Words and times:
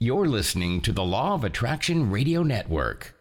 You're 0.00 0.28
listening 0.28 0.80
to 0.82 0.92
the 0.92 1.02
Law 1.02 1.34
of 1.34 1.42
Attraction 1.42 2.08
Radio 2.08 2.44
Network. 2.44 3.16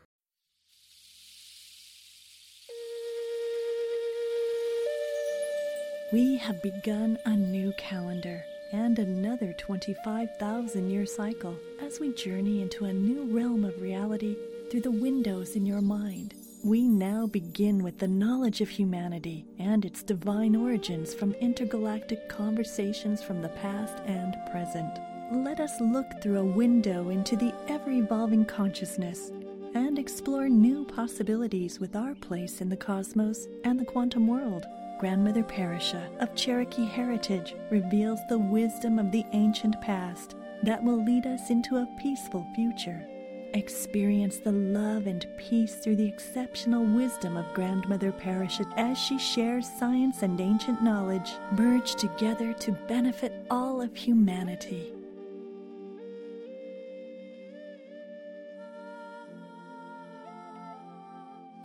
We 6.13 6.37
have 6.37 6.61
begun 6.61 7.17
a 7.25 7.35
new 7.35 7.73
calendar 7.79 8.43
and 8.73 8.99
another 8.99 9.53
25,000 9.53 10.91
year 10.91 11.07
cycle 11.07 11.57
as 11.81 11.99
we 11.99 12.13
journey 12.13 12.61
into 12.61 12.85
a 12.85 12.93
new 12.93 13.23
realm 13.35 13.65
of 13.65 13.81
reality 13.81 14.35
through 14.69 14.81
the 14.81 14.91
windows 14.91 15.55
in 15.55 15.65
your 15.65 15.81
mind. 15.81 16.35
We 16.63 16.83
now 16.83 17.25
begin 17.25 17.81
with 17.81 17.97
the 17.97 18.07
knowledge 18.07 18.61
of 18.61 18.69
humanity 18.69 19.47
and 19.57 19.83
its 19.83 20.03
divine 20.03 20.55
origins 20.55 21.15
from 21.15 21.33
intergalactic 21.41 22.29
conversations 22.29 23.23
from 23.23 23.41
the 23.41 23.49
past 23.49 23.97
and 24.05 24.35
present. 24.51 24.99
Let 25.29 25.59
us 25.59 25.81
look 25.81 26.21
through 26.21 26.39
a 26.39 26.45
window 26.45 27.09
into 27.09 27.35
the 27.35 27.53
ever 27.67 27.91
evolving 27.91 28.45
consciousness 28.45 29.33
and 29.73 29.99
explore 29.99 30.47
new 30.47 30.85
possibilities 30.85 31.81
with 31.81 31.97
our 31.97 32.15
place 32.15 32.61
in 32.61 32.69
the 32.69 32.77
cosmos 32.77 33.45
and 33.65 33.77
the 33.77 33.83
quantum 33.83 34.25
world. 34.25 34.65
Grandmother 35.01 35.43
Pa'Ris'Ha 35.43 36.21
of 36.21 36.33
Cherokee 36.33 36.85
heritage 36.85 37.55
reveals 37.69 38.21
the 38.29 38.37
wisdom 38.37 38.97
of 38.97 39.11
the 39.11 39.25
ancient 39.33 39.79
past 39.81 40.35
that 40.63 40.81
will 40.81 41.03
lead 41.03 41.27
us 41.27 41.49
into 41.49 41.75
a 41.75 41.89
peaceful 42.01 42.47
future. 42.55 43.05
Experience 43.53 44.37
the 44.37 44.53
love 44.53 45.07
and 45.07 45.27
peace 45.37 45.75
through 45.75 45.97
the 45.97 46.07
exceptional 46.07 46.85
wisdom 46.85 47.35
of 47.35 47.53
Grandmother 47.53 48.13
Pa'Ris'Ha 48.13 48.71
as 48.77 48.97
she 48.97 49.19
shares 49.19 49.69
science 49.77 50.23
and 50.23 50.39
ancient 50.39 50.81
knowledge 50.81 51.33
merged 51.51 51.99
together 51.99 52.53
to 52.53 52.71
benefit 52.87 53.45
all 53.51 53.81
of 53.81 53.93
humanity. 53.93 54.93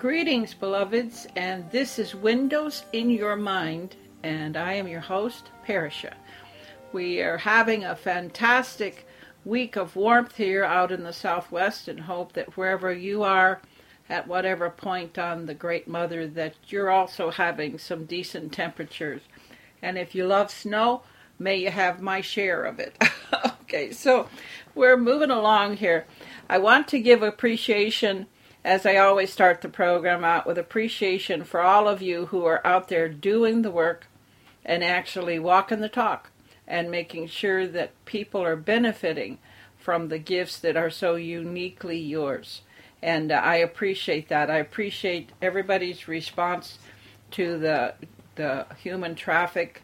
Greetings, 0.03 0.53
beloveds, 0.53 1.28
and 1.36 1.70
this 1.70 1.97
is 1.97 2.12
Windows 2.12 2.83
in 2.92 3.08
Your 3.08 3.36
Mind, 3.36 3.95
and 4.25 4.56
I 4.56 4.72
am 4.72 4.89
your 4.89 4.98
host, 4.98 5.50
Pa'Ris'Ha. 5.64 6.14
We 6.92 7.20
are 7.20 7.36
having 7.36 7.84
a 7.84 7.95
fantastic 7.95 9.06
week 9.45 9.77
of 9.77 9.95
warmth 9.95 10.36
here 10.36 10.64
out 10.64 10.91
in 10.91 11.05
the 11.05 11.12
southwest 11.12 11.86
and 11.86 12.00
hope 12.00 12.33
that 12.33 12.56
wherever 12.56 12.92
you 12.92 13.23
are, 13.23 13.62
at 14.11 14.27
whatever 14.27 14.70
point 14.70 15.20
on 15.20 15.47
the 15.47 15.55
Great 15.55 15.86
Mother, 15.86 16.27
that 16.27 16.55
you're 16.67 16.91
also 16.91 17.30
having 17.30 17.78
some 17.78 18.05
decent 18.05 18.53
temperatures. 18.53 19.23
And 19.83 19.97
if 19.97 20.17
you 20.17 20.27
love 20.27 20.50
snow, 20.50 21.03
may 21.39 21.58
you 21.58 21.70
have 21.70 22.03
my 22.03 22.23
share 22.23 22.64
of 22.64 22.80
it. 22.80 23.00
okay, 23.62 23.92
so 23.92 24.28
we're 24.75 24.97
moving 24.97 25.30
along 25.30 25.77
here. 25.77 26.06
I 26.50 26.58
want 26.58 26.89
to 26.89 26.98
give 26.98 27.23
appreciation 27.23 28.27
as 28.65 28.87
I 28.87 28.97
always 28.97 29.33
start 29.33 29.61
the 29.61 29.69
program 29.69 30.25
out 30.25 30.47
with 30.47 30.59
appreciation 30.59 31.45
for 31.45 31.61
all 31.61 31.89
of 31.89 32.01
you 32.01 32.27
who 32.27 32.45
are 32.45 32.65
out 32.67 32.89
there 32.89 33.09
doing 33.09 33.63
the 33.63 33.71
work 33.71 34.07
and 34.65 34.85
actually 34.85 35.39
walking 35.39 35.81
the 35.81 35.89
talk 35.89 36.31
and 36.67 36.91
making 36.91 37.27
sure 37.27 37.67
that 37.67 38.05
people 38.05 38.43
are 38.43 38.57
benefiting 38.57 39.39
from 39.77 40.09
the 40.09 40.19
gifts 40.19 40.61
that 40.61 40.77
are 40.77 40.91
so 40.91 41.17
uniquely 41.17 41.99
yours. 41.99 42.63
And 43.03 43.33
uh, 43.33 43.35
I 43.35 43.57
appreciate 43.57 44.29
that. 44.29 44.49
I 44.49 44.59
appreciate 44.59 45.31
everybody's 45.43 46.07
response 46.07 46.79
to 47.33 47.59
the 47.59 47.95
the 48.35 48.65
human 48.83 49.15
traffic 49.15 49.83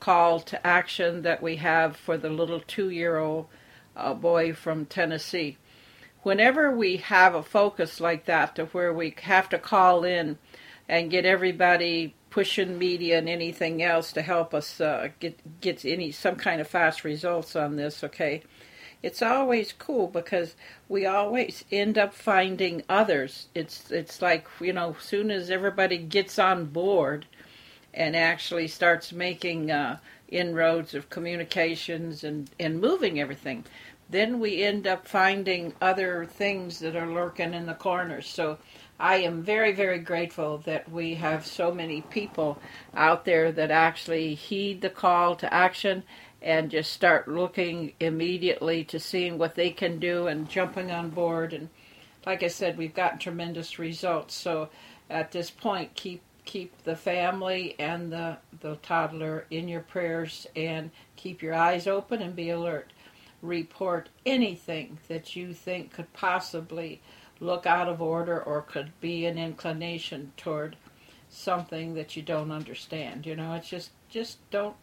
call 0.00 0.40
to 0.40 0.66
action 0.66 1.22
that 1.22 1.40
we 1.40 1.56
have 1.56 1.96
for 1.96 2.16
the 2.16 2.28
little 2.28 2.58
two-year-old 2.58 3.46
uh, 3.96 4.12
boy 4.12 4.52
from 4.52 4.84
Tennessee 4.84 5.56
whenever 6.24 6.70
we 6.70 6.96
have 6.96 7.34
a 7.34 7.42
focus 7.42 8.00
like 8.00 8.24
that 8.26 8.56
to 8.56 8.66
where 8.66 8.92
we 8.92 9.14
have 9.22 9.48
to 9.48 9.58
call 9.58 10.04
in 10.04 10.36
and 10.88 11.10
get 11.10 11.24
everybody 11.24 12.14
pushing 12.30 12.76
media 12.78 13.18
and 13.18 13.28
anything 13.28 13.82
else 13.82 14.12
to 14.12 14.22
help 14.22 14.52
us 14.52 14.80
uh, 14.80 15.08
get 15.20 15.38
get 15.60 15.84
any 15.84 16.10
some 16.10 16.36
kind 16.36 16.60
of 16.60 16.66
fast 16.66 17.04
results 17.04 17.54
on 17.54 17.76
this 17.76 18.02
okay 18.02 18.42
it's 19.04 19.20
always 19.20 19.74
cool 19.74 20.08
because 20.08 20.56
we 20.88 21.04
always 21.04 21.62
end 21.70 21.98
up 21.98 22.14
finding 22.14 22.82
others. 22.88 23.48
It's 23.54 23.90
it's 23.90 24.22
like 24.22 24.46
you 24.60 24.72
know 24.72 24.96
soon 24.98 25.30
as 25.30 25.50
everybody 25.50 25.98
gets 25.98 26.38
on 26.38 26.64
board 26.64 27.26
and 27.92 28.16
actually 28.16 28.66
starts 28.66 29.12
making 29.12 29.70
uh, 29.70 29.98
inroads 30.28 30.94
of 30.94 31.10
communications 31.10 32.24
and 32.24 32.50
and 32.58 32.80
moving 32.80 33.20
everything 33.20 33.64
then 34.10 34.38
we 34.38 34.62
end 34.62 34.86
up 34.86 35.08
finding 35.08 35.74
other 35.80 36.26
things 36.26 36.78
that 36.80 36.96
are 36.96 37.10
lurking 37.10 37.54
in 37.54 37.66
the 37.66 37.74
corners. 37.74 38.26
So 38.26 38.58
I 38.98 39.16
am 39.16 39.42
very, 39.42 39.72
very 39.72 39.98
grateful 39.98 40.58
that 40.58 40.90
we 40.90 41.14
have 41.14 41.46
so 41.46 41.72
many 41.72 42.02
people 42.02 42.58
out 42.94 43.24
there 43.24 43.50
that 43.52 43.70
actually 43.70 44.34
heed 44.34 44.82
the 44.82 44.90
call 44.90 45.36
to 45.36 45.52
action 45.52 46.04
and 46.42 46.70
just 46.70 46.92
start 46.92 47.26
looking 47.26 47.94
immediately 47.98 48.84
to 48.84 49.00
seeing 49.00 49.38
what 49.38 49.54
they 49.54 49.70
can 49.70 49.98
do 49.98 50.26
and 50.26 50.48
jumping 50.48 50.90
on 50.90 51.08
board. 51.10 51.54
And 51.54 51.70
like 52.26 52.42
I 52.42 52.48
said, 52.48 52.76
we've 52.76 52.94
gotten 52.94 53.18
tremendous 53.18 53.78
results. 53.78 54.34
So 54.34 54.68
at 55.08 55.32
this 55.32 55.50
point, 55.50 55.94
keep 55.94 56.22
keep 56.44 56.82
the 56.84 56.94
family 56.94 57.74
and 57.78 58.12
the, 58.12 58.36
the 58.60 58.76
toddler 58.76 59.46
in 59.50 59.66
your 59.66 59.80
prayers 59.80 60.46
and 60.54 60.90
keep 61.16 61.40
your 61.40 61.54
eyes 61.54 61.86
open 61.86 62.20
and 62.20 62.36
be 62.36 62.50
alert 62.50 62.92
report 63.44 64.08
anything 64.24 64.98
that 65.08 65.36
you 65.36 65.52
think 65.52 65.92
could 65.92 66.12
possibly 66.12 67.00
look 67.40 67.66
out 67.66 67.88
of 67.88 68.00
order 68.00 68.40
or 68.40 68.62
could 68.62 68.92
be 69.00 69.26
an 69.26 69.38
inclination 69.38 70.32
toward 70.36 70.76
something 71.28 71.94
that 71.94 72.16
you 72.16 72.22
don't 72.22 72.50
understand. 72.50 73.26
You 73.26 73.36
know, 73.36 73.54
it's 73.54 73.68
just 73.68 73.90
just 74.08 74.38
don't 74.50 74.76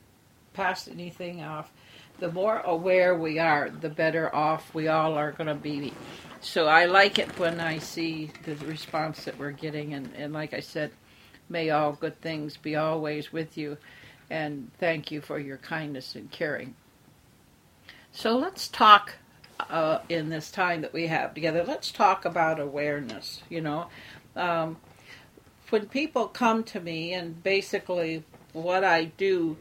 pass 0.54 0.88
anything 0.88 1.42
off. 1.42 1.72
The 2.20 2.32
more 2.32 2.60
aware 2.60 3.16
we 3.16 3.40
are, 3.40 3.70
the 3.70 3.90
better 3.90 4.34
off 4.36 4.74
we 4.74 4.88
all 4.88 5.16
are 5.16 5.32
going 5.32 5.48
to 5.48 5.56
be. 5.56 5.94
So 6.42 6.68
I 6.68 6.86
like 6.86 7.18
it 7.18 7.40
when 7.40 7.60
I 7.60 7.78
see 7.80 8.32
the 8.44 8.56
response 8.66 9.26
that 9.26 9.40
we're 9.40 9.52
getting, 9.52 9.94
and, 9.94 10.10
and 10.16 10.34
like 10.34 10.54
I 10.54 10.60
said, 10.60 10.92
may 11.50 11.70
all 11.70 11.94
good 11.94 12.20
things 12.22 12.58
be 12.58 12.76
always 12.76 13.32
with 13.32 13.58
you, 13.58 13.78
and 14.30 14.72
thank 14.80 15.12
you 15.12 15.22
for 15.22 15.40
your 15.40 15.58
kindness 15.58 16.16
and 16.16 16.30
caring. 16.32 16.76
So 18.14 18.36
let's 18.38 18.68
talk 18.68 19.14
uh, 19.70 20.00
in 20.10 20.30
this 20.30 20.52
time 20.52 20.82
that 20.82 20.94
we 20.94 21.08
have 21.08 21.34
together. 21.34 21.64
Let's 21.64 21.92
talk 21.92 22.26
about 22.26 22.60
awareness. 22.60 23.42
You 23.50 23.62
know, 23.62 23.88
um, 24.36 24.78
when 25.70 25.88
people 25.88 26.28
come 26.28 26.64
to 26.66 26.80
me, 26.80 27.14
and 27.14 27.42
basically 27.42 28.24
what 28.54 28.84
I 28.84 29.06
do 29.06 29.56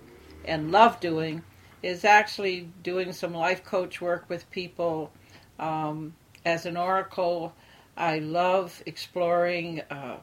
and 0.45 0.73
love 0.73 0.99
doing 0.99 1.43
is 1.83 2.05
actually 2.05 2.69
doing 2.83 3.13
some 3.13 3.35
life 3.35 3.65
coach 3.65 4.01
work 4.01 4.25
with 4.29 4.51
people. 4.51 5.13
Um, 5.59 6.15
as 6.45 6.67
an 6.67 6.77
oracle, 6.77 7.55
I 7.97 8.19
love 8.19 8.83
exploring 8.85 9.83
uh, 9.91 10.17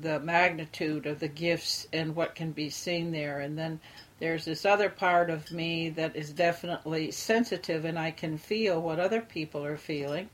the 0.00 0.20
magnitude 0.20 1.06
of 1.06 1.18
the 1.18 1.28
gifts 1.28 1.88
and 1.92 2.14
what 2.14 2.34
can 2.34 2.52
be 2.52 2.70
seen 2.70 3.10
there, 3.10 3.40
and 3.40 3.58
then 3.58 3.80
there's 4.22 4.44
this 4.44 4.64
other 4.64 4.88
part 4.88 5.30
of 5.30 5.50
me 5.50 5.88
that 5.88 6.14
is 6.14 6.30
definitely 6.30 7.10
sensitive 7.10 7.84
and 7.84 7.98
I 7.98 8.12
can 8.12 8.38
feel 8.38 8.80
what 8.80 9.00
other 9.00 9.20
people 9.20 9.64
are 9.64 9.76
feeling. 9.76 10.30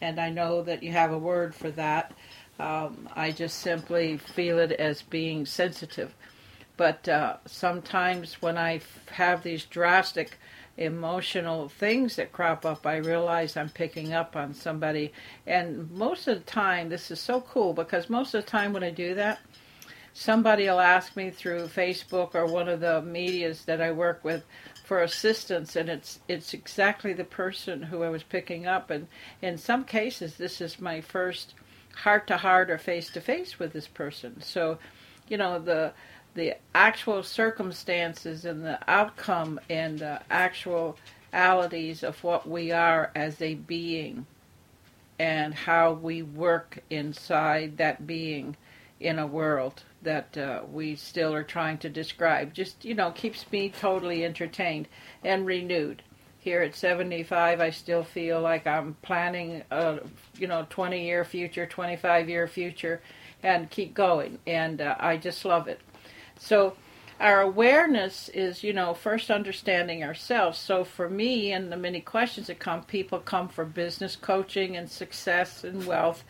And 0.00 0.20
I 0.20 0.30
know 0.30 0.62
that 0.62 0.84
you 0.84 0.92
have 0.92 1.10
a 1.10 1.18
word 1.18 1.52
for 1.52 1.72
that. 1.72 2.12
Um, 2.60 3.08
I 3.16 3.32
just 3.32 3.58
simply 3.58 4.18
feel 4.18 4.60
it 4.60 4.70
as 4.70 5.02
being 5.02 5.44
sensitive. 5.44 6.14
But 6.76 7.08
uh, 7.08 7.38
sometimes 7.46 8.40
when 8.40 8.56
I 8.56 8.76
f- 8.76 9.08
have 9.08 9.42
these 9.42 9.64
drastic 9.64 10.38
emotional 10.76 11.68
things 11.68 12.14
that 12.16 12.30
crop 12.30 12.64
up, 12.64 12.86
I 12.86 12.98
realize 12.98 13.56
I'm 13.56 13.70
picking 13.70 14.12
up 14.12 14.36
on 14.36 14.54
somebody. 14.54 15.12
And 15.48 15.90
most 15.90 16.28
of 16.28 16.38
the 16.38 16.44
time, 16.44 16.90
this 16.90 17.10
is 17.10 17.18
so 17.18 17.40
cool 17.40 17.72
because 17.72 18.08
most 18.08 18.34
of 18.34 18.44
the 18.44 18.50
time 18.52 18.72
when 18.72 18.84
I 18.84 18.90
do 18.90 19.16
that, 19.16 19.40
somebody 20.16 20.64
will 20.64 20.80
ask 20.80 21.14
me 21.14 21.28
through 21.30 21.66
Facebook 21.66 22.34
or 22.34 22.46
one 22.46 22.68
of 22.68 22.80
the 22.80 23.02
medias 23.02 23.66
that 23.66 23.82
I 23.82 23.92
work 23.92 24.24
with 24.24 24.44
for 24.84 25.02
assistance 25.02 25.76
and 25.76 25.90
it's 25.90 26.20
it's 26.26 26.54
exactly 26.54 27.12
the 27.12 27.24
person 27.24 27.82
who 27.82 28.02
I 28.02 28.08
was 28.08 28.22
picking 28.22 28.66
up 28.66 28.90
and 28.90 29.08
in 29.42 29.58
some 29.58 29.84
cases 29.84 30.36
this 30.36 30.60
is 30.60 30.80
my 30.80 31.02
first 31.02 31.52
heart 31.96 32.26
to 32.28 32.36
heart 32.36 32.70
or 32.70 32.78
face 32.78 33.10
to 33.10 33.20
face 33.20 33.58
with 33.58 33.72
this 33.72 33.88
person. 33.88 34.40
So, 34.42 34.78
you 35.28 35.36
know, 35.36 35.58
the 35.58 35.92
the 36.34 36.56
actual 36.74 37.22
circumstances 37.22 38.44
and 38.44 38.62
the 38.64 38.78
outcome 38.90 39.58
and 39.70 39.98
the 39.98 40.20
actualities 40.30 42.02
of 42.02 42.22
what 42.22 42.48
we 42.48 42.72
are 42.72 43.10
as 43.14 43.40
a 43.40 43.54
being 43.54 44.26
and 45.18 45.54
how 45.54 45.92
we 45.92 46.22
work 46.22 46.78
inside 46.90 47.78
that 47.78 48.06
being 48.06 48.54
in 49.00 49.18
a 49.18 49.26
world 49.26 49.82
that 50.06 50.38
uh, 50.38 50.62
we 50.72 50.96
still 50.96 51.34
are 51.34 51.44
trying 51.44 51.78
to 51.78 51.90
describe. 51.90 52.54
Just, 52.54 52.84
you 52.84 52.94
know, 52.94 53.10
keeps 53.10 53.44
me 53.52 53.68
totally 53.68 54.24
entertained 54.24 54.88
and 55.24 55.44
renewed. 55.44 56.02
here 56.38 56.62
at 56.62 56.76
75, 56.76 57.60
I 57.60 57.70
still 57.70 58.04
feel 58.04 58.40
like 58.40 58.66
I'm 58.68 58.94
planning 59.02 59.64
a 59.70 59.98
you 60.38 60.46
know 60.46 60.64
20 60.70 61.04
year 61.04 61.24
future, 61.24 61.66
25 61.66 62.28
year 62.28 62.46
future, 62.46 63.02
and 63.42 63.68
keep 63.68 63.94
going. 63.94 64.38
And 64.46 64.80
uh, 64.80 64.94
I 64.98 65.16
just 65.16 65.44
love 65.44 65.66
it. 65.68 65.80
So 66.38 66.76
our 67.18 67.40
awareness 67.40 68.28
is 68.28 68.62
you 68.62 68.72
know 68.72 68.94
first 68.94 69.30
understanding 69.30 70.04
ourselves. 70.04 70.58
So 70.58 70.84
for 70.84 71.10
me, 71.10 71.52
and 71.52 71.72
the 71.72 71.76
many 71.76 72.00
questions 72.00 72.46
that 72.46 72.60
come, 72.60 72.84
people 72.84 73.18
come 73.18 73.48
for 73.48 73.64
business 73.64 74.14
coaching 74.16 74.76
and 74.76 74.88
success 74.88 75.64
and 75.64 75.84
wealth, 75.84 76.22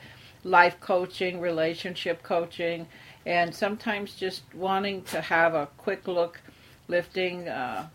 life 0.45 0.77
coaching, 0.81 1.41
relationship 1.41 2.23
coaching, 2.23 2.87
and 3.27 3.55
sometimes 3.55 4.15
just 4.15 4.43
wanting 4.55 5.03
to 5.03 5.21
have 5.21 5.55
a 5.55 5.69
quick 5.77 6.09
look, 6.09 6.41
lifting. 6.89 7.49
Uh, 7.49 7.89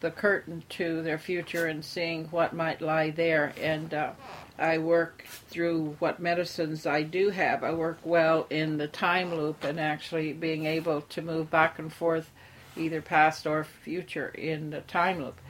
the 0.00 0.10
curtain 0.10 0.62
to 0.68 1.02
their 1.02 1.18
future 1.18 1.66
and 1.66 1.84
seeing 1.84 2.26
what 2.26 2.52
might 2.52 2.80
lie 2.80 3.10
there. 3.10 3.52
And 3.60 3.92
uh, 3.94 4.12
I 4.58 4.78
work 4.78 5.24
through 5.48 5.96
what 5.98 6.20
medicines 6.20 6.86
I 6.86 7.02
do 7.02 7.30
have. 7.30 7.64
I 7.64 7.72
work 7.72 7.98
well 8.04 8.46
in 8.50 8.76
the 8.76 8.88
time 8.88 9.34
loop 9.34 9.64
and 9.64 9.80
actually 9.80 10.32
being 10.32 10.66
able 10.66 11.00
to 11.00 11.22
move 11.22 11.50
back 11.50 11.78
and 11.78 11.92
forth, 11.92 12.30
either 12.76 13.00
past 13.00 13.46
or 13.46 13.64
future, 13.64 14.28
in 14.28 14.70
the 14.70 14.82
time 14.82 15.22
loop. 15.22 15.40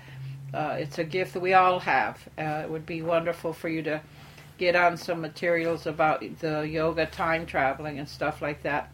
Uh, 0.55 0.76
it's 0.78 0.99
a 0.99 1.05
gift 1.05 1.34
that 1.34 1.40
we 1.40 1.52
all 1.52 1.81
have. 1.81 2.26
Uh, 2.38 2.62
it 2.64 2.70
would 2.70 2.87
be 2.87 3.02
wonderful 3.02 3.52
for 3.52 3.69
you 3.69 3.82
to 3.82 4.00
get 4.58 4.76
on 4.76 4.96
some 4.96 5.20
materials 5.20 5.87
about 5.87 6.25
the 6.38 6.62
yoga 6.62 7.05
time 7.05 7.44
traveling 7.44 7.99
and 7.99 8.08
stuff 8.08 8.40
like 8.40 8.62
that. 8.62 8.90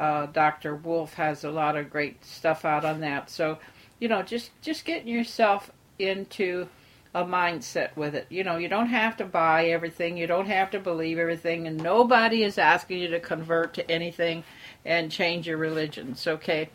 Uh, 0.00 0.26
Dr. 0.26 0.74
Wolf 0.74 1.14
has 1.14 1.44
a 1.44 1.50
lot 1.50 1.76
of 1.76 1.90
great 1.90 2.24
stuff 2.24 2.64
out 2.64 2.84
on 2.84 3.00
that. 3.00 3.30
So 3.30 3.58
you 4.00 4.08
know, 4.08 4.22
just 4.22 4.50
just 4.62 4.84
getting 4.84 5.08
yourself 5.08 5.70
into 5.98 6.66
a 7.14 7.24
mindset 7.24 7.94
with 7.96 8.14
it. 8.14 8.26
You 8.30 8.44
know, 8.44 8.56
you 8.56 8.68
don't 8.68 8.88
have 8.88 9.16
to 9.18 9.24
buy 9.24 9.66
everything, 9.66 10.16
you 10.16 10.26
don't 10.26 10.46
have 10.46 10.70
to 10.70 10.80
believe 10.80 11.18
everything, 11.18 11.66
and 11.66 11.76
nobody 11.76 12.44
is 12.44 12.56
asking 12.56 13.00
you 13.00 13.08
to 13.08 13.20
convert 13.20 13.74
to 13.74 13.90
anything 13.90 14.44
and 14.84 15.10
change 15.10 15.46
your 15.46 15.56
religions, 15.56 16.26
okay? 16.26 16.70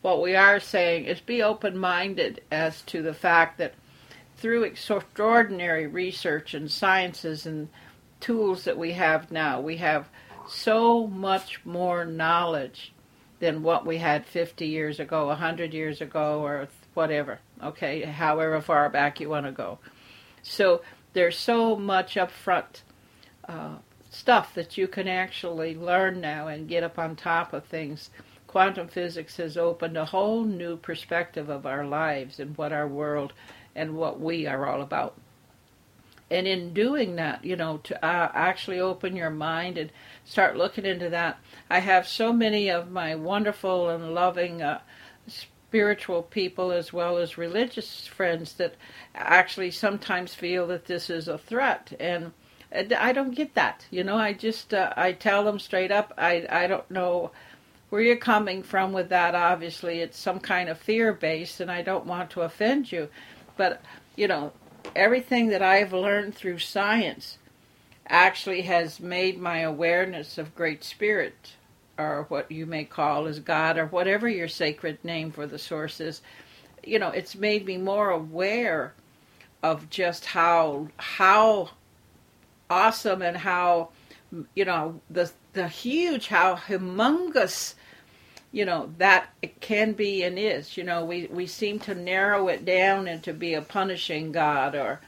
What 0.00 0.22
we 0.22 0.34
are 0.36 0.60
saying 0.60 1.04
is 1.04 1.20
be 1.20 1.42
open 1.42 1.76
minded 1.76 2.40
as 2.50 2.82
to 2.82 3.02
the 3.02 3.12
fact 3.12 3.58
that 3.58 3.74
through 4.36 4.62
extraordinary 4.62 5.86
research 5.86 6.54
and 6.54 6.70
sciences 6.70 7.44
and 7.44 7.68
tools 8.20 8.64
that 8.64 8.78
we 8.78 8.92
have 8.92 9.30
now, 9.30 9.60
we 9.60 9.76
have 9.78 10.08
so 10.50 11.06
much 11.06 11.64
more 11.64 12.04
knowledge 12.04 12.92
than 13.38 13.62
what 13.62 13.86
we 13.86 13.98
had 13.98 14.26
50 14.26 14.66
years 14.66 15.00
ago, 15.00 15.26
100 15.28 15.72
years 15.72 16.00
ago, 16.00 16.40
or 16.42 16.68
whatever, 16.94 17.38
okay, 17.62 18.02
however 18.02 18.60
far 18.60 18.88
back 18.90 19.20
you 19.20 19.28
want 19.28 19.46
to 19.46 19.52
go. 19.52 19.78
So 20.42 20.82
there's 21.12 21.38
so 21.38 21.76
much 21.76 22.14
upfront 22.14 22.82
uh, 23.48 23.76
stuff 24.10 24.54
that 24.54 24.76
you 24.76 24.86
can 24.88 25.08
actually 25.08 25.74
learn 25.74 26.20
now 26.20 26.48
and 26.48 26.68
get 26.68 26.82
up 26.82 26.98
on 26.98 27.16
top 27.16 27.52
of 27.52 27.64
things. 27.64 28.10
Quantum 28.46 28.88
physics 28.88 29.36
has 29.36 29.56
opened 29.56 29.96
a 29.96 30.04
whole 30.04 30.44
new 30.44 30.76
perspective 30.76 31.48
of 31.48 31.64
our 31.64 31.86
lives 31.86 32.40
and 32.40 32.56
what 32.58 32.72
our 32.72 32.88
world 32.88 33.32
and 33.74 33.96
what 33.96 34.20
we 34.20 34.46
are 34.46 34.66
all 34.66 34.82
about. 34.82 35.14
And 36.30 36.46
in 36.46 36.72
doing 36.72 37.16
that, 37.16 37.44
you 37.44 37.56
know, 37.56 37.78
to 37.78 38.04
uh, 38.04 38.30
actually 38.34 38.78
open 38.78 39.16
your 39.16 39.30
mind 39.30 39.76
and 39.76 39.90
start 40.24 40.56
looking 40.56 40.86
into 40.86 41.10
that, 41.10 41.38
I 41.68 41.80
have 41.80 42.06
so 42.06 42.32
many 42.32 42.70
of 42.70 42.90
my 42.90 43.14
wonderful 43.16 43.88
and 43.88 44.14
loving 44.14 44.62
uh, 44.62 44.80
spiritual 45.26 46.22
people 46.22 46.70
as 46.70 46.92
well 46.92 47.16
as 47.16 47.38
religious 47.38 48.06
friends 48.06 48.54
that 48.54 48.74
actually 49.14 49.70
sometimes 49.70 50.34
feel 50.34 50.66
that 50.68 50.86
this 50.86 51.10
is 51.10 51.28
a 51.28 51.38
threat 51.38 51.92
and 51.98 52.32
I 52.72 53.12
don't 53.12 53.34
get 53.34 53.54
that. 53.54 53.86
You 53.90 54.04
know, 54.04 54.16
I 54.16 54.32
just 54.32 54.72
uh, 54.72 54.92
I 54.96 55.12
tell 55.12 55.44
them 55.44 55.58
straight 55.58 55.90
up. 55.90 56.12
I 56.16 56.46
I 56.48 56.66
don't 56.66 56.88
know 56.90 57.32
where 57.88 58.02
you're 58.02 58.16
coming 58.16 58.62
from 58.62 58.92
with 58.92 59.08
that. 59.08 59.34
Obviously, 59.34 60.00
it's 60.00 60.18
some 60.18 60.38
kind 60.38 60.68
of 60.68 60.78
fear 60.78 61.12
based, 61.12 61.60
and 61.60 61.70
I 61.70 61.82
don't 61.82 62.06
want 62.06 62.30
to 62.30 62.42
offend 62.42 62.92
you. 62.92 63.08
But 63.56 63.82
you 64.16 64.28
know, 64.28 64.52
everything 64.94 65.48
that 65.48 65.62
I've 65.62 65.92
learned 65.92 66.34
through 66.34 66.58
science 66.58 67.38
actually 68.06 68.62
has 68.62 69.00
made 69.00 69.38
my 69.38 69.60
awareness 69.60 70.38
of 70.38 70.54
Great 70.54 70.82
Spirit, 70.82 71.52
or 71.98 72.26
what 72.28 72.50
you 72.50 72.66
may 72.66 72.84
call 72.84 73.26
as 73.26 73.38
God, 73.40 73.78
or 73.78 73.86
whatever 73.86 74.28
your 74.28 74.48
sacred 74.48 75.04
name 75.04 75.30
for 75.30 75.46
the 75.46 75.58
source 75.58 76.00
is, 76.00 76.22
you 76.84 76.98
know, 76.98 77.08
it's 77.08 77.36
made 77.36 77.66
me 77.66 77.76
more 77.76 78.10
aware 78.10 78.94
of 79.62 79.90
just 79.90 80.24
how 80.24 80.88
how 80.96 81.70
awesome 82.70 83.20
and 83.20 83.36
how 83.36 83.90
you 84.54 84.64
know 84.64 85.00
the 85.10 85.30
the 85.52 85.68
huge 85.68 86.28
how 86.28 86.56
humongous 86.56 87.74
you 88.52 88.64
know 88.64 88.92
that 88.98 89.30
it 89.42 89.60
can 89.60 89.92
be 89.92 90.22
and 90.22 90.38
is 90.38 90.76
you 90.76 90.84
know 90.84 91.04
we 91.04 91.26
we 91.26 91.46
seem 91.46 91.78
to 91.78 91.94
narrow 91.94 92.48
it 92.48 92.64
down 92.64 93.06
into 93.06 93.32
be 93.32 93.54
a 93.54 93.62
punishing 93.62 94.32
god 94.32 94.74
or 94.74 95.00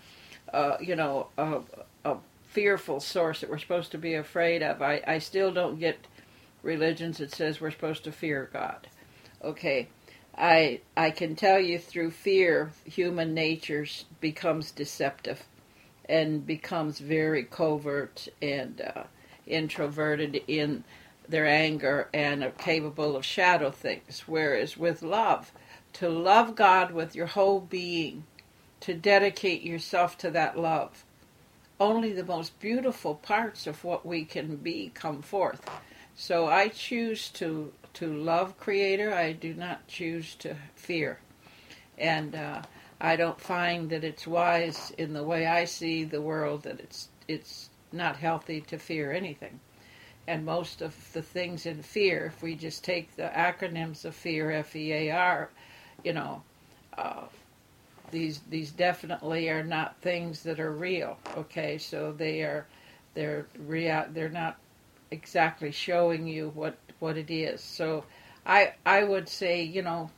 uh, 0.52 0.76
you 0.80 0.94
know 0.94 1.28
a, 1.38 1.60
a 2.04 2.16
fearful 2.46 3.00
source 3.00 3.40
that 3.40 3.50
we're 3.50 3.58
supposed 3.58 3.90
to 3.90 3.98
be 3.98 4.14
afraid 4.14 4.62
of. 4.62 4.82
I 4.82 5.02
i 5.06 5.18
still 5.18 5.52
don't 5.52 5.80
get 5.80 6.06
religions 6.62 7.18
that 7.18 7.34
says 7.34 7.60
we're 7.60 7.70
supposed 7.70 8.04
to 8.04 8.12
fear 8.12 8.48
god. 8.52 8.86
Okay. 9.42 9.88
I 10.36 10.80
i 10.96 11.10
can 11.10 11.34
tell 11.36 11.58
you 11.58 11.78
through 11.78 12.10
fear 12.12 12.72
human 12.84 13.34
nature 13.34 13.86
becomes 14.20 14.70
deceptive 14.70 15.44
and 16.08 16.46
becomes 16.46 16.98
very 16.98 17.44
covert 17.44 18.28
and 18.40 18.80
uh, 18.80 19.04
introverted 19.46 20.42
in 20.46 20.84
their 21.28 21.46
anger 21.46 22.08
and 22.12 22.42
are 22.42 22.50
capable 22.50 23.16
of 23.16 23.24
shadow 23.24 23.70
things. 23.70 24.24
Whereas 24.26 24.76
with 24.76 25.02
love, 25.02 25.52
to 25.94 26.08
love 26.08 26.54
God 26.54 26.92
with 26.92 27.14
your 27.14 27.26
whole 27.26 27.60
being, 27.60 28.24
to 28.80 28.94
dedicate 28.94 29.62
yourself 29.62 30.18
to 30.18 30.30
that 30.30 30.58
love, 30.58 31.04
only 31.78 32.12
the 32.12 32.24
most 32.24 32.58
beautiful 32.60 33.14
parts 33.14 33.66
of 33.66 33.84
what 33.84 34.04
we 34.04 34.24
can 34.24 34.56
be 34.56 34.90
come 34.94 35.22
forth. 35.22 35.68
So 36.14 36.46
I 36.46 36.68
choose 36.68 37.28
to 37.30 37.72
to 37.94 38.12
love 38.12 38.58
Creator. 38.58 39.12
I 39.12 39.32
do 39.32 39.54
not 39.54 39.86
choose 39.86 40.34
to 40.36 40.56
fear, 40.74 41.18
and 41.98 42.34
uh, 42.34 42.62
I 43.00 43.16
don't 43.16 43.40
find 43.40 43.90
that 43.90 44.04
it's 44.04 44.26
wise 44.26 44.92
in 44.96 45.12
the 45.12 45.22
way 45.22 45.46
I 45.46 45.64
see 45.64 46.04
the 46.04 46.22
world 46.22 46.62
that 46.62 46.80
it's 46.80 47.08
it's 47.28 47.70
not 47.90 48.16
healthy 48.16 48.60
to 48.62 48.78
fear 48.78 49.12
anything 49.12 49.60
and 50.26 50.44
most 50.44 50.82
of 50.82 50.94
the 51.12 51.22
things 51.22 51.66
in 51.66 51.82
fear, 51.82 52.26
if 52.26 52.42
we 52.42 52.54
just 52.54 52.84
take 52.84 53.16
the 53.16 53.30
acronyms 53.34 54.04
of 54.04 54.14
fear, 54.14 54.50
F 54.50 54.76
E 54.76 54.92
A 54.92 55.10
R, 55.10 55.50
you 56.04 56.12
know, 56.12 56.42
uh, 56.96 57.24
these 58.10 58.40
these 58.50 58.70
definitely 58.70 59.48
are 59.48 59.64
not 59.64 59.96
things 60.00 60.42
that 60.44 60.60
are 60.60 60.72
real. 60.72 61.18
Okay, 61.36 61.78
so 61.78 62.12
they 62.12 62.42
are 62.42 62.66
they're 63.14 63.46
real. 63.58 64.04
They're 64.12 64.28
not 64.28 64.58
exactly 65.10 65.72
showing 65.72 66.26
you 66.26 66.50
what 66.54 66.76
what 67.00 67.16
it 67.16 67.30
is. 67.30 67.60
So 67.60 68.04
I 68.46 68.74
I 68.86 69.04
would 69.04 69.28
say 69.28 69.62
you 69.62 69.82
know 69.82 70.10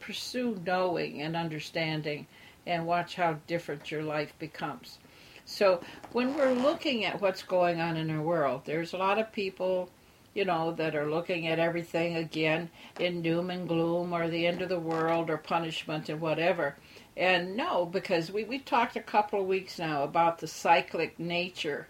pursue 0.00 0.60
knowing 0.64 1.20
and 1.20 1.36
understanding, 1.36 2.26
and 2.66 2.86
watch 2.86 3.16
how 3.16 3.36
different 3.46 3.90
your 3.90 4.02
life 4.02 4.32
becomes. 4.38 4.98
So 5.44 5.80
when 6.12 6.34
we're 6.34 6.52
looking 6.52 7.04
at 7.04 7.20
what's 7.20 7.42
going 7.42 7.80
on 7.80 7.96
in 7.96 8.10
our 8.10 8.22
world, 8.22 8.62
there's 8.64 8.92
a 8.92 8.98
lot 8.98 9.18
of 9.18 9.32
people, 9.32 9.90
you 10.34 10.44
know, 10.44 10.72
that 10.72 10.94
are 10.94 11.10
looking 11.10 11.48
at 11.48 11.58
everything 11.58 12.16
again 12.16 12.70
in 12.98 13.22
doom 13.22 13.50
and 13.50 13.68
gloom 13.68 14.12
or 14.12 14.28
the 14.28 14.46
end 14.46 14.62
of 14.62 14.68
the 14.68 14.78
world 14.78 15.30
or 15.30 15.36
punishment 15.36 16.08
and 16.08 16.20
whatever. 16.20 16.76
And 17.16 17.56
no, 17.56 17.84
because 17.84 18.30
we, 18.30 18.44
we 18.44 18.58
talked 18.58 18.96
a 18.96 19.02
couple 19.02 19.40
of 19.40 19.46
weeks 19.46 19.78
now 19.78 20.04
about 20.04 20.38
the 20.38 20.46
cyclic 20.46 21.18
nature 21.18 21.86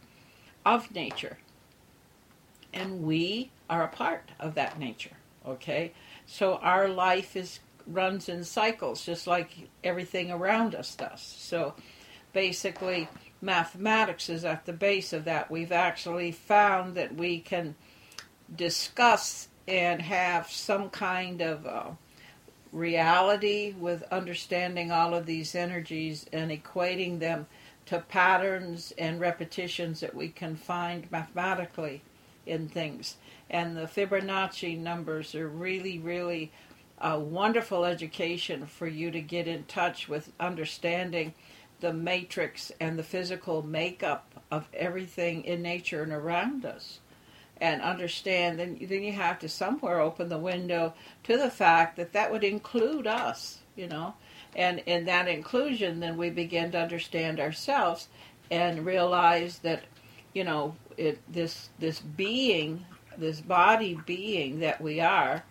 of 0.65 0.93
nature. 0.95 1.39
And 2.73 3.03
we 3.03 3.51
are 3.69 3.85
a 3.85 3.89
part 3.89 4.31
of 4.41 4.55
that 4.55 4.79
nature, 4.79 5.17
okay? 5.47 5.93
So 6.27 6.57
our 6.57 6.89
life 6.89 7.37
is 7.37 7.61
runs 7.87 8.29
in 8.29 8.45
cycles 8.45 9.05
just 9.05 9.27
like 9.27 9.51
everything 9.83 10.31
around 10.31 10.75
us 10.75 10.95
does. 10.95 11.21
So 11.21 11.75
basically 12.33 13.09
mathematics 13.43 14.29
is 14.29 14.45
at 14.45 14.65
the 14.65 14.73
base 14.73 15.13
of 15.13 15.25
that. 15.25 15.51
We've 15.51 15.73
actually 15.73 16.33
found 16.33 16.95
that 16.95 17.15
we 17.15 17.41
can 17.41 17.75
discuss 18.55 19.49
and 19.67 20.01
have 20.01 20.51
some 20.51 20.89
kind 20.91 21.41
of 21.41 21.67
uh, 21.67 21.91
reality 22.73 23.75
with 23.79 24.03
understanding 24.11 24.91
all 24.91 25.15
of 25.15 25.27
these 25.27 25.55
energies 25.55 26.27
and 26.33 26.51
equating 26.51 27.19
them 27.19 27.47
to 27.87 27.99
patterns 27.99 28.93
and 28.97 29.21
repetitions 29.21 30.01
that 30.01 30.15
we 30.15 30.29
can 30.29 30.57
find 30.57 31.11
mathematically 31.11 32.03
in 32.47 32.69
things. 32.69 33.17
And 33.51 33.77
the 33.77 33.83
Fibonacci 33.83 34.79
numbers 34.79 35.35
are 35.35 35.49
really, 35.49 35.99
really 35.99 36.53
a 36.99 37.19
wonderful 37.19 37.85
education 37.85 38.67
for 38.67 38.87
you 38.87 39.11
to 39.11 39.21
get 39.21 39.49
in 39.49 39.65
touch 39.65 40.09
with 40.09 40.33
understanding 40.39 41.35
the 41.83 41.93
matrix 41.93 42.73
and 42.81 42.99
the 42.99 43.03
physical 43.03 43.63
makeup 43.63 44.43
of 44.51 44.69
everything 44.73 45.45
in 45.45 45.61
nature 45.61 46.03
and 46.03 46.13
around 46.13 46.65
us. 46.65 47.01
And 47.61 47.83
understand 47.83 48.59
then 48.59 48.79
then 48.81 49.03
you 49.03 49.13
have 49.13 49.39
to 49.41 49.49
somewhere 49.49 50.01
open 50.01 50.31
the 50.31 50.39
window 50.39 50.95
to 51.25 51.37
the 51.37 51.51
fact 51.51 51.97
that 51.97 52.15
that 52.15 52.33
would 52.33 52.43
include 52.43 53.07
us 53.07 53.59
you 53.77 53.89
know? 53.89 54.15
And 54.55 54.81
in 54.87 55.07
that 55.07 55.29
inclusion 55.29 56.01
then 56.01 56.17
we 56.17 56.31
begin 56.31 56.73
to 56.73 56.81
understand 56.81 57.41
ourselves 57.41 58.09
and 58.51 58.85
realize 58.85 59.59
that 59.61 59.85
you 60.35 60.45
know 60.45 60.77
it 60.97 61.21
this 61.33 61.71
this 61.79 62.01
being 62.01 62.85
this 63.17 63.41
body 63.41 63.99
being 64.07 64.61
that 64.61 64.81
we 64.81 65.01
are 65.01 65.45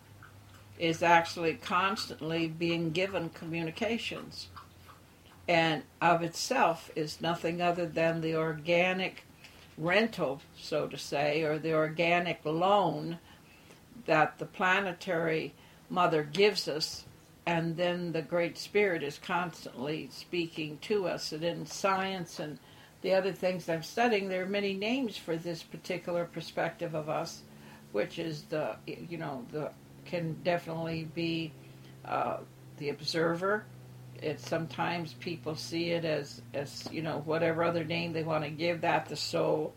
is 0.78 1.02
actually 1.02 1.54
constantly 1.56 2.48
being 2.48 2.92
given 2.92 3.30
communications 3.30 4.50
and 5.52 5.84
of 6.00 6.24
itself 6.24 6.90
is 6.96 7.20
nothing 7.20 7.62
other 7.62 7.86
than 7.86 8.22
the 8.22 8.38
organic 8.38 9.26
rental, 9.78 10.42
so 10.58 10.88
to 10.88 10.98
say, 10.98 11.44
or 11.44 11.60
the 11.60 11.74
organic 11.74 12.40
loan 12.46 13.20
that 14.06 14.40
the 14.40 14.46
planetary 14.46 15.54
mother 15.90 16.24
gives 16.24 16.70
us, 16.70 17.04
and 17.46 17.76
then 17.76 18.14
the 18.14 18.22
Great 18.22 18.58
Spirit 18.58 19.04
is 19.04 19.20
constantly 19.20 20.08
speaking 20.10 20.78
to 20.84 21.06
us. 21.06 21.34
And 21.34 21.44
in 21.44 21.66
science 21.66 22.40
and 22.40 22.58
the 23.02 23.14
other 23.14 23.34
things 23.34 23.68
I'm 23.68 23.84
studying, 23.84 24.30
there 24.30 24.44
are 24.44 24.50
many 24.50 24.74
names 24.74 25.18
for 25.18 25.36
this 25.36 25.64
particular 25.64 26.24
perspective 26.24 26.96
of 26.96 27.10
us, 27.10 27.42
which 27.92 28.20
is 28.20 28.44
the, 28.44 28.78
you 28.86 29.18
know, 29.18 29.46
the 29.52 29.72
can 30.06 30.38
definitely 30.44 31.10
be 31.14 31.52
uh, 32.06 32.38
the 32.78 32.88
observer. 32.88 33.66
It 34.22 34.40
sometimes 34.40 35.14
people 35.14 35.56
see 35.56 35.92
it 35.92 36.06
as 36.06 36.42
as 36.54 36.88
you 36.92 37.02
know 37.02 37.22
whatever 37.26 37.64
other 37.64 37.84
name 37.84 38.14
they 38.14 38.24
want 38.24 38.44
to 38.44 38.50
give 38.50 38.82
that 38.82 39.08
the 39.08 39.16
soul. 39.16 39.74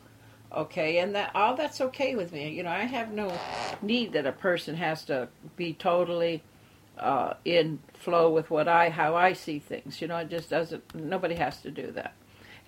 Okay, 0.54 0.98
and 0.98 1.14
that 1.14 1.32
all 1.34 1.56
that's 1.56 1.80
okay 1.80 2.14
with 2.14 2.32
me. 2.32 2.50
You 2.50 2.62
know, 2.62 2.70
I 2.70 2.84
have 2.84 3.10
no 3.10 3.36
need 3.82 4.12
that 4.12 4.26
a 4.26 4.32
person 4.32 4.76
has 4.76 5.04
to 5.06 5.28
be 5.56 5.72
totally 5.72 6.42
uh, 6.98 7.34
in 7.44 7.80
flow 7.94 8.30
with 8.30 8.50
what 8.50 8.68
I 8.68 8.90
how 8.90 9.16
I 9.16 9.32
see 9.32 9.58
things. 9.58 10.00
You 10.00 10.08
know, 10.08 10.18
it 10.18 10.30
just 10.30 10.50
doesn't. 10.50 10.94
Nobody 10.94 11.34
has 11.36 11.60
to 11.62 11.70
do 11.70 11.90
that. 11.92 12.14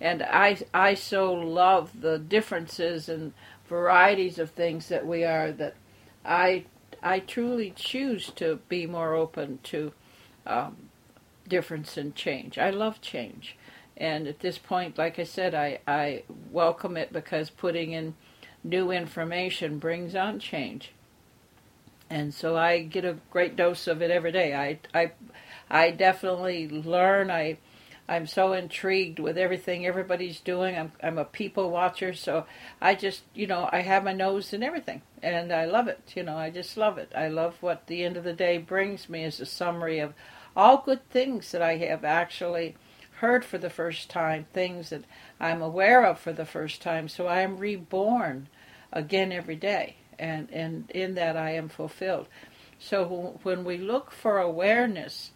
And 0.00 0.22
I 0.22 0.58
I 0.74 0.94
so 0.94 1.32
love 1.32 2.00
the 2.00 2.18
differences 2.18 3.08
and 3.08 3.32
varieties 3.68 4.38
of 4.38 4.50
things 4.50 4.88
that 4.88 5.06
we 5.06 5.24
are 5.24 5.52
that 5.52 5.74
I 6.24 6.64
I 7.02 7.20
truly 7.20 7.72
choose 7.76 8.30
to 8.36 8.56
be 8.68 8.86
more 8.86 9.14
open 9.14 9.60
to 9.64 9.92
um, 10.46 10.76
difference 11.48 11.96
and 11.96 12.14
change. 12.14 12.58
I 12.58 12.70
love 12.70 13.00
change. 13.00 13.56
And 13.96 14.26
at 14.26 14.40
this 14.40 14.58
point, 14.58 14.98
like 14.98 15.18
I 15.18 15.24
said, 15.24 15.54
I, 15.54 15.80
I 15.86 16.24
welcome 16.50 16.96
it 16.96 17.12
because 17.12 17.50
putting 17.50 17.92
in 17.92 18.14
new 18.62 18.90
information 18.90 19.78
brings 19.78 20.14
on 20.14 20.38
change. 20.38 20.92
And 22.10 22.32
so 22.32 22.56
I 22.56 22.82
get 22.82 23.04
a 23.04 23.18
great 23.30 23.56
dose 23.56 23.86
of 23.86 24.02
it 24.02 24.10
every 24.10 24.32
day. 24.32 24.54
I, 24.54 24.78
I, 24.94 25.12
I 25.70 25.90
definitely 25.90 26.68
learn. 26.68 27.30
I 27.30 27.58
I'm 28.08 28.26
so 28.26 28.52
intrigued 28.52 29.18
with 29.18 29.36
everything 29.36 29.84
everybody's 29.84 30.40
doing. 30.40 30.76
I'm 30.76 30.92
I'm 31.02 31.18
a 31.18 31.24
people 31.24 31.70
watcher, 31.70 32.14
so 32.14 32.46
I 32.80 32.94
just 32.94 33.22
you 33.34 33.46
know 33.46 33.68
I 33.72 33.80
have 33.80 34.04
my 34.04 34.12
nose 34.12 34.52
in 34.52 34.62
everything, 34.62 35.02
and 35.22 35.52
I 35.52 35.64
love 35.64 35.88
it. 35.88 36.12
You 36.14 36.22
know, 36.22 36.36
I 36.36 36.50
just 36.50 36.76
love 36.76 36.98
it. 36.98 37.10
I 37.16 37.28
love 37.28 37.56
what 37.60 37.86
the 37.88 38.04
end 38.04 38.16
of 38.16 38.24
the 38.24 38.32
day 38.32 38.58
brings 38.58 39.08
me 39.08 39.24
as 39.24 39.40
a 39.40 39.46
summary 39.46 39.98
of 39.98 40.14
all 40.56 40.82
good 40.84 41.08
things 41.10 41.52
that 41.52 41.62
I 41.62 41.76
have 41.76 42.04
actually 42.04 42.76
heard 43.16 43.44
for 43.44 43.58
the 43.58 43.70
first 43.70 44.10
time, 44.10 44.46
things 44.52 44.90
that 44.90 45.04
I'm 45.38 45.62
aware 45.62 46.04
of 46.04 46.18
for 46.18 46.32
the 46.32 46.46
first 46.46 46.82
time. 46.82 47.08
So 47.08 47.26
I 47.26 47.40
am 47.40 47.58
reborn 47.58 48.48
again 48.92 49.32
every 49.32 49.56
day, 49.56 49.96
and 50.18 50.48
and 50.50 50.90
in 50.90 51.14
that 51.14 51.36
I 51.36 51.50
am 51.52 51.68
fulfilled. 51.68 52.28
So 52.78 53.38
when 53.42 53.64
we 53.64 53.78
look 53.78 54.10
for 54.10 54.38
awareness 54.38 55.30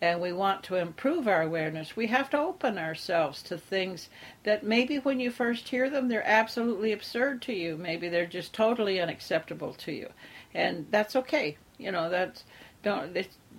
and 0.00 0.20
we 0.20 0.32
want 0.32 0.62
to 0.64 0.76
improve 0.76 1.28
our 1.28 1.42
awareness, 1.42 1.94
we 1.96 2.06
have 2.06 2.30
to 2.30 2.38
open 2.38 2.78
ourselves 2.78 3.42
to 3.42 3.58
things 3.58 4.08
that 4.44 4.64
maybe 4.64 4.98
when 4.98 5.20
you 5.20 5.30
first 5.30 5.68
hear 5.68 5.90
them, 5.90 6.08
they're 6.08 6.26
absolutely 6.26 6.92
absurd 6.92 7.42
to 7.42 7.52
you. 7.52 7.76
Maybe 7.76 8.08
they're 8.08 8.24
just 8.24 8.54
totally 8.54 9.00
unacceptable 9.00 9.74
to 9.74 9.92
you, 9.92 10.08
and 10.54 10.86
that's 10.90 11.16
okay. 11.16 11.56
You 11.76 11.92
know, 11.92 12.08
that's 12.08 12.44
don't 12.82 13.16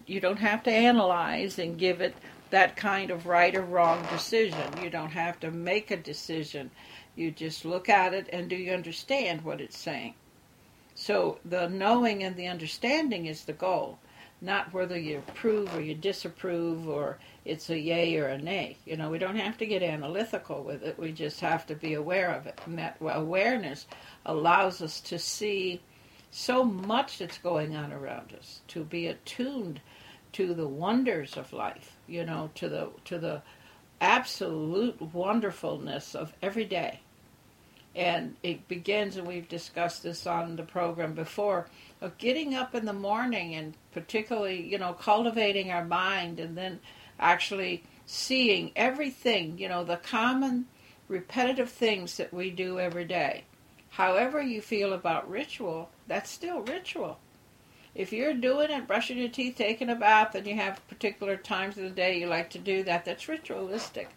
you 0.08 0.20
don't 0.20 0.40
have 0.40 0.64
to 0.64 0.72
analyze 0.72 1.60
and 1.60 1.78
give 1.78 2.02
it 2.02 2.16
that 2.50 2.76
kind 2.76 3.12
of 3.12 3.28
right 3.28 3.56
or 3.56 3.62
wrong 3.62 4.06
decision. 4.12 4.68
You 4.82 4.90
don't 4.90 5.12
have 5.12 5.40
to 5.40 5.52
make 5.52 5.92
a 5.92 5.98
decision. 5.98 6.72
You 7.16 7.32
just 7.32 7.66
look 7.66 7.88
at 7.88 8.14
it 8.14 8.28
and 8.34 8.50
do 8.50 8.56
you 8.56 8.74
understand 8.74 9.44
what 9.44 9.62
it's 9.62 9.78
saying? 9.78 10.16
So 10.96 11.40
the 11.46 11.70
knowing 11.70 12.24
and 12.24 12.36
the 12.36 12.48
understanding 12.48 13.26
is 13.26 13.46
the 13.46 13.54
goal 13.54 14.00
not 14.42 14.74
whether 14.74 14.98
you 14.98 15.20
approve 15.20 15.74
or 15.76 15.82
you 15.82 15.94
disapprove 15.94 16.90
or 16.90 17.20
it's 17.46 17.70
a 17.70 17.78
yay 17.78 18.18
or 18.18 18.28
a 18.28 18.38
nay. 18.38 18.76
You 18.86 18.98
know, 18.98 19.10
we 19.10 19.20
don't 19.20 19.36
have 19.36 19.58
to 19.60 19.68
get 19.68 19.84
analytical 19.84 20.64
with 20.64 20.82
it. 20.82 20.98
We 20.98 21.12
just 21.12 21.40
have 21.42 21.68
to 21.68 21.76
be 21.76 21.94
aware 21.94 22.32
of 22.32 22.48
it. 22.48 22.60
And 22.66 22.80
that 22.80 22.98
awareness 23.00 23.86
allows 24.26 24.82
us 24.82 25.00
to 25.02 25.20
see 25.20 25.82
so 26.32 26.64
much 26.64 27.18
that's 27.18 27.38
going 27.38 27.76
on 27.76 27.92
around 27.92 28.34
us, 28.34 28.62
to 28.70 28.84
be 28.84 29.08
attuned 29.08 29.82
to 30.34 30.54
the 30.54 30.68
wonders 30.68 31.36
of 31.36 31.52
life, 31.52 31.98
you 32.08 32.26
know, 32.26 32.50
to 32.56 32.70
the 32.70 32.90
to 33.06 33.20
the 33.20 33.42
absolute 34.00 35.00
wonderfulness 35.14 36.16
of 36.16 36.34
every 36.42 36.66
day. 36.66 37.02
And 37.94 38.38
it 38.42 38.68
begins, 38.70 39.18
and 39.18 39.28
we've 39.28 39.50
discussed 39.50 40.04
this 40.04 40.26
on 40.26 40.56
the 40.56 40.64
program 40.64 41.14
before, 41.14 41.68
of 42.00 42.18
getting 42.18 42.56
up 42.56 42.74
in 42.74 42.86
the 42.86 42.94
morning 42.94 43.54
and 43.54 43.76
particularly, 43.92 44.66
you 44.66 44.78
know, 44.78 44.94
cultivating 44.94 45.72
our 45.72 45.84
mind 45.84 46.40
and 46.40 46.58
then 46.58 46.80
actually 47.20 47.84
seeing 48.06 48.72
everything, 48.78 49.58
you 49.58 49.68
know, 49.68 49.84
the 49.84 49.98
common 49.98 50.68
repetitive 51.10 51.70
things 51.70 52.16
that 52.16 52.34
we 52.34 52.50
do 52.50 52.80
every 52.80 53.06
day. 53.06 53.44
However 53.90 54.42
you 54.42 54.62
feel 54.62 54.94
about 54.94 55.30
ritual, 55.30 55.90
that's 56.12 56.30
still 56.30 56.62
ritual. 56.62 57.18
If 57.96 58.14
you're 58.14 58.34
doing 58.34 58.70
it, 58.70 58.88
brushing 58.88 59.18
your 59.18 59.30
teeth, 59.30 59.56
taking 59.58 59.90
a 59.90 59.96
bath, 59.96 60.36
and 60.36 60.46
you 60.46 60.56
have 60.56 60.88
particular 60.88 61.36
times 61.36 61.78
of 61.78 61.84
the 61.84 61.90
day 61.90 62.20
you 62.20 62.28
like 62.28 62.50
to 62.52 62.60
do 62.60 62.84
that, 62.84 63.06
that's 63.06 63.28
ritualistic. 63.28 64.10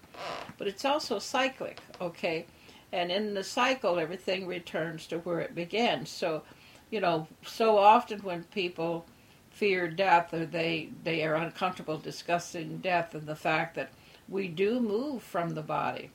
But 0.58 0.68
it's 0.68 0.84
also 0.84 1.18
cyclic, 1.18 1.80
okay? 2.00 2.46
And 2.92 3.10
in 3.10 3.34
the 3.34 3.42
cycle, 3.42 3.98
everything 3.98 4.46
returns 4.46 5.06
to 5.08 5.18
where 5.18 5.40
it 5.40 5.54
began. 5.54 6.06
So 6.06 6.42
you 6.90 7.00
know, 7.00 7.26
so 7.44 7.78
often 7.78 8.20
when 8.20 8.44
people 8.44 9.04
fear 9.50 9.88
death 9.88 10.32
or 10.32 10.46
they, 10.46 10.90
they 11.02 11.24
are 11.24 11.34
uncomfortable 11.34 11.98
discussing 11.98 12.78
death 12.78 13.14
and 13.14 13.26
the 13.26 13.34
fact 13.34 13.74
that 13.74 13.90
we 14.28 14.46
do 14.46 14.78
move 14.78 15.22
from 15.22 15.50
the 15.50 15.62
body. 15.62 16.10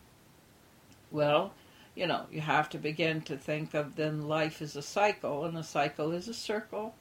Well, 1.11 1.53
you 1.99 2.07
know, 2.07 2.25
you 2.31 2.39
have 2.39 2.69
to 2.69 2.77
begin 2.77 3.19
to 3.19 3.35
think 3.35 3.73
of 3.73 3.97
then 3.97 4.29
life 4.29 4.61
is 4.61 4.77
a 4.77 4.81
cycle, 4.81 5.43
and 5.43 5.57
a 5.57 5.63
cycle 5.63 6.13
is 6.13 6.29
a 6.29 6.33
circle, 6.33 6.95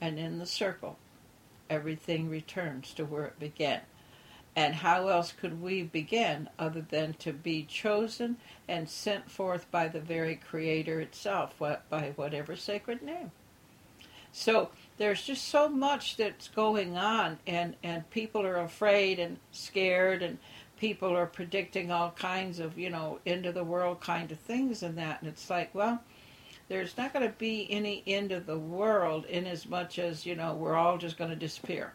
and 0.00 0.18
in 0.18 0.38
the 0.38 0.46
circle, 0.46 0.96
everything 1.68 2.30
returns 2.30 2.94
to 2.94 3.04
where 3.04 3.26
it 3.26 3.38
began. 3.38 3.82
And 4.56 4.76
how 4.76 5.08
else 5.08 5.30
could 5.38 5.60
we 5.60 5.82
begin 5.82 6.48
other 6.58 6.80
than 6.80 7.12
to 7.18 7.34
be 7.34 7.64
chosen 7.64 8.38
and 8.66 8.88
sent 8.88 9.30
forth 9.30 9.70
by 9.70 9.88
the 9.88 10.00
very 10.00 10.36
Creator 10.36 11.00
itself, 11.00 11.54
by 11.58 12.12
whatever 12.16 12.56
sacred 12.56 13.02
name? 13.02 13.32
So 14.32 14.70
there's 14.96 15.22
just 15.22 15.48
so 15.48 15.68
much 15.68 16.16
that's 16.16 16.48
going 16.48 16.96
on, 16.96 17.40
and, 17.46 17.76
and 17.82 18.08
people 18.08 18.46
are 18.46 18.56
afraid 18.56 19.18
and 19.18 19.36
scared, 19.52 20.22
and 20.22 20.38
people 20.80 21.14
are 21.14 21.26
predicting 21.26 21.90
all 21.90 22.10
kinds 22.12 22.58
of, 22.58 22.78
you 22.78 22.88
know, 22.88 23.20
end 23.26 23.44
of 23.44 23.54
the 23.54 23.62
world 23.62 24.00
kind 24.00 24.32
of 24.32 24.40
things 24.40 24.82
and 24.82 24.96
that. 24.96 25.20
And 25.20 25.28
it's 25.28 25.50
like, 25.50 25.74
well, 25.74 26.02
there's 26.68 26.96
not 26.96 27.12
going 27.12 27.26
to 27.26 27.34
be 27.36 27.66
any 27.70 28.02
end 28.06 28.32
of 28.32 28.46
the 28.46 28.58
world 28.58 29.26
in 29.26 29.46
as 29.46 29.68
much 29.68 29.98
as, 29.98 30.24
you 30.24 30.34
know, 30.34 30.54
we're 30.54 30.74
all 30.74 30.96
just 30.96 31.18
going 31.18 31.28
to 31.28 31.36
disappear. 31.36 31.92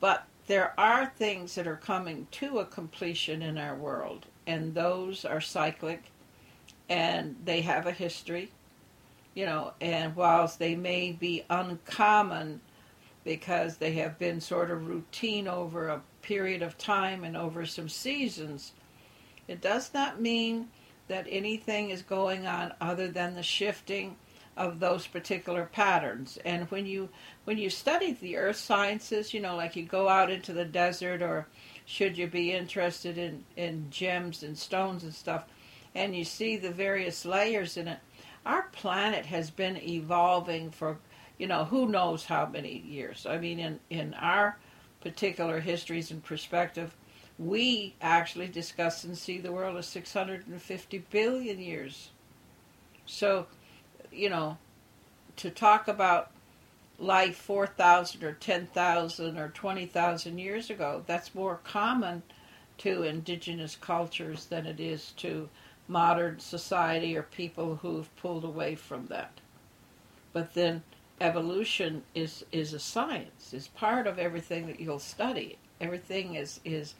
But 0.00 0.24
there 0.46 0.72
are 0.80 1.12
things 1.16 1.54
that 1.56 1.66
are 1.66 1.76
coming 1.76 2.26
to 2.30 2.60
a 2.60 2.64
completion 2.64 3.42
in 3.42 3.58
our 3.58 3.74
world, 3.74 4.24
and 4.46 4.74
those 4.74 5.24
are 5.24 5.40
cyclic 5.40 6.04
and 6.88 7.36
they 7.44 7.60
have 7.62 7.86
a 7.86 7.92
history, 7.92 8.50
you 9.34 9.44
know, 9.44 9.72
and 9.80 10.14
whilst 10.16 10.58
they 10.58 10.76
may 10.76 11.12
be 11.12 11.44
uncommon 11.50 12.60
because 13.24 13.78
they 13.78 13.92
have 13.94 14.18
been 14.20 14.40
sort 14.40 14.70
of 14.70 14.86
routine 14.86 15.48
over 15.48 15.88
a 15.88 16.00
period 16.26 16.60
of 16.62 16.76
time 16.76 17.22
and 17.22 17.36
over 17.36 17.64
some 17.64 17.88
seasons, 17.88 18.72
it 19.46 19.60
does 19.60 19.94
not 19.94 20.20
mean 20.20 20.68
that 21.06 21.26
anything 21.30 21.90
is 21.90 22.02
going 22.02 22.46
on 22.46 22.72
other 22.80 23.08
than 23.08 23.34
the 23.34 23.42
shifting 23.42 24.16
of 24.56 24.80
those 24.80 25.06
particular 25.06 25.68
patterns. 25.72 26.38
And 26.44 26.68
when 26.70 26.86
you 26.86 27.10
when 27.44 27.58
you 27.58 27.70
study 27.70 28.12
the 28.12 28.36
earth 28.36 28.56
sciences, 28.56 29.32
you 29.32 29.40
know, 29.40 29.54
like 29.54 29.76
you 29.76 29.84
go 29.84 30.08
out 30.08 30.30
into 30.30 30.52
the 30.52 30.64
desert 30.64 31.22
or 31.22 31.46
should 31.84 32.18
you 32.18 32.26
be 32.26 32.52
interested 32.52 33.18
in, 33.18 33.44
in 33.56 33.86
gems 33.90 34.42
and 34.42 34.58
stones 34.58 35.04
and 35.04 35.14
stuff, 35.14 35.44
and 35.94 36.16
you 36.16 36.24
see 36.24 36.56
the 36.56 36.70
various 36.70 37.24
layers 37.24 37.76
in 37.76 37.86
it. 37.86 37.98
Our 38.44 38.62
planet 38.72 39.26
has 39.26 39.50
been 39.50 39.76
evolving 39.76 40.70
for, 40.70 40.98
you 41.38 41.46
know, 41.46 41.64
who 41.64 41.88
knows 41.88 42.24
how 42.24 42.46
many 42.46 42.78
years. 42.78 43.26
I 43.28 43.38
mean, 43.38 43.60
in, 43.60 43.80
in 43.90 44.14
our 44.14 44.56
particular 45.00 45.60
histories 45.60 46.10
and 46.10 46.22
perspective, 46.24 46.94
we 47.38 47.94
actually 48.00 48.48
discuss 48.48 49.04
and 49.04 49.16
see 49.16 49.38
the 49.38 49.52
world 49.52 49.76
as 49.76 49.86
650 49.86 50.98
billion 51.10 51.60
years. 51.60 52.10
So, 53.04 53.46
you 54.10 54.30
know, 54.30 54.56
to 55.36 55.50
talk 55.50 55.86
about 55.86 56.30
life 56.98 57.36
4,000 57.36 58.24
or 58.24 58.32
10,000 58.32 59.38
or 59.38 59.48
20,000 59.48 60.38
years 60.38 60.70
ago, 60.70 61.04
that's 61.06 61.34
more 61.34 61.60
common 61.62 62.22
to 62.78 63.02
indigenous 63.02 63.76
cultures 63.76 64.46
than 64.46 64.66
it 64.66 64.80
is 64.80 65.12
to 65.18 65.48
modern 65.88 66.38
society 66.38 67.16
or 67.16 67.22
people 67.22 67.76
who've 67.76 68.14
pulled 68.16 68.44
away 68.44 68.74
from 68.74 69.06
that. 69.06 69.40
But 70.32 70.54
then 70.54 70.82
evolution 71.20 72.02
is, 72.14 72.44
is 72.52 72.72
a 72.72 72.78
science, 72.78 73.52
is 73.52 73.68
part 73.68 74.06
of 74.06 74.18
everything 74.18 74.66
that 74.66 74.80
you'll 74.80 74.98
study. 74.98 75.58
Everything 75.80 76.34
is, 76.34 76.60
is, 76.64 76.94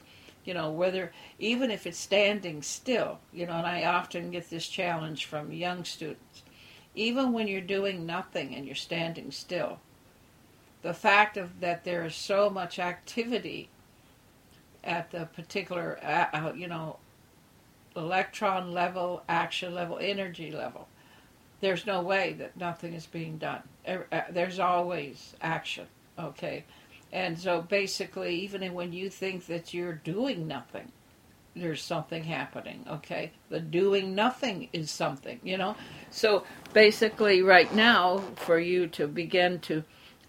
you 0.45 0.53
know, 0.53 0.71
whether, 0.71 1.11
even 1.39 1.71
if 1.71 1.85
it's 1.85 1.97
standing 1.97 2.61
still, 2.61 3.19
you 3.33 3.45
know, 3.45 3.53
and 3.53 3.67
I 3.67 3.83
often 3.83 4.31
get 4.31 4.49
this 4.49 4.67
challenge 4.67 5.25
from 5.25 5.51
young 5.51 5.83
students. 5.83 6.43
Even 6.95 7.31
when 7.31 7.47
you're 7.47 7.61
doing 7.61 8.05
nothing 8.05 8.55
and 8.55 8.65
you're 8.65 8.75
standing 8.75 9.31
still, 9.31 9.79
the 10.81 10.93
fact 10.93 11.37
of 11.37 11.59
that 11.59 11.83
there 11.83 12.05
is 12.05 12.15
so 12.15 12.49
much 12.49 12.79
activity 12.79 13.69
at 14.83 15.11
the 15.11 15.25
particular, 15.25 15.99
uh, 16.01 16.35
uh, 16.35 16.53
you 16.53 16.67
know, 16.67 16.97
electron 17.95 18.73
level, 18.73 19.23
action 19.27 19.75
level, 19.75 19.97
energy 19.99 20.51
level, 20.51 20.87
there's 21.59 21.85
no 21.85 22.01
way 22.01 22.33
that 22.39 22.57
nothing 22.57 22.93
is 22.93 23.05
being 23.05 23.37
done. 23.37 23.61
Uh, 23.87 24.21
there's 24.29 24.59
always 24.59 25.35
action, 25.41 25.87
okay? 26.19 26.63
And 27.11 27.39
so 27.39 27.61
basically, 27.61 28.35
even 28.41 28.73
when 28.73 28.93
you 28.93 29.09
think 29.09 29.45
that 29.47 29.73
you're 29.73 29.93
doing 29.93 30.47
nothing, 30.47 30.91
there's 31.55 31.81
something 31.81 32.23
happening, 32.23 32.85
okay? 32.87 33.31
The 33.49 33.59
doing 33.59 34.13
nothing 34.13 34.69
is 34.73 34.91
something, 34.91 35.39
you 35.43 35.57
know? 35.57 35.75
So 36.11 36.43
basically, 36.73 37.41
right 37.41 37.73
now, 37.73 38.19
for 38.35 38.59
you 38.59 38.87
to 38.87 39.07
begin 39.07 39.59
to 39.61 39.83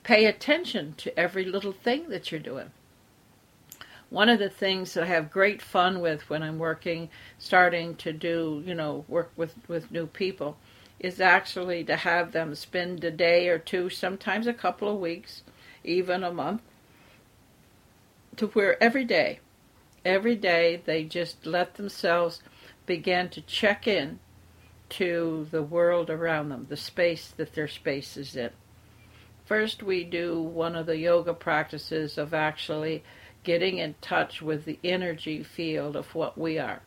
pay 0.04 0.24
attention 0.24 0.94
to 0.98 1.18
every 1.18 1.44
little 1.44 1.72
thing 1.72 2.08
that 2.08 2.30
you're 2.32 2.40
doing. 2.40 2.70
One 4.08 4.30
of 4.30 4.38
the 4.38 4.48
things 4.48 4.94
that 4.94 5.04
I 5.04 5.08
have 5.08 5.30
great 5.30 5.60
fun 5.60 6.00
with 6.00 6.30
when 6.30 6.42
I'm 6.42 6.58
working, 6.58 7.10
starting 7.38 7.94
to 7.96 8.12
do, 8.12 8.62
you 8.64 8.74
know, 8.74 9.04
work 9.06 9.30
with, 9.36 9.54
with 9.68 9.90
new 9.90 10.06
people, 10.06 10.56
is 11.00 11.20
actually 11.20 11.84
to 11.84 11.96
have 11.96 12.32
them 12.32 12.54
spend 12.54 13.04
a 13.04 13.10
day 13.10 13.48
or 13.48 13.58
two, 13.58 13.88
sometimes 13.88 14.46
a 14.46 14.52
couple 14.52 14.88
of 14.88 15.00
weeks, 15.00 15.42
even 15.84 16.24
a 16.24 16.32
month, 16.32 16.62
to 18.36 18.48
where 18.48 18.82
every 18.82 19.04
day, 19.04 19.40
every 20.04 20.36
day 20.36 20.82
they 20.84 21.04
just 21.04 21.46
let 21.46 21.74
themselves 21.74 22.42
begin 22.86 23.28
to 23.28 23.40
check 23.42 23.86
in 23.86 24.18
to 24.88 25.46
the 25.50 25.62
world 25.62 26.08
around 26.08 26.48
them, 26.48 26.66
the 26.68 26.76
space 26.76 27.32
that 27.36 27.54
their 27.54 27.68
space 27.68 28.16
is 28.16 28.34
in. 28.34 28.50
First, 29.44 29.82
we 29.82 30.04
do 30.04 30.40
one 30.40 30.76
of 30.76 30.86
the 30.86 30.98
yoga 30.98 31.34
practices 31.34 32.18
of 32.18 32.34
actually 32.34 33.02
getting 33.44 33.78
in 33.78 33.94
touch 34.00 34.42
with 34.42 34.64
the 34.64 34.78
energy 34.82 35.42
field 35.42 35.96
of 35.96 36.14
what 36.14 36.36
we 36.36 36.58
are. 36.58 36.82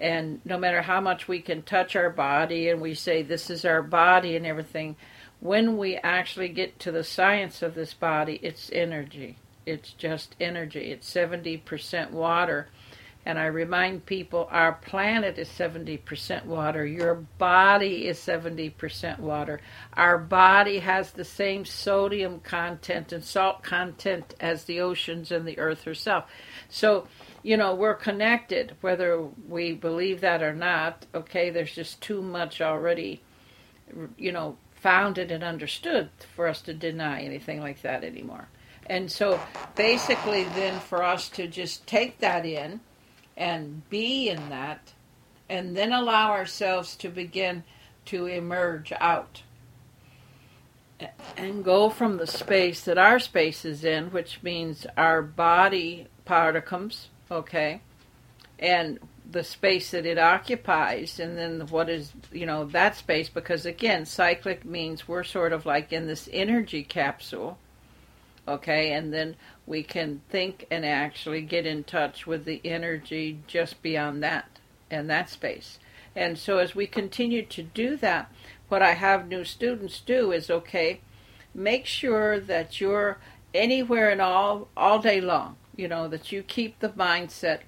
And 0.00 0.40
no 0.44 0.58
matter 0.58 0.82
how 0.82 1.00
much 1.00 1.28
we 1.28 1.40
can 1.40 1.62
touch 1.62 1.94
our 1.96 2.10
body 2.10 2.68
and 2.68 2.80
we 2.80 2.94
say 2.94 3.22
this 3.22 3.50
is 3.50 3.64
our 3.64 3.82
body 3.82 4.36
and 4.36 4.46
everything, 4.46 4.96
when 5.40 5.76
we 5.76 5.96
actually 5.96 6.48
get 6.48 6.78
to 6.80 6.92
the 6.92 7.04
science 7.04 7.62
of 7.62 7.74
this 7.74 7.94
body, 7.94 8.40
it's 8.42 8.70
energy. 8.72 9.36
It's 9.66 9.92
just 9.92 10.34
energy. 10.40 10.90
It's 10.90 11.12
70% 11.12 12.10
water 12.10 12.68
and 13.26 13.38
I 13.38 13.46
remind 13.46 14.04
people 14.04 14.48
our 14.50 14.72
planet 14.72 15.38
is 15.38 15.48
70% 15.48 16.44
water. 16.44 16.84
Your 16.84 17.14
body 17.14 18.06
is 18.06 18.18
70% 18.18 19.18
water. 19.18 19.60
Our 19.94 20.18
body 20.18 20.80
has 20.80 21.10
the 21.10 21.24
same 21.24 21.64
sodium 21.64 22.40
content 22.40 23.12
and 23.12 23.24
salt 23.24 23.62
content 23.62 24.34
as 24.40 24.64
the 24.64 24.80
oceans 24.80 25.32
and 25.32 25.46
the 25.46 25.58
earth 25.58 25.84
herself. 25.84 26.24
So, 26.68 27.06
you 27.44 27.58
know, 27.58 27.74
we're 27.74 27.94
connected, 27.94 28.74
whether 28.80 29.22
we 29.48 29.74
believe 29.74 30.22
that 30.22 30.42
or 30.42 30.54
not. 30.54 31.04
Okay, 31.14 31.50
there's 31.50 31.74
just 31.74 32.00
too 32.00 32.22
much 32.22 32.62
already, 32.62 33.22
you 34.16 34.32
know, 34.32 34.56
founded 34.72 35.30
and 35.30 35.44
understood 35.44 36.08
for 36.34 36.48
us 36.48 36.62
to 36.62 36.72
deny 36.72 37.20
anything 37.20 37.60
like 37.60 37.82
that 37.82 38.02
anymore. 38.02 38.48
And 38.86 39.10
so 39.10 39.38
basically, 39.76 40.44
then 40.44 40.80
for 40.80 41.02
us 41.02 41.28
to 41.30 41.46
just 41.46 41.86
take 41.86 42.18
that 42.18 42.46
in 42.46 42.80
and 43.36 43.88
be 43.90 44.30
in 44.30 44.48
that, 44.48 44.94
and 45.48 45.76
then 45.76 45.92
allow 45.92 46.30
ourselves 46.30 46.96
to 46.96 47.10
begin 47.10 47.62
to 48.06 48.26
emerge 48.26 48.92
out 49.00 49.42
and 51.36 51.62
go 51.64 51.90
from 51.90 52.16
the 52.16 52.26
space 52.26 52.82
that 52.82 52.96
our 52.96 53.18
space 53.18 53.66
is 53.66 53.84
in, 53.84 54.06
which 54.12 54.42
means 54.42 54.86
our 54.96 55.20
body 55.20 56.06
particles, 56.24 57.08
okay, 57.30 57.80
and 58.58 58.98
the 59.30 59.44
space 59.44 59.90
that 59.90 60.06
it 60.06 60.18
occupies, 60.18 61.18
and 61.18 61.36
then 61.36 61.66
what 61.68 61.88
is, 61.88 62.12
you 62.30 62.46
know, 62.46 62.64
that 62.66 62.96
space, 62.96 63.28
because 63.28 63.66
again, 63.66 64.04
cyclic 64.04 64.64
means 64.64 65.08
we're 65.08 65.24
sort 65.24 65.52
of 65.52 65.66
like 65.66 65.92
in 65.92 66.06
this 66.06 66.28
energy 66.32 66.82
capsule, 66.82 67.58
okay, 68.46 68.92
and 68.92 69.12
then 69.12 69.36
we 69.66 69.82
can 69.82 70.20
think 70.28 70.66
and 70.70 70.84
actually 70.84 71.40
get 71.40 71.66
in 71.66 71.84
touch 71.84 72.26
with 72.26 72.44
the 72.44 72.60
energy 72.64 73.40
just 73.46 73.82
beyond 73.82 74.22
that 74.22 74.58
and 74.90 75.08
that 75.08 75.30
space. 75.30 75.78
And 76.14 76.38
so 76.38 76.58
as 76.58 76.74
we 76.74 76.86
continue 76.86 77.44
to 77.46 77.62
do 77.62 77.96
that, 77.96 78.30
what 78.68 78.82
I 78.82 78.92
have 78.92 79.26
new 79.26 79.44
students 79.44 80.00
do 80.00 80.32
is 80.32 80.50
okay, 80.50 81.00
make 81.54 81.86
sure 81.86 82.38
that 82.38 82.80
you're 82.80 83.18
anywhere 83.52 84.10
and 84.10 84.20
all 84.20 84.68
all 84.76 84.98
day 84.98 85.20
long, 85.20 85.56
you 85.76 85.88
know, 85.88 86.08
that 86.08 86.32
you 86.32 86.42
keep 86.42 86.78
the 86.78 86.90
mindset 86.90 87.60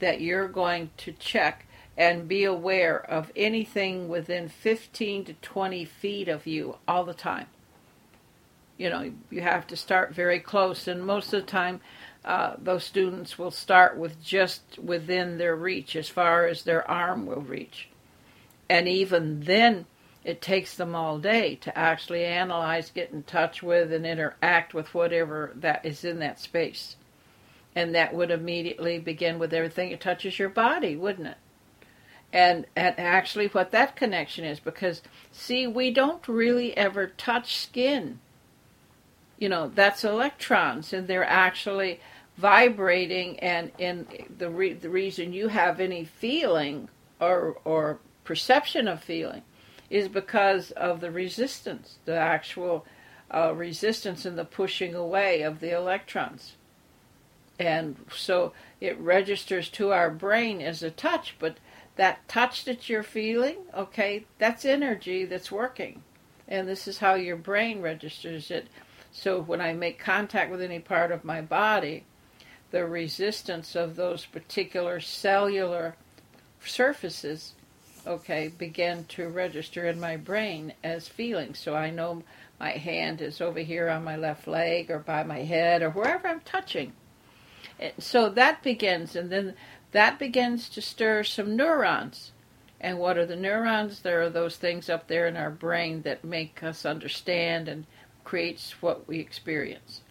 that 0.00 0.20
you're 0.20 0.48
going 0.48 0.90
to 0.98 1.12
check 1.12 1.66
and 1.96 2.28
be 2.28 2.44
aware 2.44 2.98
of 2.98 3.30
anything 3.36 4.08
within 4.08 4.48
15 4.48 5.24
to 5.26 5.32
20 5.34 5.84
feet 5.84 6.28
of 6.28 6.46
you 6.46 6.76
all 6.88 7.04
the 7.04 7.14
time. 7.14 7.46
You 8.76 8.90
know 8.90 9.12
you 9.30 9.40
have 9.40 9.68
to 9.68 9.76
start 9.76 10.14
very 10.14 10.40
close 10.40 10.88
and 10.88 11.06
most 11.06 11.32
of 11.32 11.42
the 11.42 11.46
time 11.46 11.80
uh, 12.24 12.54
those 12.58 12.82
students 12.82 13.38
will 13.38 13.52
start 13.52 13.96
with 13.96 14.20
just 14.22 14.78
within 14.82 15.38
their 15.38 15.54
reach 15.54 15.94
as 15.94 16.08
far 16.08 16.46
as 16.46 16.62
their 16.62 16.88
arm 16.90 17.26
will 17.26 17.42
reach. 17.42 17.88
And 18.68 18.88
even 18.88 19.40
then 19.40 19.86
it 20.24 20.42
takes 20.42 20.74
them 20.76 20.96
all 20.96 21.18
day 21.18 21.54
to 21.56 21.78
actually 21.78 22.24
analyze 22.24 22.90
get 22.90 23.12
in 23.12 23.22
touch 23.22 23.62
with 23.62 23.92
and 23.92 24.04
interact 24.04 24.74
with 24.74 24.92
whatever 24.92 25.52
that 25.54 25.84
is 25.84 26.02
in 26.02 26.18
that 26.18 26.40
space 26.40 26.96
and 27.74 27.94
that 27.94 28.14
would 28.14 28.30
immediately 28.30 28.98
begin 28.98 29.38
with 29.38 29.52
everything 29.52 29.90
that 29.90 30.00
touches 30.00 30.38
your 30.38 30.48
body 30.48 30.96
wouldn't 30.96 31.28
it? 31.28 31.38
And 32.32 32.66
and 32.74 32.98
actually 32.98 33.46
what 33.48 33.70
that 33.70 33.96
connection 33.96 34.44
is 34.44 34.60
because 34.60 35.02
see 35.30 35.66
we 35.66 35.90
don't 35.90 36.26
really 36.26 36.76
ever 36.76 37.06
touch 37.06 37.56
skin. 37.56 38.18
You 39.38 39.48
know 39.48 39.70
that's 39.74 40.04
electrons 40.04 40.92
and 40.92 41.06
they're 41.06 41.24
actually 41.24 42.00
vibrating 42.36 43.38
and 43.38 43.70
in 43.78 44.06
the 44.38 44.50
re- 44.50 44.72
the 44.72 44.90
reason 44.90 45.32
you 45.32 45.48
have 45.48 45.78
any 45.78 46.04
feeling 46.04 46.88
or 47.20 47.56
or 47.64 47.98
perception 48.24 48.88
of 48.88 49.02
feeling 49.02 49.42
is 49.88 50.08
because 50.08 50.72
of 50.72 51.00
the 51.00 51.10
resistance 51.10 51.98
the 52.04 52.16
actual 52.16 52.84
uh, 53.32 53.52
resistance 53.54 54.24
and 54.24 54.36
the 54.36 54.44
pushing 54.44 54.94
away 54.94 55.42
of 55.42 55.60
the 55.60 55.70
electrons 55.70 56.54
and 57.58 57.96
so 58.14 58.52
it 58.80 58.98
registers 58.98 59.68
to 59.68 59.92
our 59.92 60.10
brain 60.10 60.60
as 60.60 60.82
a 60.82 60.90
touch 60.90 61.36
but 61.38 61.56
that 61.96 62.26
touch 62.28 62.64
that 62.64 62.88
you're 62.88 63.02
feeling 63.02 63.58
okay 63.74 64.24
that's 64.38 64.64
energy 64.64 65.24
that's 65.24 65.52
working 65.52 66.02
and 66.48 66.68
this 66.68 66.88
is 66.88 66.98
how 66.98 67.14
your 67.14 67.36
brain 67.36 67.80
registers 67.80 68.50
it 68.50 68.66
so 69.16 69.40
when 69.40 69.60
I 69.60 69.72
make 69.72 70.00
contact 70.00 70.50
with 70.50 70.60
any 70.60 70.80
part 70.80 71.12
of 71.12 71.24
my 71.24 71.40
body, 71.40 72.04
the 72.72 72.84
resistance 72.84 73.76
of 73.76 73.94
those 73.94 74.26
particular 74.26 74.98
cellular 74.98 75.94
surfaces, 76.64 77.54
okay, 78.04 78.48
begin 78.48 79.04
to 79.10 79.28
register 79.28 79.86
in 79.86 80.00
my 80.00 80.16
brain 80.16 80.74
as 80.82 81.06
feelings. 81.06 81.60
So 81.60 81.76
I 81.76 81.90
know 81.90 82.24
my 82.58 82.72
hand 82.72 83.22
is 83.22 83.40
over 83.40 83.60
here 83.60 83.88
on 83.88 84.02
my 84.02 84.16
left 84.16 84.48
leg 84.48 84.90
or 84.90 84.98
by 84.98 85.22
my 85.22 85.42
head 85.42 85.80
or 85.80 85.90
wherever 85.90 86.26
I'm 86.26 86.40
touching. 86.40 86.92
So 87.98 88.28
that 88.30 88.62
begins, 88.62 89.16
and 89.16 89.30
then 89.30 89.54
that 89.92 90.18
begins 90.18 90.68
to 90.70 90.80
stir 90.80 91.24
some 91.24 91.56
neurons. 91.56 92.32
And 92.80 92.98
what 92.98 93.16
are 93.16 93.26
the 93.26 93.36
neurons? 93.36 94.00
There 94.00 94.20
are 94.22 94.28
those 94.28 94.56
things 94.56 94.90
up 94.90 95.08
there 95.08 95.26
in 95.26 95.36
our 95.36 95.50
brain 95.50 96.02
that 96.02 96.24
make 96.24 96.62
us 96.62 96.84
understand 96.84 97.68
and 97.68 97.86
creates 98.24 98.82
what 98.82 99.08
we 99.08 99.18
experience. 99.20 100.02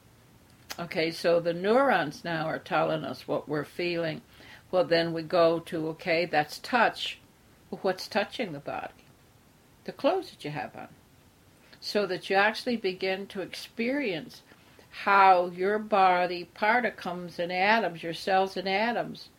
Okay, 0.79 1.11
so 1.11 1.39
the 1.39 1.53
neurons 1.53 2.23
now 2.23 2.45
are 2.45 2.59
telling 2.59 3.03
us 3.03 3.27
what 3.27 3.47
we're 3.47 3.63
feeling. 3.63 4.21
Well, 4.71 4.85
then 4.85 5.13
we 5.13 5.21
go 5.21 5.59
to, 5.59 5.89
okay, 5.89 6.25
that's 6.25 6.57
touch. 6.57 7.19
Well, 7.69 7.79
what's 7.83 8.07
touching 8.07 8.53
the 8.53 8.59
body? 8.59 8.93
The 9.83 9.91
clothes 9.91 10.31
that 10.31 10.43
you 10.43 10.51
have 10.51 10.75
on. 10.75 10.87
So 11.79 12.07
that 12.07 12.29
you 12.29 12.35
actually 12.35 12.77
begin 12.77 13.27
to 13.27 13.41
experience 13.41 14.41
how 14.93 15.47
your 15.47 15.79
body 15.79 16.45
particles 16.53 17.39
and 17.39 17.51
atoms, 17.51 18.03
your 18.03 18.13
cells 18.13 18.55
and 18.55 18.69
atoms, 18.69 19.29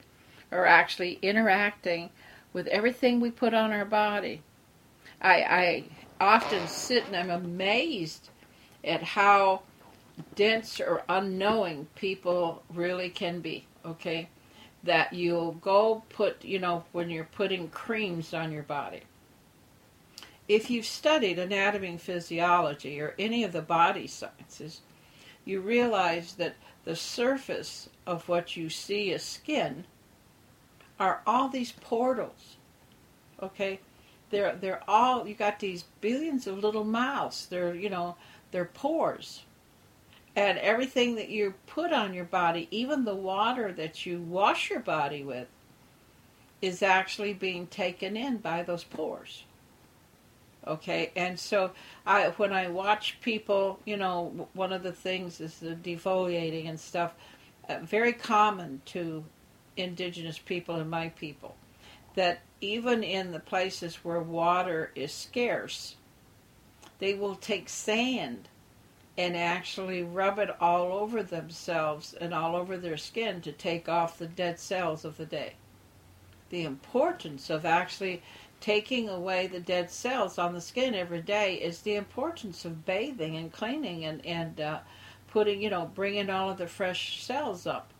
are 0.50 0.66
actually 0.66 1.16
interacting 1.22 2.10
with 2.52 2.66
everything 2.66 3.20
we 3.20 3.30
put 3.30 3.54
on 3.54 3.70
our 3.70 3.84
body. 3.84 4.42
I, 5.22 5.42
I 5.42 5.84
often 6.20 6.66
sit 6.66 7.06
and 7.06 7.14
I'm 7.14 7.30
amazed 7.30 8.30
at 8.82 9.04
how 9.04 9.62
dense 10.34 10.80
or 10.80 11.04
unknowing 11.08 11.86
people 11.94 12.64
really 12.68 13.08
can 13.08 13.40
be, 13.40 13.64
okay? 13.86 14.28
That 14.82 15.12
you'll 15.12 15.52
go 15.52 16.02
put, 16.08 16.44
you 16.44 16.58
know, 16.58 16.84
when 16.90 17.10
you're 17.10 17.28
putting 17.32 17.68
creams 17.68 18.34
on 18.34 18.50
your 18.50 18.64
body. 18.64 19.02
If 20.48 20.68
you've 20.68 20.84
studied 20.84 21.38
anatomy 21.38 21.88
and 21.88 22.00
physiology 22.00 23.00
or 23.00 23.14
any 23.20 23.44
of 23.44 23.52
the 23.52 23.62
body 23.62 24.08
sciences, 24.08 24.80
you 25.44 25.60
realize 25.60 26.34
that 26.34 26.54
the 26.84 26.96
surface 26.96 27.88
of 28.06 28.28
what 28.28 28.56
you 28.56 28.68
see 28.68 29.12
as 29.12 29.22
skin 29.22 29.84
are 30.98 31.22
all 31.26 31.48
these 31.48 31.72
portals. 31.72 32.56
Okay? 33.42 33.80
They're 34.30 34.56
they're 34.56 34.82
all 34.88 35.26
you 35.26 35.34
got 35.34 35.60
these 35.60 35.84
billions 36.00 36.46
of 36.46 36.58
little 36.58 36.84
mouths. 36.84 37.46
They're 37.46 37.74
you 37.74 37.90
know, 37.90 38.16
they're 38.50 38.64
pores. 38.64 39.42
And 40.36 40.58
everything 40.58 41.14
that 41.14 41.28
you 41.28 41.54
put 41.66 41.92
on 41.92 42.12
your 42.12 42.24
body, 42.24 42.66
even 42.70 43.04
the 43.04 43.14
water 43.14 43.72
that 43.72 44.04
you 44.04 44.20
wash 44.20 44.68
your 44.68 44.80
body 44.80 45.22
with, 45.22 45.46
is 46.60 46.82
actually 46.82 47.34
being 47.34 47.68
taken 47.68 48.16
in 48.16 48.38
by 48.38 48.62
those 48.62 48.82
pores. 48.82 49.44
Okay, 50.66 51.12
and 51.14 51.38
so 51.38 51.72
I 52.06 52.28
when 52.30 52.52
I 52.52 52.68
watch 52.68 53.20
people, 53.20 53.80
you 53.84 53.98
know, 53.98 54.48
one 54.54 54.72
of 54.72 54.82
the 54.82 54.92
things 54.92 55.40
is 55.40 55.58
the 55.58 55.74
defoliating 55.74 56.68
and 56.68 56.80
stuff, 56.80 57.14
uh, 57.68 57.78
very 57.82 58.14
common 58.14 58.80
to 58.86 59.24
indigenous 59.76 60.38
people 60.38 60.76
and 60.76 60.90
my 60.90 61.10
people, 61.10 61.56
that 62.14 62.40
even 62.60 63.02
in 63.02 63.32
the 63.32 63.40
places 63.40 63.96
where 63.96 64.20
water 64.20 64.90
is 64.94 65.12
scarce, 65.12 65.96
they 66.98 67.12
will 67.12 67.34
take 67.34 67.68
sand 67.68 68.48
and 69.16 69.36
actually 69.36 70.02
rub 70.02 70.38
it 70.38 70.50
all 70.60 70.92
over 70.92 71.22
themselves 71.22 72.14
and 72.14 72.32
all 72.34 72.56
over 72.56 72.76
their 72.76 72.96
skin 72.96 73.40
to 73.42 73.52
take 73.52 73.88
off 73.88 74.18
the 74.18 74.26
dead 74.26 74.58
cells 74.58 75.04
of 75.04 75.16
the 75.16 75.26
day. 75.26 75.54
The 76.50 76.64
importance 76.64 77.50
of 77.50 77.64
actually 77.64 78.22
taking 78.64 79.10
away 79.10 79.46
the 79.46 79.60
dead 79.60 79.90
cells 79.90 80.38
on 80.38 80.54
the 80.54 80.60
skin 80.60 80.94
every 80.94 81.20
day 81.20 81.56
is 81.56 81.82
the 81.82 81.96
importance 81.96 82.64
of 82.64 82.86
bathing 82.86 83.36
and 83.36 83.52
cleaning 83.52 84.06
and, 84.06 84.24
and 84.24 84.58
uh, 84.58 84.78
putting, 85.28 85.60
you 85.60 85.68
know, 85.68 85.90
bringing 85.94 86.30
all 86.30 86.48
of 86.48 86.56
the 86.56 86.66
fresh 86.66 87.22
cells 87.22 87.66
up. 87.66 87.92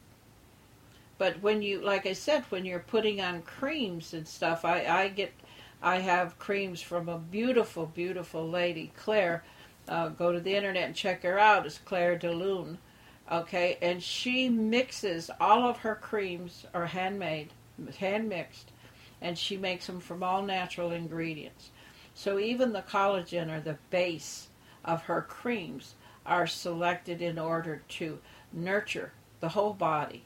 But 1.18 1.42
when 1.42 1.60
you, 1.60 1.82
like 1.82 2.06
I 2.06 2.14
said, 2.14 2.44
when 2.48 2.64
you're 2.64 2.78
putting 2.78 3.20
on 3.20 3.42
creams 3.42 4.14
and 4.14 4.26
stuff, 4.26 4.64
I, 4.64 4.86
I 4.86 5.08
get, 5.08 5.34
I 5.82 5.96
have 5.96 6.38
creams 6.38 6.80
from 6.80 7.10
a 7.10 7.18
beautiful, 7.18 7.84
beautiful 7.84 8.48
lady, 8.48 8.90
Claire, 8.96 9.44
uh, 9.86 10.08
go 10.08 10.32
to 10.32 10.40
the 10.40 10.56
internet 10.56 10.84
and 10.84 10.96
check 10.96 11.24
her 11.24 11.38
out. 11.38 11.66
It's 11.66 11.76
Claire 11.76 12.18
DeLune. 12.18 12.78
Okay, 13.30 13.76
and 13.82 14.02
she 14.02 14.48
mixes 14.48 15.30
all 15.38 15.68
of 15.68 15.76
her 15.78 15.94
creams 15.94 16.64
are 16.72 16.86
handmade, 16.86 17.50
hand 17.98 18.30
mixed, 18.30 18.70
and 19.20 19.38
she 19.38 19.56
makes 19.56 19.86
them 19.86 20.00
from 20.00 20.22
all 20.22 20.42
natural 20.42 20.92
ingredients. 20.92 21.70
So 22.14 22.38
even 22.38 22.72
the 22.72 22.82
collagen 22.82 23.50
or 23.50 23.60
the 23.60 23.78
base 23.90 24.48
of 24.84 25.02
her 25.04 25.22
creams 25.22 25.94
are 26.26 26.46
selected 26.46 27.20
in 27.20 27.38
order 27.38 27.82
to 27.88 28.18
nurture 28.52 29.12
the 29.40 29.50
whole 29.50 29.74
body 29.74 30.24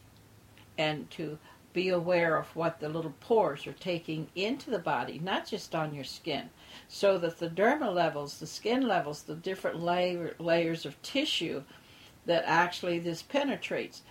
and 0.77 1.11
to 1.11 1.39
be 1.73 1.89
aware 1.89 2.37
of 2.37 2.55
what 2.57 2.81
the 2.81 2.89
little 2.89 3.15
pores 3.21 3.67
are 3.67 3.73
taking 3.73 4.29
into 4.35 4.71
the 4.71 4.79
body, 4.79 5.19
not 5.19 5.47
just 5.47 5.75
on 5.75 5.95
your 5.95 6.05
skin, 6.05 6.51
so 6.89 7.19
that 7.19 7.39
the 7.39 7.49
dermal 7.49 7.95
levels, 7.95 8.39
the 8.39 8.47
skin 8.47 8.87
levels, 8.87 9.23
the 9.23 9.35
different 9.35 9.81
layer, 9.81 10.35
layers 10.39 10.87
of 10.87 11.01
tissue 11.03 11.63
that 12.27 12.45
actually 12.47 12.99
this 12.99 13.23
penetrates 13.23 14.03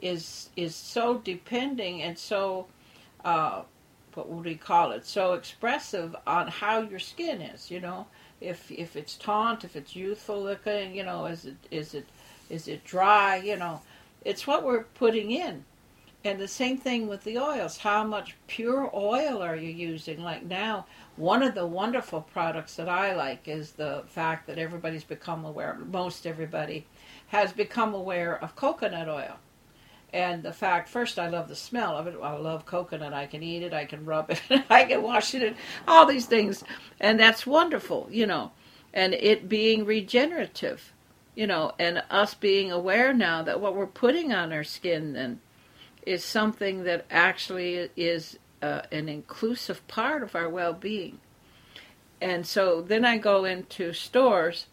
is 0.00 0.50
is 0.56 0.74
so 0.74 1.18
depending 1.18 2.02
and 2.02 2.18
so 2.18 2.66
uh, 3.24 3.62
what 4.16 4.28
would 4.28 4.44
we 4.44 4.54
call 4.54 4.92
it 4.92 5.04
so 5.06 5.34
expressive 5.34 6.14
on 6.26 6.48
how 6.48 6.80
your 6.80 6.98
skin 6.98 7.40
is 7.40 7.70
you 7.70 7.80
know 7.80 8.06
if 8.40 8.70
if 8.70 8.96
it's 8.96 9.16
taunt 9.16 9.64
if 9.64 9.76
it's 9.76 9.96
youthful 9.96 10.42
looking 10.42 10.94
you 10.94 11.02
know 11.02 11.26
is 11.26 11.44
it 11.44 11.56
is 11.70 11.94
it 11.94 12.06
is 12.50 12.68
it 12.68 12.84
dry 12.84 13.36
you 13.36 13.56
know 13.56 13.80
it's 14.24 14.46
what 14.46 14.64
we're 14.64 14.84
putting 14.84 15.30
in 15.30 15.64
and 16.24 16.40
the 16.40 16.48
same 16.48 16.78
thing 16.78 17.06
with 17.06 17.22
the 17.24 17.38
oils. 17.38 17.76
How 17.76 18.02
much 18.02 18.34
pure 18.46 18.90
oil 18.94 19.42
are 19.42 19.56
you 19.56 19.68
using? 19.68 20.22
Like 20.22 20.42
now, 20.42 20.86
one 21.16 21.42
of 21.42 21.54
the 21.54 21.66
wonderful 21.66 22.22
products 22.22 22.76
that 22.76 22.88
I 22.88 23.14
like 23.14 23.46
is 23.46 23.72
the 23.72 24.04
fact 24.08 24.46
that 24.46 24.58
everybody's 24.58 25.04
become 25.04 25.44
aware, 25.44 25.74
most 25.74 26.26
everybody 26.26 26.86
has 27.28 27.52
become 27.52 27.92
aware 27.92 28.42
of 28.42 28.56
coconut 28.56 29.08
oil. 29.08 29.36
And 30.14 30.44
the 30.44 30.52
fact, 30.52 30.88
first, 30.88 31.18
I 31.18 31.28
love 31.28 31.48
the 31.48 31.56
smell 31.56 31.96
of 31.96 32.06
it. 32.06 32.14
I 32.22 32.36
love 32.36 32.64
coconut. 32.64 33.12
I 33.12 33.26
can 33.26 33.42
eat 33.42 33.64
it, 33.64 33.74
I 33.74 33.84
can 33.84 34.04
rub 34.04 34.30
it, 34.30 34.40
I 34.70 34.84
can 34.84 35.02
wash 35.02 35.34
it, 35.34 35.56
all 35.88 36.06
these 36.06 36.26
things. 36.26 36.62
And 37.00 37.18
that's 37.18 37.44
wonderful, 37.44 38.06
you 38.12 38.24
know. 38.24 38.52
And 38.92 39.12
it 39.12 39.48
being 39.48 39.84
regenerative, 39.84 40.92
you 41.34 41.48
know, 41.48 41.72
and 41.80 42.04
us 42.10 42.32
being 42.32 42.70
aware 42.70 43.12
now 43.12 43.42
that 43.42 43.60
what 43.60 43.74
we're 43.74 43.88
putting 43.88 44.32
on 44.32 44.52
our 44.52 44.62
skin 44.62 45.14
then 45.14 45.40
is 46.06 46.24
something 46.24 46.84
that 46.84 47.06
actually 47.10 47.90
is 47.96 48.38
uh, 48.62 48.82
an 48.92 49.08
inclusive 49.08 49.84
part 49.88 50.22
of 50.22 50.36
our 50.36 50.48
well 50.48 50.74
being. 50.74 51.18
And 52.20 52.46
so 52.46 52.80
then 52.80 53.04
I 53.04 53.18
go 53.18 53.44
into 53.44 53.92
stores, 53.92 54.66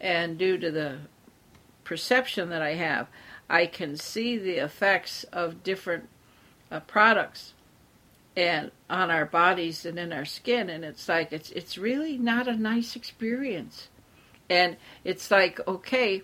and 0.00 0.36
due 0.36 0.58
to 0.58 0.72
the 0.72 0.98
perception 1.84 2.48
that 2.48 2.60
I 2.60 2.74
have, 2.74 3.06
I 3.48 3.66
can 3.66 3.96
see 3.96 4.38
the 4.38 4.56
effects 4.56 5.24
of 5.32 5.62
different 5.62 6.08
uh, 6.70 6.80
products 6.80 7.52
and 8.36 8.70
on 8.90 9.10
our 9.10 9.24
bodies 9.24 9.86
and 9.86 9.98
in 9.98 10.12
our 10.12 10.24
skin 10.24 10.68
and 10.68 10.84
it's 10.84 11.08
like 11.08 11.32
it's 11.32 11.50
it's 11.50 11.78
really 11.78 12.18
not 12.18 12.48
a 12.48 12.56
nice 12.56 12.96
experience. 12.96 13.88
And 14.50 14.76
it's 15.04 15.30
like 15.30 15.60
okay 15.66 16.22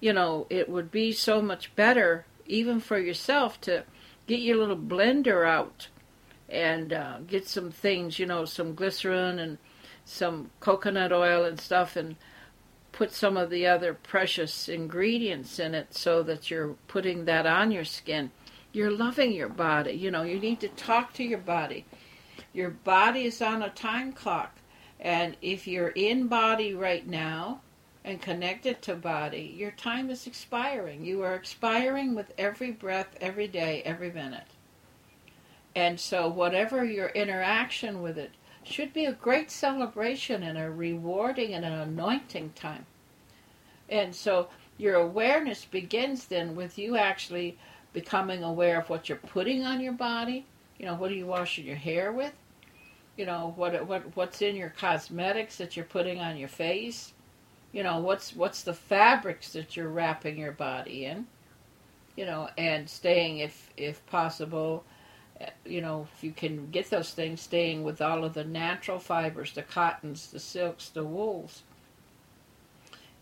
you 0.00 0.12
know 0.12 0.46
it 0.48 0.68
would 0.68 0.90
be 0.90 1.12
so 1.12 1.42
much 1.42 1.74
better 1.74 2.24
even 2.46 2.80
for 2.80 2.98
yourself 2.98 3.60
to 3.60 3.84
get 4.26 4.40
your 4.40 4.56
little 4.56 4.76
blender 4.76 5.46
out 5.46 5.88
and 6.48 6.92
uh, 6.92 7.18
get 7.26 7.46
some 7.46 7.70
things, 7.70 8.18
you 8.18 8.26
know, 8.26 8.44
some 8.44 8.74
glycerin 8.74 9.38
and 9.38 9.58
some 10.04 10.50
coconut 10.60 11.12
oil 11.12 11.44
and 11.44 11.60
stuff, 11.60 11.96
and 11.96 12.16
put 12.98 13.12
some 13.12 13.36
of 13.36 13.48
the 13.48 13.64
other 13.64 13.94
precious 13.94 14.68
ingredients 14.68 15.60
in 15.60 15.72
it 15.72 15.94
so 15.94 16.20
that 16.20 16.50
you're 16.50 16.74
putting 16.88 17.26
that 17.26 17.46
on 17.46 17.70
your 17.70 17.84
skin. 17.84 18.28
You're 18.72 18.90
loving 18.90 19.30
your 19.30 19.48
body. 19.48 19.92
You 19.92 20.10
know, 20.10 20.24
you 20.24 20.40
need 20.40 20.58
to 20.58 20.68
talk 20.70 21.12
to 21.12 21.22
your 21.22 21.38
body. 21.38 21.84
Your 22.52 22.70
body 22.70 23.26
is 23.26 23.40
on 23.40 23.62
a 23.62 23.70
time 23.70 24.12
clock. 24.12 24.56
And 24.98 25.36
if 25.40 25.68
you're 25.68 25.90
in 25.90 26.26
body 26.26 26.74
right 26.74 27.06
now, 27.06 27.60
and 28.04 28.20
connected 28.20 28.82
to 28.82 28.94
body, 28.94 29.54
your 29.56 29.70
time 29.70 30.10
is 30.10 30.26
expiring. 30.26 31.04
You 31.04 31.22
are 31.22 31.34
expiring 31.34 32.16
with 32.16 32.32
every 32.36 32.72
breath, 32.72 33.16
every 33.20 33.46
day, 33.46 33.82
every 33.84 34.10
minute. 34.10 34.48
And 35.76 36.00
so, 36.00 36.26
whatever 36.26 36.84
your 36.84 37.10
interaction 37.10 38.02
with 38.02 38.18
it 38.18 38.32
should 38.64 38.92
be 38.92 39.04
a 39.04 39.12
great 39.12 39.50
celebration 39.50 40.42
and 40.42 40.58
a 40.58 40.70
rewarding 40.70 41.54
and 41.54 41.64
an 41.64 41.72
anointing 41.72 42.54
time. 42.56 42.86
And 43.88 44.14
so, 44.14 44.48
your 44.76 44.94
awareness 44.96 45.64
begins 45.64 46.26
then 46.26 46.54
with 46.54 46.78
you 46.78 46.96
actually 46.96 47.58
becoming 47.92 48.42
aware 48.44 48.80
of 48.80 48.88
what 48.90 49.08
you're 49.08 49.18
putting 49.18 49.64
on 49.64 49.80
your 49.80 49.92
body. 49.92 50.46
You 50.78 50.86
know, 50.86 50.94
what 50.94 51.10
are 51.10 51.14
you 51.14 51.26
washing 51.26 51.66
your 51.66 51.76
hair 51.76 52.12
with? 52.12 52.32
You 53.16 53.26
know, 53.26 53.52
what 53.56 53.86
what 53.86 54.16
what's 54.16 54.42
in 54.42 54.56
your 54.56 54.70
cosmetics 54.70 55.56
that 55.58 55.76
you're 55.76 55.84
putting 55.84 56.20
on 56.20 56.36
your 56.36 56.48
face? 56.48 57.12
you 57.70 57.82
know 57.82 57.98
what's 57.98 58.34
what's 58.34 58.62
the 58.62 58.72
fabrics 58.72 59.52
that 59.52 59.76
you're 59.76 59.90
wrapping 59.90 60.38
your 60.38 60.52
body 60.52 61.04
in 61.04 61.26
you 62.18 62.26
know, 62.26 62.48
and 62.58 62.90
staying 62.90 63.38
if 63.38 63.70
if 63.76 64.04
possible, 64.06 64.84
uh, 65.40 65.46
you 65.64 65.80
know, 65.80 66.08
if 66.12 66.24
you 66.24 66.32
can 66.32 66.68
get 66.72 66.90
those 66.90 67.12
things, 67.12 67.40
staying 67.40 67.84
with 67.84 68.02
all 68.02 68.24
of 68.24 68.34
the 68.34 68.42
natural 68.42 68.98
fibers, 68.98 69.52
the 69.52 69.62
cottons, 69.62 70.32
the 70.32 70.40
silks, 70.40 70.88
the 70.88 71.04
wools, 71.04 71.62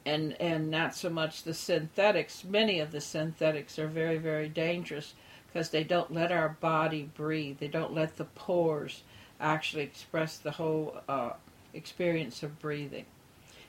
and 0.06 0.40
and 0.40 0.70
not 0.70 0.94
so 0.94 1.10
much 1.10 1.42
the 1.42 1.52
synthetics. 1.52 2.44
Many 2.44 2.80
of 2.80 2.92
the 2.92 3.00
synthetics 3.00 3.78
are 3.78 3.88
very 3.88 4.18
very 4.18 4.48
dangerous 4.48 5.14
because 5.46 5.70
they 5.70 5.84
don't 5.84 6.12
let 6.12 6.32
our 6.32 6.50
body 6.60 7.10
breathe. 7.14 7.58
They 7.58 7.68
don't 7.68 7.94
let 7.94 8.16
the 8.16 8.24
pores 8.24 9.02
actually 9.40 9.82
express 9.82 10.38
the 10.38 10.52
whole 10.52 10.98
uh, 11.08 11.30
experience 11.74 12.42
of 12.42 12.58
breathing. 12.60 13.04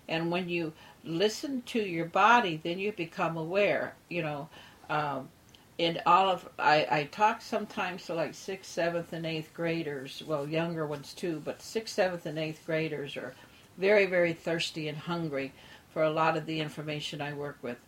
And 0.08 0.32
when 0.32 0.48
you 0.48 0.74
listen 1.04 1.64
to 1.64 1.80
your 1.80 2.06
body, 2.06 2.62
then 2.64 2.80
you 2.80 2.92
become 2.92 3.36
aware. 3.36 3.96
You 4.08 4.22
know, 4.22 4.50
um, 4.90 5.30
in 5.78 6.00
all 6.06 6.30
of 6.30 6.48
I, 6.60 6.88
I 6.90 7.04
talk 7.06 7.42
sometimes 7.42 8.06
to 8.06 8.14
like 8.14 8.34
sixth, 8.36 8.72
seventh, 8.72 9.12
and 9.12 9.26
eighth 9.26 9.54
graders. 9.54 10.24
Well, 10.26 10.48
younger 10.48 10.86
ones 10.86 11.14
too, 11.14 11.42
but 11.44 11.62
sixth, 11.62 11.96
seventh, 11.96 12.26
and 12.26 12.38
eighth 12.38 12.66
graders 12.66 13.18
are 13.18 13.34
very, 13.78 14.06
very 14.06 14.34
thirsty 14.34 14.88
and 14.88 14.98
hungry 14.98 15.54
for 15.98 16.04
a 16.04 16.12
lot 16.12 16.38
of 16.38 16.46
the 16.46 16.60
information 16.60 17.22
I 17.22 17.34
work 17.34 17.58
with. 17.64 17.80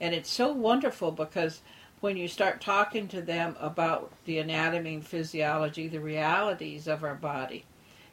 And 0.00 0.14
it's 0.14 0.30
so 0.30 0.50
wonderful 0.50 1.10
because 1.10 1.60
when 2.00 2.16
you 2.16 2.26
start 2.26 2.58
talking 2.58 3.06
to 3.08 3.20
them 3.20 3.54
about 3.60 4.12
the 4.24 4.38
anatomy 4.38 4.94
and 4.94 5.06
physiology, 5.06 5.86
the 5.86 6.00
realities 6.00 6.88
of 6.88 7.04
our 7.04 7.16
body, 7.16 7.66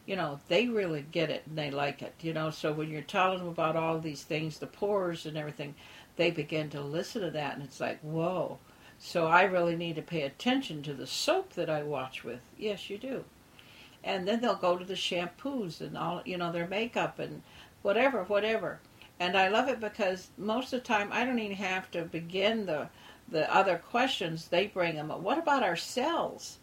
you 0.05 0.17
know, 0.17 0.41
they 0.49 0.67
really 0.67 1.05
get 1.13 1.29
it 1.29 1.43
and 1.47 1.57
they 1.57 1.71
like 1.71 2.01
it, 2.01 2.13
you 2.19 2.33
know. 2.33 2.49
So 2.49 2.73
when 2.73 2.89
you're 2.89 3.01
telling 3.03 3.39
them 3.39 3.47
about 3.47 3.77
all 3.77 3.99
these 3.99 4.23
things, 4.23 4.59
the 4.59 4.67
pores 4.67 5.25
and 5.25 5.37
everything, 5.37 5.75
they 6.17 6.29
begin 6.29 6.69
to 6.71 6.81
listen 6.81 7.21
to 7.21 7.31
that 7.31 7.53
and 7.53 7.63
it's 7.63 7.79
like, 7.79 8.01
whoa. 8.01 8.57
So 8.99 9.27
I 9.27 9.43
really 9.43 9.77
need 9.77 9.95
to 9.95 10.01
pay 10.01 10.23
attention 10.23 10.83
to 10.83 10.93
the 10.93 11.07
soap 11.07 11.53
that 11.53 11.69
I 11.69 11.83
watch 11.83 12.25
with. 12.25 12.41
Yes, 12.57 12.89
you 12.89 12.97
do. 12.97 13.23
And 14.03 14.27
then 14.27 14.41
they'll 14.41 14.55
go 14.55 14.77
to 14.77 14.83
the 14.83 14.95
shampoos 14.95 15.79
and 15.79 15.97
all, 15.97 16.21
you 16.25 16.37
know, 16.37 16.51
their 16.51 16.67
makeup 16.67 17.17
and 17.17 17.43
whatever, 17.81 18.25
whatever. 18.25 18.81
And 19.19 19.35
I 19.35 19.47
love 19.47 19.67
it 19.67 19.79
because 19.79 20.29
most 20.37 20.73
of 20.73 20.81
the 20.81 20.87
time 20.87 21.09
I 21.11 21.25
don't 21.25 21.39
even 21.39 21.57
have 21.57 21.89
to 21.91 22.03
begin 22.03 22.65
the 22.65 22.89
the 23.29 23.53
other 23.53 23.77
questions 23.77 24.47
they 24.47 24.67
bring 24.67 24.95
them. 24.95 25.11
Up. 25.11 25.19
What 25.19 25.37
about 25.37 25.63
our 25.63 25.75
cells? 25.75 26.59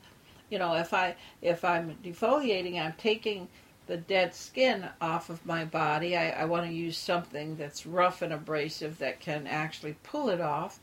You 0.50 0.58
know, 0.58 0.74
if 0.74 0.94
I 0.94 1.16
if 1.42 1.64
I'm 1.64 1.96
defoliating, 2.02 2.80
I'm 2.80 2.94
taking 2.94 3.48
the 3.86 3.96
dead 3.96 4.34
skin 4.34 4.88
off 5.00 5.28
of 5.28 5.44
my 5.44 5.64
body. 5.64 6.16
I, 6.16 6.30
I 6.30 6.44
want 6.46 6.66
to 6.66 6.72
use 6.72 6.96
something 6.96 7.56
that's 7.56 7.84
rough 7.86 8.22
and 8.22 8.32
abrasive 8.32 8.98
that 8.98 9.20
can 9.20 9.46
actually 9.46 9.96
pull 10.02 10.30
it 10.30 10.40
off. 10.40 10.80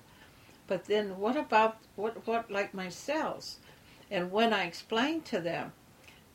But 0.68 0.86
then 0.86 1.18
what 1.18 1.36
about 1.38 1.78
what 1.96 2.28
what 2.28 2.52
like 2.52 2.74
my 2.74 2.90
cells? 2.90 3.58
And 4.12 4.32
when 4.32 4.54
I 4.54 4.66
explain 4.66 5.22
to 5.24 5.40
them 5.40 5.72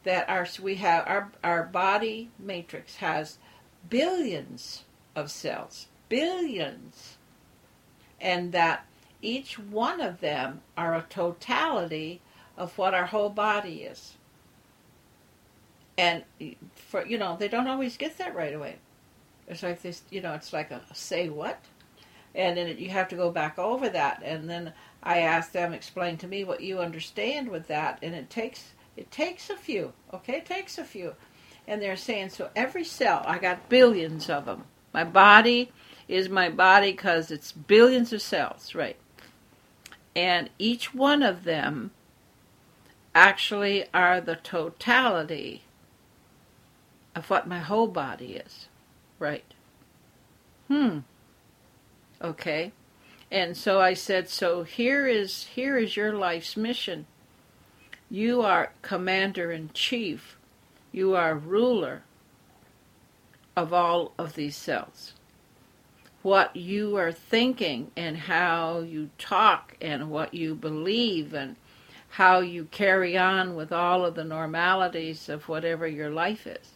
that 0.05 0.29
our 0.29 0.46
we 0.62 0.77
have 0.77 1.07
our 1.07 1.33
our 1.44 1.64
body 1.64 2.31
matrix 2.38 2.96
has 2.96 3.38
billions 3.88 4.85
of 5.16 5.31
cells, 5.31 5.87
billions, 6.09 7.16
and 8.20 8.52
that 8.52 8.87
each 9.22 9.59
one 9.59 10.00
of 10.00 10.20
them 10.20 10.61
are 10.76 10.94
a 10.94 11.07
totality 11.09 12.20
of 12.57 12.76
what 12.79 12.94
our 12.94 13.07
whole 13.07 13.31
body 13.31 13.83
is. 13.83 14.14
And 15.98 16.24
for 16.74 17.05
you 17.07 17.18
know, 17.18 17.37
they 17.38 17.48
don't 17.48 17.66
always 17.66 17.96
get 17.96 18.18
that 18.18 18.37
right 18.37 18.55
away. 18.55 18.76
It's 19.48 19.62
like 19.62 19.81
this, 19.83 20.02
you 20.11 20.20
know, 20.20 20.35
it's 20.35 20.52
like 20.52 20.70
a 20.70 20.83
say 20.92 21.29
what, 21.29 21.59
and 22.35 22.57
then 22.57 22.76
you 22.79 22.90
have 22.90 23.09
to 23.09 23.16
go 23.16 23.31
back 23.31 23.59
over 23.59 23.88
that, 23.88 24.22
and 24.22 24.48
then 24.50 24.72
I 25.02 25.20
ask 25.20 25.52
them 25.52 25.72
explain 25.72 26.18
to 26.18 26.29
me 26.29 26.44
what 26.44 26.61
you 26.61 26.81
understand 26.81 27.48
with 27.48 27.68
that, 27.68 27.98
and 28.02 28.14
it 28.14 28.29
takes 28.29 28.72
it 28.96 29.11
takes 29.11 29.48
a 29.50 29.57
few, 29.57 29.92
okay, 30.12 30.38
it 30.38 30.46
takes 30.46 30.79
a 30.79 30.85
few, 30.85 31.14
and 31.66 31.81
they're 31.81 31.96
saying 31.96 32.31
so 32.31 32.50
every 32.55 32.85
cell 32.85 33.22
I 33.26 33.38
got 33.38 33.70
billions 33.70 34.29
of 34.29 34.44
them. 34.44 34.64
My 34.96 35.04
body 35.04 35.72
is 36.09 36.30
my 36.30 36.48
body 36.48 36.92
because 36.92 37.30
it's 37.30 37.52
billions 37.52 38.14
of 38.14 38.22
cells, 38.22 38.74
right? 38.74 38.96
And 40.16 40.48
each 40.59 40.94
one 40.94 41.22
of 41.22 41.44
them 41.44 41.90
actually 43.14 43.85
are 43.92 44.22
the 44.22 44.37
totality 44.37 45.64
of 47.14 47.28
what 47.28 47.46
my 47.46 47.59
whole 47.59 47.88
body 47.88 48.37
is. 48.37 48.68
Right. 49.18 49.44
Hmm. 50.68 51.00
Okay. 52.22 52.72
And 53.30 53.54
so 53.54 53.78
I 53.78 53.92
said, 53.92 54.30
so 54.30 54.62
here 54.62 55.06
is 55.06 55.44
here 55.44 55.76
is 55.76 55.94
your 55.94 56.14
life's 56.14 56.56
mission. 56.56 57.04
You 58.09 58.40
are 58.40 58.72
commander 58.80 59.52
in 59.52 59.68
chief. 59.74 60.38
You 60.90 61.14
are 61.14 61.35
ruler 61.35 62.04
of 63.57 63.73
all 63.73 64.12
of 64.19 64.35
these 64.35 64.57
cells 64.57 65.14
what 66.27 66.57
you 66.57 66.97
are 66.97 67.12
thinking 67.12 67.88
and 67.97 68.16
how 68.16 68.81
you 68.81 69.09
talk 69.16 69.77
and 69.81 70.11
what 70.11 70.35
you 70.35 70.57
believe 70.57 71.33
and 71.33 71.55
how 72.09 72.40
you 72.40 72.64
carry 72.73 73.16
on 73.16 73.55
with 73.55 73.71
all 73.71 74.05
of 74.05 74.16
the 74.16 74.25
normalities 74.25 75.29
of 75.29 75.49
whatever 75.49 75.87
your 75.87 76.11
life 76.11 76.45
is. 76.45 76.73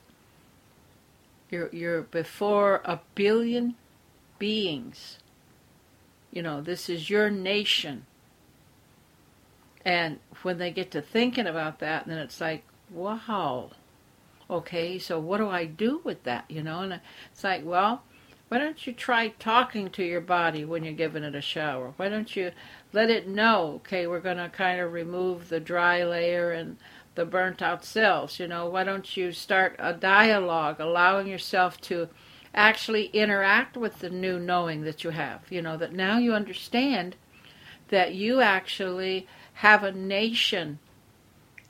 You're, 1.50 1.68
you're 1.72 2.02
before 2.02 2.80
a 2.84 3.00
billion 3.16 3.74
beings. 4.38 5.18
You 6.30 6.42
know, 6.42 6.60
this 6.60 6.88
is 6.88 7.10
your 7.10 7.28
nation. 7.28 8.06
And 9.84 10.20
when 10.42 10.58
they 10.58 10.70
get 10.70 10.92
to 10.92 11.02
thinking 11.02 11.48
about 11.48 11.80
that, 11.80 12.06
then 12.06 12.18
it's 12.18 12.40
like, 12.40 12.62
wow, 12.88 13.70
okay, 14.50 14.98
so 14.98 15.18
what 15.18 15.38
do 15.38 15.48
I 15.48 15.64
do 15.64 16.00
with 16.04 16.24
that? 16.24 16.44
You 16.48 16.62
know, 16.62 16.80
and 16.80 17.00
it's 17.32 17.44
like, 17.44 17.64
well, 17.64 18.02
why 18.48 18.58
don't 18.58 18.84
you 18.84 18.92
try 18.92 19.28
talking 19.28 19.90
to 19.90 20.02
your 20.02 20.20
body 20.20 20.64
when 20.64 20.82
you're 20.82 20.92
giving 20.92 21.22
it 21.22 21.36
a 21.36 21.40
shower? 21.40 21.94
Why 21.96 22.08
don't 22.08 22.34
you 22.34 22.50
let 22.92 23.08
it 23.08 23.28
know, 23.28 23.74
okay, 23.76 24.08
we're 24.08 24.18
going 24.18 24.38
to 24.38 24.48
kind 24.48 24.80
of 24.80 24.92
remove 24.92 25.48
the 25.48 25.60
dry 25.60 26.02
layer 26.02 26.50
and 26.50 26.76
the 27.14 27.24
burnt 27.24 27.62
out 27.62 27.84
cells, 27.84 28.40
you 28.40 28.48
know? 28.48 28.68
Why 28.68 28.82
don't 28.82 29.16
you 29.16 29.30
start 29.30 29.76
a 29.78 29.92
dialogue, 29.92 30.80
allowing 30.80 31.28
yourself 31.28 31.80
to 31.82 32.08
actually 32.52 33.06
interact 33.06 33.76
with 33.76 34.00
the 34.00 34.10
new 34.10 34.40
knowing 34.40 34.82
that 34.82 35.04
you 35.04 35.10
have, 35.10 35.42
you 35.48 35.62
know, 35.62 35.76
that 35.76 35.92
now 35.92 36.18
you 36.18 36.34
understand 36.34 37.14
that 37.88 38.14
you 38.14 38.40
actually 38.40 39.28
have 39.54 39.84
a 39.84 39.92
nation 39.92 40.80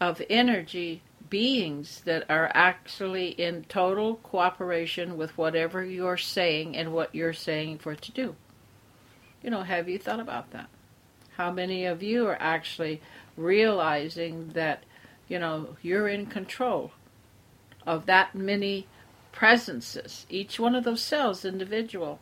of 0.01 0.23
energy 0.31 1.03
beings 1.31 2.03
that 2.05 2.29
are 2.29 2.51
actually 2.53 3.29
in 3.29 3.65
total 3.69 4.17
cooperation 4.17 5.17
with 5.17 5.39
whatever 5.39 5.85
you're 5.85 6.17
saying 6.17 6.77
and 6.77 6.93
what 6.93 7.15
you're 7.15 7.33
saying 7.33 7.79
for 7.79 7.93
it 7.93 8.03
to 8.03 8.13
do. 8.13 8.35
You 9.43 9.51
know, 9.51 9.63
have 9.63 9.89
you 9.89 9.99
thought 9.99 10.21
about 10.21 10.51
that? 10.51 10.69
How 11.37 11.51
many 11.51 11.87
of 11.87 12.03
you 12.03 12.27
are 12.27 12.37
actually 12.41 13.01
realizing 13.37 14.51
that, 14.51 14.83
you 15.29 15.39
know, 15.39 15.77
you're 15.81 16.09
in 16.09 16.27
control 16.27 16.91
of 17.87 18.07
that 18.07 18.35
many 18.35 18.87
presences, 19.33 20.27
each 20.29 20.61
one 20.61 20.75
of 20.75 20.85
those 20.85 21.01
cells 21.01 21.45
individual? 21.45 22.19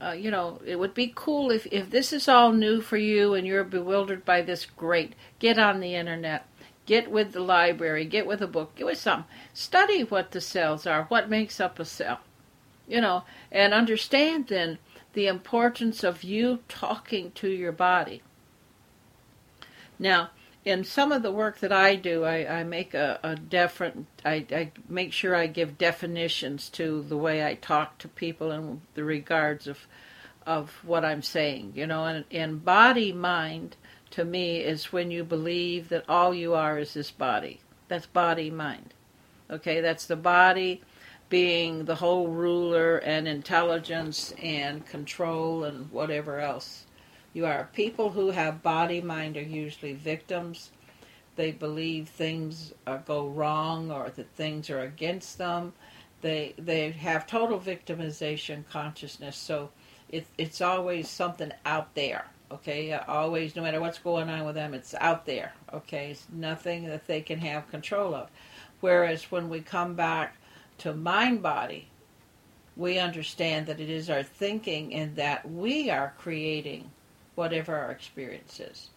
Uh, 0.00 0.10
you 0.10 0.32
know, 0.32 0.60
it 0.66 0.80
would 0.80 0.94
be 0.94 1.12
cool 1.14 1.52
if, 1.52 1.66
if 1.66 1.90
this 1.90 2.12
is 2.12 2.26
all 2.26 2.50
new 2.50 2.80
for 2.80 2.96
you 2.96 3.34
and 3.34 3.46
you're 3.46 3.62
bewildered 3.62 4.24
by 4.24 4.42
this, 4.42 4.66
great. 4.66 5.12
Get 5.38 5.58
on 5.58 5.78
the 5.78 5.94
internet 5.94 6.44
Get 6.84 7.10
with 7.10 7.32
the 7.32 7.40
library, 7.40 8.04
get 8.04 8.26
with 8.26 8.42
a 8.42 8.46
book, 8.46 8.74
get 8.74 8.86
with 8.86 8.98
some. 8.98 9.24
Study 9.54 10.02
what 10.02 10.32
the 10.32 10.40
cells 10.40 10.86
are, 10.86 11.04
what 11.04 11.30
makes 11.30 11.60
up 11.60 11.78
a 11.78 11.84
cell. 11.84 12.20
You 12.88 13.00
know, 13.00 13.24
and 13.50 13.72
understand 13.72 14.48
then 14.48 14.78
the 15.12 15.26
importance 15.26 16.02
of 16.02 16.24
you 16.24 16.60
talking 16.68 17.30
to 17.32 17.48
your 17.48 17.72
body. 17.72 18.22
Now, 19.98 20.30
in 20.64 20.84
some 20.84 21.10
of 21.10 21.22
the 21.22 21.32
work 21.32 21.58
that 21.58 21.72
I 21.72 21.96
do, 21.96 22.24
I, 22.24 22.60
I 22.60 22.64
make 22.64 22.94
a, 22.94 23.18
a 23.22 23.34
different, 23.34 24.06
I, 24.24 24.46
I 24.50 24.70
make 24.88 25.12
sure 25.12 25.34
I 25.34 25.46
give 25.46 25.76
definitions 25.76 26.68
to 26.70 27.02
the 27.02 27.16
way 27.16 27.44
I 27.44 27.54
talk 27.54 27.98
to 27.98 28.08
people 28.08 28.52
in 28.52 28.80
the 28.94 29.04
regards 29.04 29.66
of, 29.66 29.86
of 30.46 30.70
what 30.84 31.04
I'm 31.04 31.22
saying, 31.22 31.72
you 31.74 31.86
know, 31.86 32.04
and, 32.04 32.24
and 32.30 32.64
body, 32.64 33.12
mind, 33.12 33.76
to 34.12 34.24
me 34.24 34.58
is 34.58 34.92
when 34.92 35.10
you 35.10 35.24
believe 35.24 35.88
that 35.88 36.08
all 36.08 36.34
you 36.34 36.54
are 36.54 36.78
is 36.78 36.94
this 36.94 37.10
body. 37.10 37.60
That's 37.88 38.06
body 38.06 38.50
mind. 38.50 38.94
Okay, 39.50 39.80
that's 39.80 40.06
the 40.06 40.16
body 40.16 40.82
being 41.28 41.86
the 41.86 41.94
whole 41.94 42.28
ruler 42.28 42.98
and 42.98 43.26
intelligence 43.26 44.34
and 44.42 44.86
control 44.86 45.64
and 45.64 45.90
whatever 45.90 46.40
else 46.40 46.84
you 47.32 47.46
are. 47.46 47.70
People 47.72 48.10
who 48.10 48.30
have 48.30 48.62
body 48.62 49.00
mind 49.00 49.36
are 49.36 49.42
usually 49.42 49.94
victims. 49.94 50.70
They 51.36 51.50
believe 51.50 52.08
things 52.08 52.74
uh, 52.86 52.98
go 52.98 53.28
wrong 53.28 53.90
or 53.90 54.10
that 54.10 54.34
things 54.34 54.68
are 54.68 54.80
against 54.80 55.38
them. 55.38 55.72
They 56.20 56.54
they 56.58 56.90
have 56.90 57.26
total 57.26 57.58
victimization 57.58 58.68
consciousness. 58.68 59.36
So 59.36 59.70
it, 60.10 60.26
it's 60.36 60.60
always 60.60 61.08
something 61.08 61.52
out 61.64 61.94
there 61.94 62.26
Okay, 62.52 62.92
always, 62.92 63.56
no 63.56 63.62
matter 63.62 63.80
what's 63.80 63.98
going 63.98 64.28
on 64.28 64.44
with 64.44 64.54
them, 64.54 64.74
it's 64.74 64.94
out 65.00 65.24
there. 65.24 65.54
Okay, 65.72 66.10
it's 66.10 66.26
nothing 66.30 66.84
that 66.86 67.06
they 67.06 67.22
can 67.22 67.38
have 67.38 67.70
control 67.70 68.14
of. 68.14 68.28
Whereas 68.80 69.30
when 69.30 69.48
we 69.48 69.60
come 69.60 69.94
back 69.94 70.36
to 70.78 70.92
mind 70.92 71.40
body, 71.42 71.88
we 72.76 72.98
understand 72.98 73.66
that 73.66 73.80
it 73.80 73.88
is 73.88 74.10
our 74.10 74.22
thinking 74.22 74.92
and 74.92 75.16
that 75.16 75.50
we 75.50 75.88
are 75.88 76.12
creating 76.18 76.90
whatever 77.36 77.74
our 77.74 77.90
experience 77.90 78.60
is. 78.60 78.90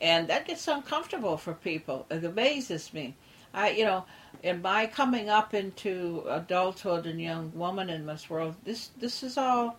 And 0.00 0.26
that 0.26 0.46
gets 0.46 0.66
uncomfortable 0.66 1.36
for 1.36 1.54
people. 1.54 2.04
It 2.10 2.24
amazes 2.24 2.92
me. 2.92 3.14
I, 3.54 3.70
you 3.70 3.84
know, 3.84 4.06
in 4.42 4.60
my 4.60 4.86
coming 4.86 5.28
up 5.28 5.54
into 5.54 6.24
adulthood 6.28 7.06
and 7.06 7.20
young 7.20 7.52
woman 7.54 7.90
in 7.90 8.06
this 8.06 8.28
world, 8.28 8.56
this 8.64 8.90
this 8.98 9.22
is 9.22 9.38
all 9.38 9.78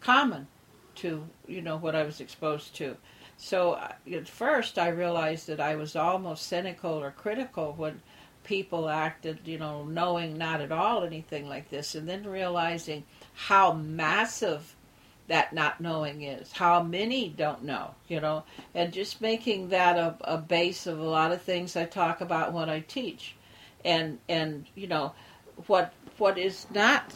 common 0.00 0.46
to 0.96 1.24
you 1.46 1.62
know 1.62 1.76
what 1.76 1.94
I 1.94 2.02
was 2.04 2.20
exposed 2.20 2.74
to. 2.76 2.96
So 3.36 3.72
uh, 3.72 3.92
at 4.12 4.28
first, 4.28 4.78
I 4.78 4.88
realized 4.88 5.46
that 5.48 5.60
I 5.60 5.74
was 5.74 5.96
almost 5.96 6.46
cynical 6.46 6.92
or 6.92 7.10
critical 7.10 7.74
when 7.76 8.00
people 8.44 8.88
acted, 8.88 9.40
you 9.44 9.58
know, 9.58 9.84
knowing 9.84 10.36
not 10.36 10.60
at 10.60 10.72
all 10.72 11.04
anything 11.04 11.48
like 11.48 11.70
this, 11.70 11.94
and 11.94 12.08
then 12.08 12.24
realizing 12.24 13.04
how 13.34 13.72
massive 13.72 14.74
that 15.28 15.52
not 15.52 15.80
knowing 15.80 16.22
is, 16.22 16.52
how 16.52 16.82
many 16.82 17.28
don't 17.28 17.62
know, 17.62 17.94
you 18.08 18.20
know, 18.20 18.42
and 18.74 18.92
just 18.92 19.20
making 19.20 19.68
that 19.68 19.96
a, 19.96 20.16
a 20.22 20.36
base 20.36 20.86
of 20.86 20.98
a 20.98 21.04
lot 21.04 21.32
of 21.32 21.40
things 21.40 21.76
I 21.76 21.84
talk 21.84 22.20
about 22.20 22.52
when 22.52 22.68
I 22.68 22.80
teach, 22.80 23.34
and 23.84 24.18
and 24.28 24.66
you 24.74 24.86
know, 24.86 25.14
what 25.66 25.92
what 26.18 26.38
is 26.38 26.66
not 26.72 27.14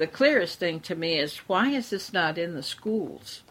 the 0.00 0.06
clearest 0.06 0.58
thing 0.58 0.80
to 0.80 0.94
me 0.94 1.18
is 1.18 1.36
why 1.46 1.68
is 1.68 1.90
this 1.90 2.10
not 2.10 2.38
in 2.38 2.54
the 2.54 2.62
schools? 2.62 3.42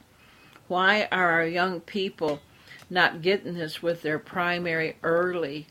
Why 0.68 1.08
are 1.12 1.34
our 1.34 1.46
young 1.46 1.80
people 1.80 2.42
not 2.90 3.22
getting 3.22 3.54
this 3.54 3.84
with 3.84 4.02
their 4.02 4.18
primary 4.18 4.98
early 5.04 5.68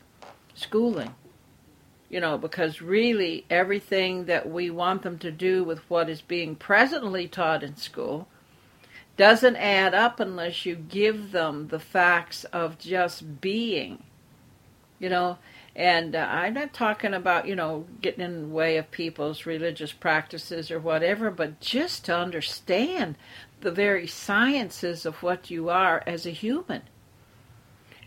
schooling? 0.53 1.13
You 2.09 2.21
know, 2.21 2.37
because 2.37 2.81
really 2.81 3.43
everything 3.49 4.23
that 4.27 4.49
we 4.49 4.69
want 4.69 5.01
them 5.01 5.19
to 5.19 5.31
do 5.31 5.65
with 5.65 5.79
what 5.89 6.07
is 6.07 6.21
being 6.21 6.55
presently 6.55 7.27
taught 7.27 7.61
in 7.61 7.75
school 7.75 8.29
doesn't 9.17 9.57
add 9.57 9.93
up 9.93 10.21
unless 10.21 10.65
you 10.65 10.77
give 10.77 11.33
them 11.33 11.67
the 11.67 11.79
facts 11.79 12.45
of 12.45 12.79
just 12.79 13.41
being. 13.41 14.01
You 14.97 15.09
know, 15.09 15.39
and 15.79 16.13
uh, 16.13 16.27
I'm 16.29 16.55
not 16.55 16.73
talking 16.73 17.13
about, 17.13 17.47
you 17.47 17.55
know, 17.55 17.85
getting 18.01 18.19
in 18.19 18.41
the 18.41 18.47
way 18.49 18.75
of 18.75 18.91
people's 18.91 19.45
religious 19.45 19.93
practices 19.93 20.69
or 20.71 20.77
whatever, 20.77 21.31
but 21.31 21.61
just 21.61 22.03
to 22.05 22.17
understand 22.17 23.15
the 23.61 23.71
very 23.71 24.05
sciences 24.05 25.05
of 25.05 25.23
what 25.23 25.49
you 25.49 25.69
are 25.69 26.03
as 26.05 26.25
a 26.25 26.31
human. 26.31 26.81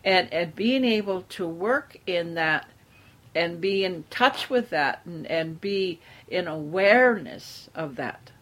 And, 0.04 0.30
and 0.34 0.54
being 0.54 0.84
able 0.84 1.22
to 1.22 1.48
work 1.48 1.96
in 2.06 2.34
that 2.34 2.68
and 3.34 3.58
be 3.58 3.86
in 3.86 4.04
touch 4.10 4.50
with 4.50 4.68
that 4.68 5.00
and, 5.06 5.26
and 5.28 5.58
be 5.58 5.98
in 6.28 6.48
awareness 6.48 7.70
of 7.74 7.96
that 7.96 8.32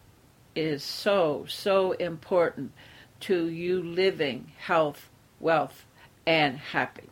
is 0.57 0.83
so, 0.83 1.45
so 1.47 1.93
important 1.93 2.73
to 3.21 3.47
you 3.47 3.81
living 3.81 4.51
health, 4.57 5.09
wealth, 5.39 5.85
and 6.25 6.57
happiness. 6.57 7.10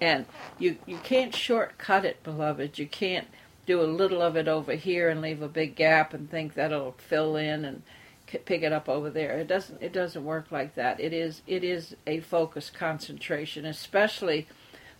And 0.00 0.26
you, 0.58 0.78
you 0.86 0.98
can't 0.98 1.34
shortcut 1.34 2.04
it, 2.04 2.22
beloved. 2.22 2.78
You 2.78 2.86
can't 2.86 3.28
do 3.66 3.82
a 3.82 3.84
little 3.84 4.22
of 4.22 4.36
it 4.36 4.48
over 4.48 4.72
here 4.72 5.08
and 5.08 5.20
leave 5.20 5.42
a 5.42 5.48
big 5.48 5.76
gap 5.76 6.14
and 6.14 6.30
think 6.30 6.54
that'll 6.54 6.92
fill 6.92 7.36
in 7.36 7.64
and 7.64 7.82
pick 8.26 8.62
it 8.62 8.72
up 8.72 8.88
over 8.88 9.10
there. 9.10 9.38
It 9.38 9.48
doesn't 9.48 9.82
it 9.82 9.92
doesn't 9.92 10.24
work 10.24 10.50
like 10.50 10.74
that. 10.74 11.00
It 11.00 11.12
is 11.12 11.42
it 11.46 11.64
is 11.64 11.94
a 12.06 12.20
focused 12.20 12.74
concentration, 12.74 13.66
especially 13.66 14.46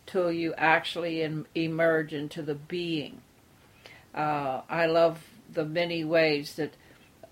till 0.07 0.33
you 0.33 0.55
actually 0.57 1.23
in, 1.23 1.47
emerge 1.55 2.13
into 2.13 2.43
the 2.43 2.55
being. 2.55 3.21
Uh, 4.15 4.63
I 4.69 4.87
love 4.87 5.25
the 5.53 5.65
many 5.65 6.05
ways 6.05 6.57
that 6.57 6.75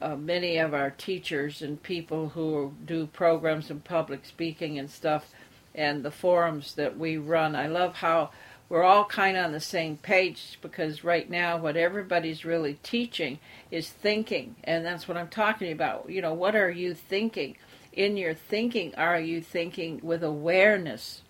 uh, 0.00 0.14
many 0.14 0.58
of 0.58 0.74
our 0.74 0.90
teachers 0.90 1.60
and 1.60 1.82
people 1.82 2.30
who 2.30 2.72
do 2.84 3.06
programs 3.06 3.70
in 3.70 3.80
public 3.80 4.24
speaking 4.24 4.78
and 4.78 4.88
stuff 4.88 5.32
and 5.74 6.04
the 6.04 6.10
forums 6.10 6.74
that 6.74 6.98
we 6.98 7.16
run. 7.16 7.54
I 7.54 7.66
love 7.66 7.96
how 7.96 8.30
we're 8.68 8.82
all 8.82 9.04
kind 9.04 9.36
of 9.36 9.46
on 9.46 9.52
the 9.52 9.60
same 9.60 9.96
page 9.96 10.58
because 10.60 11.02
right 11.04 11.28
now 11.28 11.56
what 11.56 11.76
everybody's 11.76 12.44
really 12.44 12.74
teaching 12.82 13.38
is 13.70 13.88
thinking 13.88 14.56
and 14.64 14.84
that's 14.84 15.08
what 15.08 15.16
i'm 15.16 15.28
talking 15.28 15.72
about. 15.72 16.10
You 16.10 16.20
know 16.20 16.34
what 16.34 16.54
are 16.54 16.70
you 16.70 16.94
thinking? 16.94 17.56
In 17.92 18.16
your 18.16 18.34
thinking 18.34 18.94
are 18.96 19.20
you 19.20 19.40
thinking 19.40 20.00
with 20.02 20.22
awareness? 20.22 21.22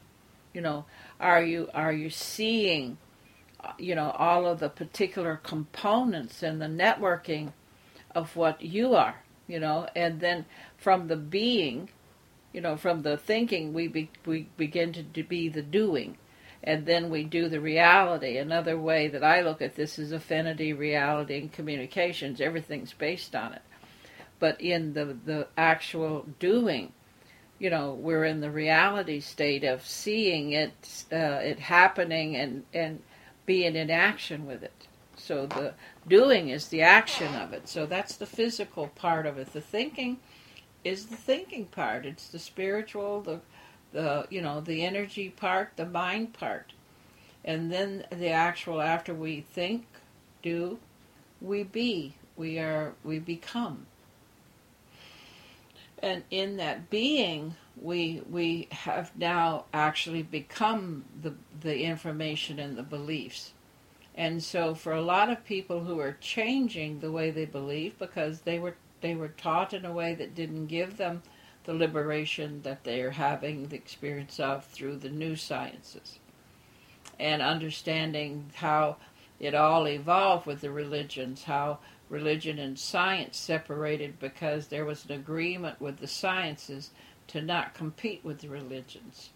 You 0.52 0.62
know 0.62 0.84
are 1.20 1.42
you 1.42 1.68
are 1.74 1.92
you 1.92 2.10
seeing 2.10 2.98
you 3.78 3.94
know 3.94 4.10
all 4.10 4.46
of 4.46 4.60
the 4.60 4.68
particular 4.68 5.36
components 5.36 6.42
and 6.42 6.60
the 6.60 6.66
networking 6.66 7.52
of 8.14 8.34
what 8.34 8.62
you 8.62 8.94
are 8.94 9.22
you 9.48 9.58
know? 9.58 9.88
And 9.96 10.20
then 10.20 10.44
from 10.76 11.08
the 11.08 11.16
being 11.16 11.88
you 12.52 12.60
know, 12.60 12.76
from 12.76 13.02
the 13.02 13.16
thinking, 13.16 13.72
we 13.72 13.88
be, 13.88 14.10
we 14.24 14.48
begin 14.56 14.92
to, 14.92 15.22
be 15.22 15.48
the 15.48 15.62
doing, 15.62 16.16
and 16.62 16.86
then 16.86 17.10
we 17.10 17.24
do 17.24 17.48
the 17.48 17.60
reality. 17.60 18.36
Another 18.38 18.78
way 18.78 19.08
that 19.08 19.22
I 19.22 19.42
look 19.42 19.60
at 19.60 19.76
this 19.76 19.98
is 19.98 20.12
affinity, 20.12 20.72
reality, 20.72 21.38
and 21.38 21.52
communications. 21.52 22.40
Everything's 22.40 22.92
based 22.92 23.36
on 23.36 23.52
it, 23.52 23.62
but 24.38 24.60
in 24.60 24.94
the 24.94 25.16
the 25.24 25.48
actual 25.56 26.26
doing, 26.38 26.92
you 27.58 27.70
know, 27.70 27.92
we're 27.92 28.24
in 28.24 28.40
the 28.40 28.50
reality 28.50 29.20
state 29.20 29.64
of 29.64 29.86
seeing 29.86 30.52
it, 30.52 31.04
uh, 31.12 31.40
it 31.42 31.58
happening, 31.58 32.34
and 32.36 32.64
and 32.72 33.02
being 33.44 33.76
in 33.76 33.90
action 33.90 34.46
with 34.46 34.62
it. 34.62 34.88
So 35.16 35.46
the 35.46 35.74
doing 36.06 36.48
is 36.48 36.68
the 36.68 36.82
action 36.82 37.34
of 37.34 37.52
it. 37.52 37.68
So 37.68 37.86
that's 37.86 38.16
the 38.16 38.26
physical 38.26 38.88
part 38.88 39.26
of 39.26 39.36
it. 39.36 39.52
The 39.52 39.60
thinking 39.60 40.18
is 40.84 41.06
the 41.06 41.16
thinking 41.16 41.66
part. 41.66 42.06
It's 42.06 42.28
the 42.28 42.38
spiritual, 42.38 43.20
the 43.20 43.40
the 43.92 44.26
you 44.30 44.40
know 44.40 44.60
the 44.60 44.84
energy 44.84 45.30
part, 45.30 45.72
the 45.76 45.86
mind 45.86 46.32
part, 46.34 46.72
and 47.44 47.72
then 47.72 48.04
the 48.10 48.28
actual 48.28 48.80
after 48.80 49.14
we 49.14 49.40
think, 49.40 49.86
do, 50.42 50.78
we 51.40 51.62
be. 51.62 52.14
We 52.36 52.58
are 52.58 52.94
we 53.04 53.18
become. 53.18 53.86
And 56.00 56.22
in 56.30 56.58
that 56.58 56.90
being, 56.90 57.56
we 57.80 58.22
we 58.30 58.68
have 58.70 59.16
now 59.16 59.64
actually 59.72 60.22
become 60.22 61.04
the 61.20 61.34
the 61.60 61.82
information 61.82 62.58
and 62.58 62.76
the 62.76 62.82
beliefs. 62.82 63.52
And 64.14 64.42
so 64.42 64.74
for 64.74 64.92
a 64.92 65.02
lot 65.02 65.30
of 65.30 65.44
people 65.44 65.84
who 65.84 66.00
are 66.00 66.16
changing 66.20 66.98
the 66.98 67.12
way 67.12 67.30
they 67.30 67.44
believe 67.44 67.98
because 67.98 68.40
they 68.40 68.58
were 68.58 68.74
they 69.00 69.14
were 69.14 69.28
taught 69.28 69.72
in 69.72 69.84
a 69.84 69.92
way 69.92 70.14
that 70.14 70.34
didn't 70.34 70.66
give 70.66 70.96
them 70.96 71.22
the 71.64 71.74
liberation 71.74 72.62
that 72.62 72.84
they 72.84 73.02
are 73.02 73.10
having 73.10 73.68
the 73.68 73.76
experience 73.76 74.40
of 74.40 74.64
through 74.64 74.96
the 74.96 75.10
new 75.10 75.36
sciences. 75.36 76.18
And 77.20 77.42
understanding 77.42 78.50
how 78.54 78.96
it 79.38 79.54
all 79.54 79.86
evolved 79.86 80.46
with 80.46 80.60
the 80.60 80.70
religions, 80.70 81.44
how 81.44 81.78
religion 82.08 82.58
and 82.58 82.78
science 82.78 83.36
separated 83.36 84.18
because 84.18 84.68
there 84.68 84.84
was 84.84 85.04
an 85.04 85.12
agreement 85.12 85.80
with 85.80 85.98
the 85.98 86.06
sciences 86.06 86.90
to 87.28 87.42
not 87.42 87.74
compete 87.74 88.24
with 88.24 88.40
the 88.40 88.48
religions. 88.48 89.30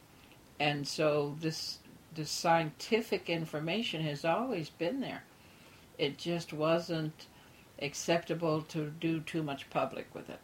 And 0.59 0.87
so 0.87 1.37
this 1.41 1.79
the 2.15 2.25
scientific 2.27 3.31
information 3.31 4.03
has 4.03 4.25
always 4.25 4.69
been 4.69 5.01
there. 5.01 5.25
It 5.99 6.19
just 6.19 6.53
wasn't 6.53 7.27
acceptable 7.83 8.63
to 8.63 8.91
do 8.91 9.21
too 9.21 9.43
much 9.43 9.69
public 9.71 10.15
with 10.15 10.31
it. 10.31 10.41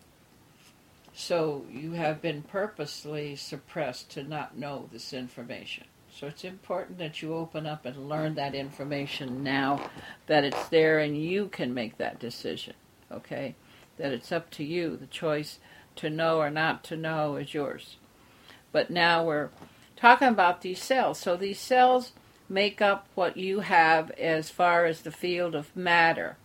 So 1.15 1.65
you 1.71 1.93
have 1.93 2.23
been 2.23 2.43
purposely 2.43 3.35
suppressed 3.37 4.11
to 4.13 4.23
not 4.23 4.57
know 4.57 4.89
this 4.93 5.13
information. 5.13 5.85
So 6.15 6.27
it's 6.27 6.45
important 6.45 6.99
that 6.99 7.23
you 7.23 7.35
open 7.35 7.67
up 7.67 7.87
and 7.87 8.09
learn 8.09 8.35
that 8.35 8.55
information 8.55 9.43
now 9.43 9.91
that 10.27 10.45
it's 10.45 10.69
there 10.69 10.99
and 10.99 11.17
you 11.17 11.49
can 11.49 11.75
make 11.75 11.99
that 11.99 12.19
decision. 12.19 12.75
Okay? 13.11 13.55
That 13.99 14.13
it's 14.13 14.33
up 14.33 14.51
to 14.53 14.65
you. 14.65 14.97
The 14.97 15.07
choice 15.07 15.59
to 15.97 16.11
know 16.11 16.39
or 16.39 16.51
not 16.51 16.85
to 16.85 16.97
know 16.97 17.37
is 17.37 17.55
yours. 17.55 17.97
But 18.73 18.91
now 18.91 19.25
we're 19.25 19.51
talking 19.97 20.29
about 20.29 20.63
these 20.63 20.83
cells. 20.83 21.19
So 21.19 21.37
these 21.37 21.61
cells 21.61 22.13
make 22.49 22.81
up 22.81 23.09
what 23.15 23.37
you 23.37 23.61
have 23.61 24.11
as 24.13 24.51
far 24.51 24.87
as 24.87 25.03
the 25.03 25.11
field 25.11 25.55
of 25.55 25.75
matter. 25.77 26.37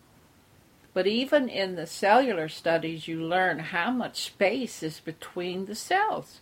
But 0.94 1.08
even 1.08 1.50
in 1.50 1.76
the 1.76 1.88
cellular 1.88 2.48
studies, 2.48 3.08
you 3.08 3.22
learn 3.22 3.60
how 3.60 3.92
much 3.92 4.24
space 4.24 4.84
is 4.84 5.00
between 5.00 5.66
the 5.66 5.76
cells. 5.76 6.40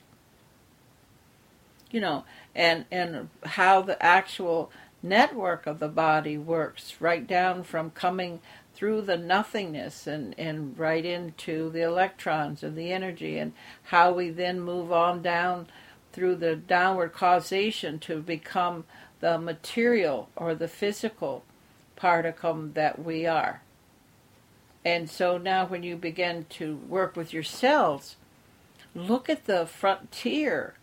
You 1.90 2.02
know, 2.02 2.26
and, 2.54 2.86
and 2.92 3.30
how 3.44 3.82
the 3.82 4.02
actual 4.04 4.72
network 5.04 5.66
of 5.68 5.80
the 5.80 5.88
body 5.88 6.38
works, 6.38 6.96
right 7.00 7.26
down 7.26 7.64
from 7.64 7.92
coming 7.92 8.40
through 8.74 9.02
the 9.02 9.18
nothingness 9.18 10.08
and, 10.08 10.38
and 10.38 10.78
right 10.78 11.06
into 11.06 11.70
the 11.70 11.82
electrons 11.82 12.64
and 12.64 12.78
the 12.78 12.92
energy 12.92 13.38
and 13.38 13.54
how 13.84 14.12
we 14.12 14.30
then 14.30 14.60
move 14.60 14.92
on 14.92 15.22
down 15.22 15.68
through 16.14 16.36
the 16.36 16.56
downward 16.56 17.14
causation 17.14 18.00
to 18.00 18.22
become 18.22 18.84
the 19.20 19.38
material 19.38 20.30
or 20.36 20.56
the 20.56 20.68
physical 20.68 21.44
particle 21.96 22.70
that 22.74 23.04
we 23.04 23.26
are. 23.26 23.62
And 24.84 25.10
so 25.10 25.38
now 25.38 25.66
when 25.66 25.84
you 25.84 25.96
begin 25.96 26.46
to 26.52 26.76
work 26.76 27.16
with 27.16 27.34
yourselves, 27.34 28.16
look 28.96 29.30
at 29.30 29.46
the 29.46 29.66
frontier 29.66 30.74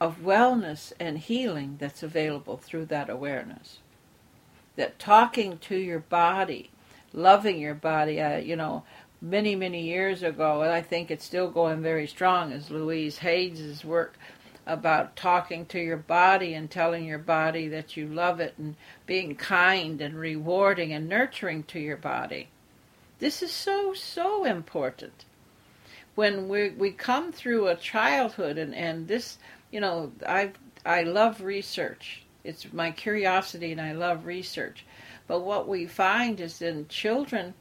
of 0.00 0.18
wellness 0.22 0.92
and 0.98 1.18
healing 1.18 1.76
that's 1.78 2.02
available 2.02 2.56
through 2.56 2.86
that 2.86 3.08
awareness. 3.08 3.78
That 4.76 4.98
talking 4.98 5.58
to 5.58 5.76
your 5.76 5.98
body, 6.00 6.70
loving 7.12 7.60
your 7.60 7.74
body, 7.74 8.20
uh, 8.20 8.38
you 8.38 8.56
know, 8.56 8.84
many, 9.20 9.56
many 9.56 9.82
years 9.82 10.22
ago, 10.22 10.62
and 10.62 10.72
I 10.72 10.82
think 10.82 11.10
it's 11.10 11.24
still 11.24 11.50
going 11.50 11.82
very 11.82 12.06
strong, 12.06 12.52
is 12.52 12.70
Louise 12.70 13.18
Hay's 13.18 13.84
work 13.84 14.16
about 14.66 15.16
talking 15.16 15.64
to 15.66 15.80
your 15.80 15.96
body 15.96 16.54
and 16.54 16.70
telling 16.70 17.04
your 17.04 17.18
body 17.18 17.68
that 17.68 17.96
you 17.96 18.06
love 18.06 18.38
it 18.38 18.54
and 18.58 18.76
being 19.06 19.34
kind 19.34 20.00
and 20.00 20.14
rewarding 20.14 20.92
and 20.92 21.08
nurturing 21.08 21.62
to 21.64 21.80
your 21.80 21.96
body. 21.96 22.48
This 23.18 23.42
is 23.42 23.50
so, 23.50 23.94
so 23.94 24.44
important. 24.44 25.24
When 26.14 26.48
we, 26.48 26.70
we 26.70 26.90
come 26.90 27.32
through 27.32 27.68
a 27.68 27.76
childhood 27.76 28.58
and, 28.58 28.74
and 28.74 29.08
this 29.08 29.38
you 29.70 29.80
know, 29.80 30.12
I 30.26 30.52
I 30.84 31.02
love 31.02 31.42
research. 31.42 32.22
It's 32.44 32.72
my 32.72 32.90
curiosity, 32.90 33.72
and 33.72 33.80
I 33.80 33.92
love 33.92 34.26
research. 34.26 34.84
But 35.26 35.40
what 35.40 35.68
we 35.68 35.86
find 35.86 36.40
is 36.40 36.62
in 36.62 36.88
children 36.88 37.54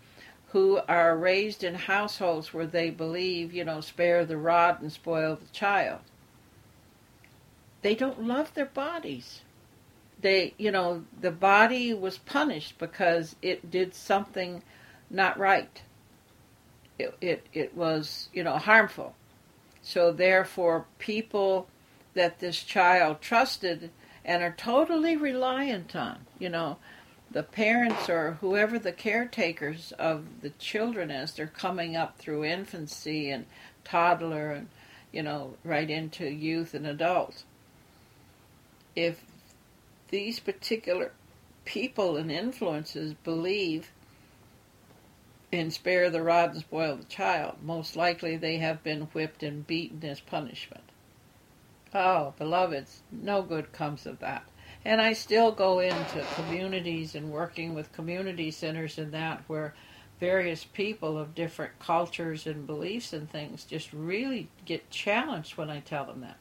who 0.52 0.80
are 0.88 1.18
raised 1.18 1.64
in 1.64 1.76
households 1.76 2.54
where 2.54 2.66
they 2.66 2.90
believe, 2.90 3.54
you 3.54 3.66
know, 3.66 3.82
spare 3.82 4.24
the 4.24 4.38
rod 4.38 4.82
and 4.82 4.92
spoil 4.92 5.36
the 5.36 5.52
child. 5.52 6.00
They 7.82 7.96
don't 7.96 8.24
love 8.24 8.54
their 8.54 8.66
bodies. 8.66 9.42
They, 10.22 10.54
you 10.58 10.72
know, 10.72 11.04
the 11.20 11.32
body 11.32 11.94
was 11.94 12.18
punished 12.18 12.78
because 12.78 13.36
it 13.42 13.70
did 13.70 13.94
something 13.94 14.64
not 15.10 15.38
right. 15.38 15.82
It, 17.00 17.16
it, 17.22 17.48
it 17.54 17.76
was, 17.76 18.30
you 18.34 18.44
know, 18.44 18.58
harmful. 18.58 19.16
So 19.82 20.12
therefore, 20.12 20.86
people 21.00 21.68
that 22.14 22.40
this 22.40 22.64
child 22.64 23.22
trusted 23.22 23.92
and 24.26 24.44
are 24.44 24.56
totally 24.58 25.16
reliant 25.16 25.96
on. 25.96 26.26
You 26.40 26.50
know, 26.50 26.78
the 27.32 27.44
parents 27.44 28.10
or 28.10 28.38
whoever 28.42 28.80
the 28.80 28.92
caretakers 28.92 29.94
of 29.94 30.42
the 30.42 30.50
children 30.52 31.12
as 31.12 31.34
they're 31.34 31.48
coming 31.48 31.96
up 31.96 32.18
through 32.18 32.44
infancy 32.44 33.30
and 33.30 33.46
toddler 33.84 34.52
and, 34.52 34.68
you 35.12 35.24
know, 35.24 35.54
right 35.64 35.90
into 35.90 36.28
youth 36.28 36.74
and 36.74 36.86
adult. 36.86 37.44
If 38.96 39.24
these 40.10 40.40
particular 40.40 41.12
people 41.66 42.18
and 42.18 42.32
influences 42.32 43.14
believe 43.24 43.92
in 45.52 45.72
spare 45.72 46.10
the 46.10 46.22
rod 46.22 46.52
and 46.52 46.60
spoil 46.60 46.96
the 46.96 47.04
child, 47.06 47.56
most 47.64 47.96
likely 47.96 48.36
they 48.36 48.58
have 48.58 48.84
been 48.84 49.02
whipped 49.14 49.44
and 49.44 49.66
beaten 49.66 50.04
as 50.04 50.20
punishment. 50.20 50.84
Oh, 51.94 52.34
beloveds, 52.38 53.02
no 53.12 53.42
good 53.42 53.72
comes 53.72 54.06
of 54.06 54.20
that. 54.20 54.44
And 54.84 55.02
I 55.02 55.14
still 55.14 55.52
go 55.52 55.80
into 55.80 56.26
communities 56.36 57.16
and 57.16 57.32
working 57.32 57.74
with 57.74 57.94
community 57.94 58.52
centers 58.52 58.98
and 58.98 59.12
that 59.14 59.44
where 59.48 59.74
various 60.20 60.64
people 60.64 61.18
of 61.18 61.36
different 61.36 61.78
cultures 61.80 62.48
and 62.48 62.68
beliefs 62.68 63.14
and 63.14 63.30
things 63.30 63.64
just 63.64 63.94
really 63.94 64.50
get 64.66 64.90
challenged 64.90 65.58
when 65.58 65.70
I 65.70 65.80
tell 65.80 66.06
them 66.06 66.22
that. 66.22 66.38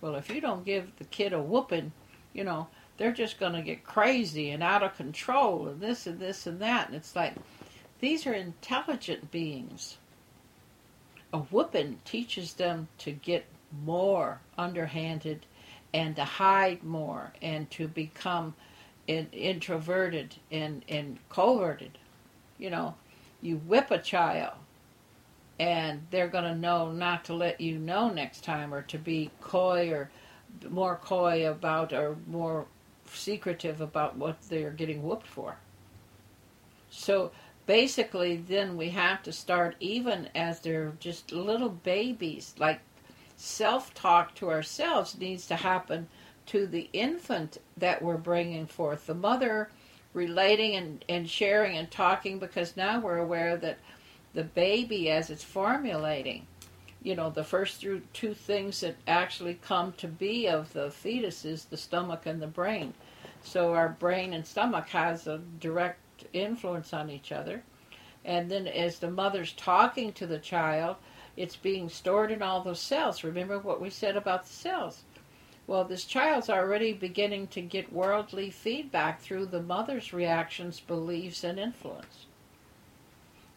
Well, 0.00 0.16
if 0.16 0.30
you 0.30 0.40
don't 0.40 0.64
give 0.64 0.92
the 0.98 1.04
kid 1.04 1.32
a 1.32 1.40
whooping, 1.40 1.92
you 2.32 2.44
know, 2.44 2.68
they're 2.96 3.12
just 3.12 3.40
going 3.40 3.52
to 3.52 3.62
get 3.62 3.84
crazy 3.84 4.50
and 4.50 4.62
out 4.62 4.82
of 4.82 4.96
control 4.96 5.68
and 5.68 5.80
this 5.80 6.06
and 6.06 6.18
this 6.18 6.46
and 6.46 6.60
that. 6.60 6.88
And 6.88 6.96
it's 6.96 7.16
like, 7.16 7.34
these 8.00 8.26
are 8.26 8.34
intelligent 8.34 9.30
beings. 9.30 9.98
A 11.32 11.38
whooping 11.38 12.00
teaches 12.04 12.54
them 12.54 12.88
to 12.98 13.12
get 13.12 13.44
more 13.84 14.40
underhanded 14.56 15.44
and 15.92 16.16
to 16.16 16.24
hide 16.24 16.82
more 16.82 17.32
and 17.42 17.70
to 17.72 17.88
become 17.88 18.54
in, 19.06 19.28
introverted 19.32 20.36
and, 20.50 20.84
and 20.88 21.18
coverted. 21.28 21.98
You 22.58 22.70
know, 22.70 22.94
you 23.42 23.56
whip 23.56 23.90
a 23.90 23.98
child 23.98 24.54
and 25.58 26.06
they're 26.10 26.28
going 26.28 26.44
to 26.44 26.54
know 26.54 26.92
not 26.92 27.24
to 27.24 27.34
let 27.34 27.60
you 27.60 27.78
know 27.78 28.08
next 28.08 28.44
time 28.44 28.72
or 28.72 28.82
to 28.82 28.98
be 28.98 29.30
coy 29.40 29.90
or 29.90 30.10
more 30.68 30.96
coy 30.96 31.50
about 31.50 31.92
or 31.92 32.16
more 32.26 32.66
secretive 33.12 33.80
about 33.80 34.16
what 34.16 34.40
they're 34.42 34.70
getting 34.70 35.02
whooped 35.02 35.26
for. 35.26 35.56
So 36.90 37.32
basically, 37.68 38.38
then 38.38 38.78
we 38.78 38.88
have 38.88 39.22
to 39.22 39.30
start 39.30 39.76
even 39.78 40.26
as 40.34 40.58
they're 40.58 40.94
just 41.00 41.30
little 41.30 41.68
babies, 41.68 42.54
like 42.58 42.80
self 43.36 43.92
talk 43.92 44.34
to 44.34 44.50
ourselves 44.50 45.18
needs 45.18 45.46
to 45.46 45.54
happen 45.54 46.08
to 46.46 46.66
the 46.66 46.88
infant 46.94 47.58
that 47.76 48.00
we're 48.00 48.16
bringing 48.16 48.66
forth. 48.66 49.06
The 49.06 49.14
mother 49.14 49.68
relating 50.14 50.76
and, 50.76 51.04
and 51.10 51.28
sharing 51.28 51.76
and 51.76 51.90
talking 51.90 52.38
because 52.38 52.74
now 52.74 53.00
we're 53.00 53.18
aware 53.18 53.58
that 53.58 53.76
the 54.32 54.44
baby, 54.44 55.10
as 55.10 55.28
it's 55.28 55.44
formulating, 55.44 56.46
you 57.02 57.14
know, 57.14 57.28
the 57.28 57.44
first 57.44 57.82
through 57.82 58.00
two 58.14 58.32
things 58.32 58.80
that 58.80 58.96
actually 59.06 59.58
come 59.60 59.92
to 59.98 60.08
be 60.08 60.48
of 60.48 60.72
the 60.72 60.90
fetus 60.90 61.44
is 61.44 61.66
the 61.66 61.76
stomach 61.76 62.24
and 62.24 62.40
the 62.40 62.46
brain. 62.46 62.94
So 63.42 63.74
our 63.74 63.90
brain 63.90 64.32
and 64.32 64.46
stomach 64.46 64.88
has 64.88 65.26
a 65.26 65.42
direct 65.60 66.00
influence 66.32 66.92
on 66.92 67.10
each 67.10 67.32
other. 67.32 67.62
And 68.24 68.50
then 68.50 68.66
as 68.66 68.98
the 68.98 69.10
mother's 69.10 69.52
talking 69.52 70.12
to 70.14 70.26
the 70.26 70.38
child, 70.38 70.96
it's 71.36 71.56
being 71.56 71.88
stored 71.88 72.30
in 72.30 72.42
all 72.42 72.62
those 72.62 72.80
cells. 72.80 73.24
Remember 73.24 73.58
what 73.58 73.80
we 73.80 73.90
said 73.90 74.16
about 74.16 74.44
the 74.44 74.52
cells? 74.52 75.04
Well, 75.66 75.84
this 75.84 76.04
child's 76.04 76.48
already 76.50 76.94
beginning 76.94 77.48
to 77.48 77.60
get 77.60 77.92
worldly 77.92 78.50
feedback 78.50 79.20
through 79.20 79.46
the 79.46 79.62
mother's 79.62 80.12
reactions, 80.12 80.80
beliefs, 80.80 81.44
and 81.44 81.58
influence. 81.58 82.26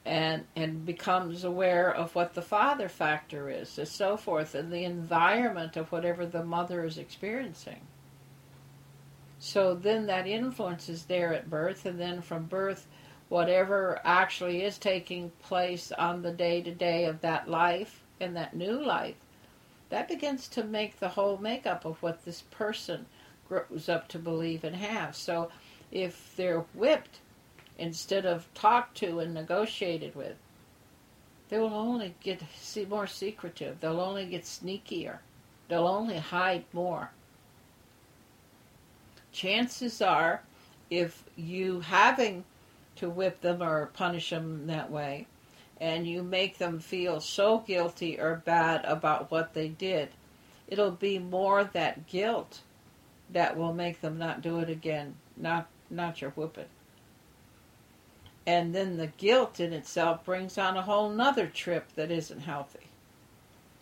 And, 0.04 0.46
and 0.56 0.86
becomes 0.86 1.44
aware 1.44 1.94
of 1.94 2.14
what 2.16 2.34
the 2.34 2.42
father 2.42 2.90
factor 2.90 3.50
is, 3.50 3.78
and 3.78 3.88
so 3.88 4.18
forth, 4.18 4.56
and 4.56 4.72
the 4.72 4.84
environment 4.84 5.78
of 5.78 5.92
whatever 5.92 6.26
the 6.26 6.44
mother 6.44 6.84
is 6.84 6.98
experiencing. 6.98 7.82
So 9.44 9.74
then 9.74 10.06
that 10.06 10.28
influence 10.28 10.88
is 10.88 11.06
there 11.06 11.34
at 11.34 11.50
birth, 11.50 11.88
and 11.88 12.00
then 12.00 12.22
from 12.22 12.46
birth, 12.46 12.86
whatever 13.28 14.00
actually 14.04 14.62
is 14.62 14.78
taking 14.78 15.32
place 15.42 15.92
on 15.92 16.22
the 16.22 16.32
day 16.32 16.62
to 16.62 16.72
day 16.72 17.06
of 17.06 17.22
that 17.22 17.50
life 17.50 18.04
and 18.20 18.36
that 18.36 18.56
new 18.56 18.80
life, 18.80 19.16
that 19.90 20.08
begins 20.08 20.48
to 20.50 20.64
make 20.64 21.00
the 21.00 21.10
whole 21.10 21.38
makeup 21.38 21.86
of 21.86 22.04
what 22.04 22.24
this 22.24 22.44
person 22.52 23.08
grows 23.50 23.90
up 23.90 24.08
to 24.10 24.20
believe 24.20 24.64
and 24.64 24.76
have. 24.76 25.16
So 25.16 25.50
if 25.92 26.36
they're 26.36 26.66
whipped 26.76 27.18
instead 27.80 28.28
of 28.28 28.48
talked 28.54 28.96
to 28.98 29.18
and 29.18 29.34
negotiated 29.34 30.16
with, 30.16 30.38
they 31.50 31.58
will 31.58 31.74
only 31.74 32.14
get 32.22 32.44
more 32.88 33.08
secretive. 33.08 33.80
They'll 33.80 34.00
only 34.00 34.28
get 34.28 34.44
sneakier. 34.44 35.18
They'll 35.68 35.88
only 35.88 36.20
hide 36.20 36.66
more. 36.74 37.10
Chances 39.32 40.02
are, 40.02 40.42
if 40.90 41.24
you 41.36 41.82
having 41.82 42.44
to 42.98 43.10
whip 43.10 43.42
them 43.42 43.62
or 43.62 43.88
punish 43.88 44.30
them 44.30 44.68
that 44.68 44.92
way. 44.92 45.28
And 45.80 46.08
you 46.08 46.22
make 46.22 46.60
them 46.60 46.80
feel 46.80 47.20
so 47.20 47.60
guilty 47.60 48.20
or 48.20 48.44
bad 48.46 48.86
about 48.86 49.32
what 49.32 49.56
they 49.56 49.70
did. 49.70 50.10
It'll 50.68 50.92
be 50.92 51.18
more 51.18 51.64
that 51.64 52.08
guilt 52.08 52.62
that 53.32 53.58
will 53.58 53.74
make 53.74 54.02
them 54.02 54.20
not 54.20 54.42
do 54.42 54.60
it 54.60 54.70
again, 54.70 55.16
not 55.36 55.68
not 55.90 56.22
your 56.22 56.30
whipping. 56.32 56.70
And 58.46 58.74
then 58.74 58.98
the 58.98 59.08
guilt 59.08 59.60
in 59.60 59.74
itself 59.74 60.24
brings 60.24 60.58
on 60.58 60.78
a 60.78 60.82
whole 60.82 61.10
nother 61.10 61.48
trip 61.48 61.88
that 61.96 62.12
isn't 62.12 62.42
healthy. 62.42 62.88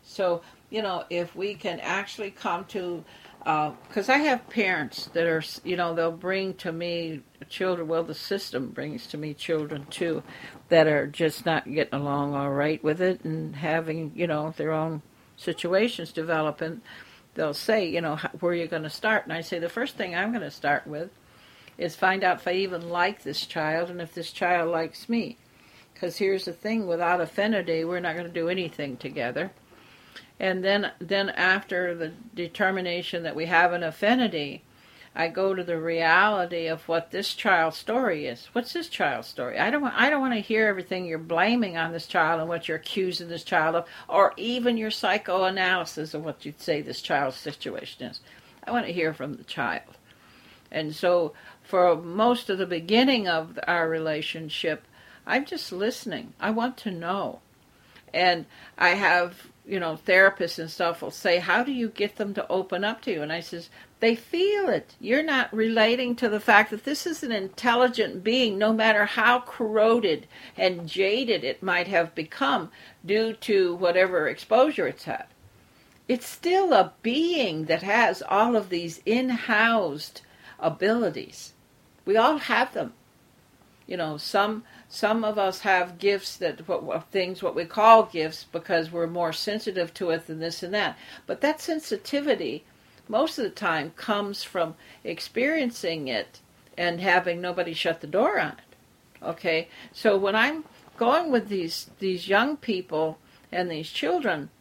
So, 0.04 0.42
you 0.70 0.82
know, 0.82 1.06
if 1.10 1.36
we 1.36 1.54
can 1.54 1.80
actually 1.82 2.32
come 2.32 2.66
to 2.66 3.04
because 3.40 4.10
uh, 4.10 4.14
I 4.14 4.18
have 4.18 4.50
parents 4.50 5.06
that 5.14 5.26
are, 5.26 5.44
you 5.64 5.78
know, 5.78 5.94
they'll 5.94 6.12
bring 6.12 6.54
to 6.56 6.72
me 6.72 7.22
children. 7.48 7.88
Well, 7.88 8.04
the 8.04 8.14
system 8.14 8.70
brings 8.70 9.08
to 9.08 9.18
me 9.18 9.34
children 9.34 9.86
too, 9.90 10.24
that 10.68 10.88
are 10.88 11.08
just 11.08 11.46
not 11.46 11.72
getting 11.72 11.94
along 11.94 12.36
all 12.36 12.52
right 12.52 12.84
with 12.84 13.02
it 13.02 13.24
and 13.24 13.56
having, 13.56 14.12
you 14.14 14.28
know, 14.28 14.54
their 14.58 14.72
own 14.72 15.02
situations 15.38 16.12
develop. 16.12 16.60
And 16.60 16.82
they'll 17.36 17.54
say, 17.54 17.88
you 17.88 18.02
know, 18.02 18.18
where 18.40 18.52
are 18.52 18.56
you 18.56 18.68
going 18.68 18.84
to 18.84 18.90
start? 18.90 19.24
And 19.24 19.34
I 19.34 19.42
say 19.42 19.58
the 19.58 19.70
first 19.70 19.96
thing 19.96 20.14
I'm 20.14 20.32
going 20.32 20.44
to 20.44 20.52
start 20.52 20.86
with 20.86 21.10
is 21.78 21.96
find 21.96 22.24
out 22.24 22.40
if 22.42 22.48
I 22.48 22.54
even 22.54 22.90
like 22.90 23.24
this 23.24 23.46
child 23.46 23.90
and 23.90 24.02
if 24.02 24.14
this 24.14 24.32
child 24.32 24.70
likes 24.70 25.08
me. 25.08 25.38
Because 25.94 26.18
here's 26.18 26.46
the 26.46 26.54
thing: 26.54 26.88
without 26.88 27.22
affinity, 27.22 27.84
we're 27.84 28.00
not 28.00 28.16
going 28.16 28.28
to 28.28 28.34
do 28.34 28.50
anything 28.50 28.98
together. 28.98 29.52
And 30.40 30.64
then, 30.64 30.92
then 31.00 31.30
after 31.30 31.94
the 31.94 32.14
determination 32.34 33.24
that 33.24 33.36
we 33.36 33.46
have 33.46 33.74
an 33.74 33.84
affinity, 33.84 34.64
I 35.16 35.28
go 35.28 35.54
to 35.54 35.64
the 35.64 35.80
reality 35.80 36.68
of 36.68 36.88
what 36.88 37.12
this 37.12 37.34
child's 37.34 37.78
story 37.78 38.26
is. 38.26 38.48
What's 38.54 38.72
this 38.72 38.88
child's 38.88 39.28
story? 39.28 39.58
I 39.58 39.70
don't 39.70 39.82
want, 39.82 39.96
I 39.96 40.10
don't 40.10 40.22
want 40.22 40.36
to 40.36 40.40
hear 40.40 40.68
everything 40.68 41.06
you're 41.06 41.18
blaming 41.18 41.76
on 41.76 41.92
this 41.92 42.08
child 42.08 42.40
and 42.40 42.48
what 42.48 42.68
you're 42.68 42.78
accusing 42.78 43.28
this 43.28 43.44
child 43.44 43.76
of, 43.76 43.86
or 44.08 44.34
even 44.38 44.78
your 44.78 44.92
psychoanalysis 44.92 46.14
of 46.14 46.24
what 46.24 46.46
you'd 46.46 46.62
say 46.62 46.82
this 46.82 47.02
child's 47.02 47.38
situation 47.38 48.06
is. 48.06 48.22
I 48.64 48.72
want 48.72 48.86
to 48.86 48.94
hear 48.94 49.14
from 49.14 49.36
the 49.36 49.44
child. 49.44 49.98
And 50.72 50.96
so, 50.96 51.34
for 51.64 51.96
most 51.96 52.50
of 52.50 52.58
the 52.58 52.66
beginning 52.66 53.28
of 53.28 53.58
our 53.68 53.90
relationship, 53.90 54.86
I'm 55.26 55.46
just 55.46 55.72
listening. 55.72 56.34
I 56.40 56.52
want 56.52 56.78
to 56.78 56.92
know. 56.92 57.40
And 58.14 58.46
I 58.78 58.90
have, 58.90 59.50
you 59.70 59.80
know, 59.80 60.00
therapists 60.08 60.58
and 60.58 60.70
stuff 60.70 61.04
will 61.04 61.12
say, 61.12 61.38
How 61.38 61.64
do 61.64 61.72
you 61.72 61.90
get 61.90 62.16
them 62.16 62.34
to 62.34 62.48
open 62.50 62.84
up 62.84 63.02
to 63.04 63.12
you? 63.12 63.22
And 63.22 63.32
I 63.32 63.40
says, 63.40 63.70
They 64.00 64.16
feel 64.16 64.68
it. 64.68 64.96
You're 65.00 65.24
not 65.24 65.54
relating 65.54 66.16
to 66.16 66.28
the 66.28 66.40
fact 66.40 66.72
that 66.72 66.86
this 66.86 67.06
is 67.06 67.22
an 67.22 67.32
intelligent 67.32 68.24
being, 68.24 68.58
no 68.58 68.74
matter 68.74 69.06
how 69.06 69.42
corroded 69.42 70.28
and 70.58 70.90
jaded 70.90 71.44
it 71.44 71.62
might 71.62 71.88
have 71.88 72.16
become 72.16 72.72
due 73.06 73.34
to 73.34 73.76
whatever 73.76 74.28
exposure 74.28 74.88
it's 74.88 75.04
had. 75.04 75.28
It's 76.08 76.28
still 76.28 76.74
a 76.74 76.94
being 77.04 77.66
that 77.66 77.84
has 77.84 78.24
all 78.28 78.56
of 78.56 78.70
these 78.70 79.02
in 79.06 79.30
housed 79.30 80.22
abilities. 80.58 81.54
We 82.06 82.18
all 82.18 82.40
have 82.40 82.74
them. 82.74 82.94
You 83.90 83.98
know, 83.98 84.18
some 84.18 84.66
some 84.88 85.24
of 85.24 85.40
us 85.40 85.62
have 85.62 85.98
gifts 85.98 86.38
that 86.38 86.68
what, 86.68 87.06
things 87.06 87.42
what 87.42 87.56
we 87.56 87.66
call 87.66 88.04
gifts 88.04 88.46
because 88.52 88.92
we're 88.92 89.08
more 89.08 89.34
sensitive 89.34 89.96
to 89.96 90.12
it 90.12 90.28
than 90.28 90.38
this 90.38 90.62
and 90.62 90.72
that. 90.76 90.96
But 91.26 91.42
that 91.42 91.60
sensitivity 91.60 92.66
most 93.08 93.40
of 93.40 93.46
the 93.46 93.50
time 93.50 93.94
comes 93.96 94.44
from 94.44 94.76
experiencing 95.04 96.08
it 96.08 96.40
and 96.78 97.02
having 97.02 97.42
nobody 97.42 97.74
shut 97.74 98.02
the 98.02 98.06
door 98.06 98.40
on 98.40 98.52
it. 98.52 99.24
Okay? 99.24 99.70
So 99.92 100.16
when 100.16 100.36
I'm 100.36 100.66
going 100.96 101.32
with 101.32 101.50
these 101.50 101.90
these 101.98 102.28
young 102.28 102.58
people 102.58 103.18
and 103.52 103.72
these 103.72 103.90
children, 103.90 104.52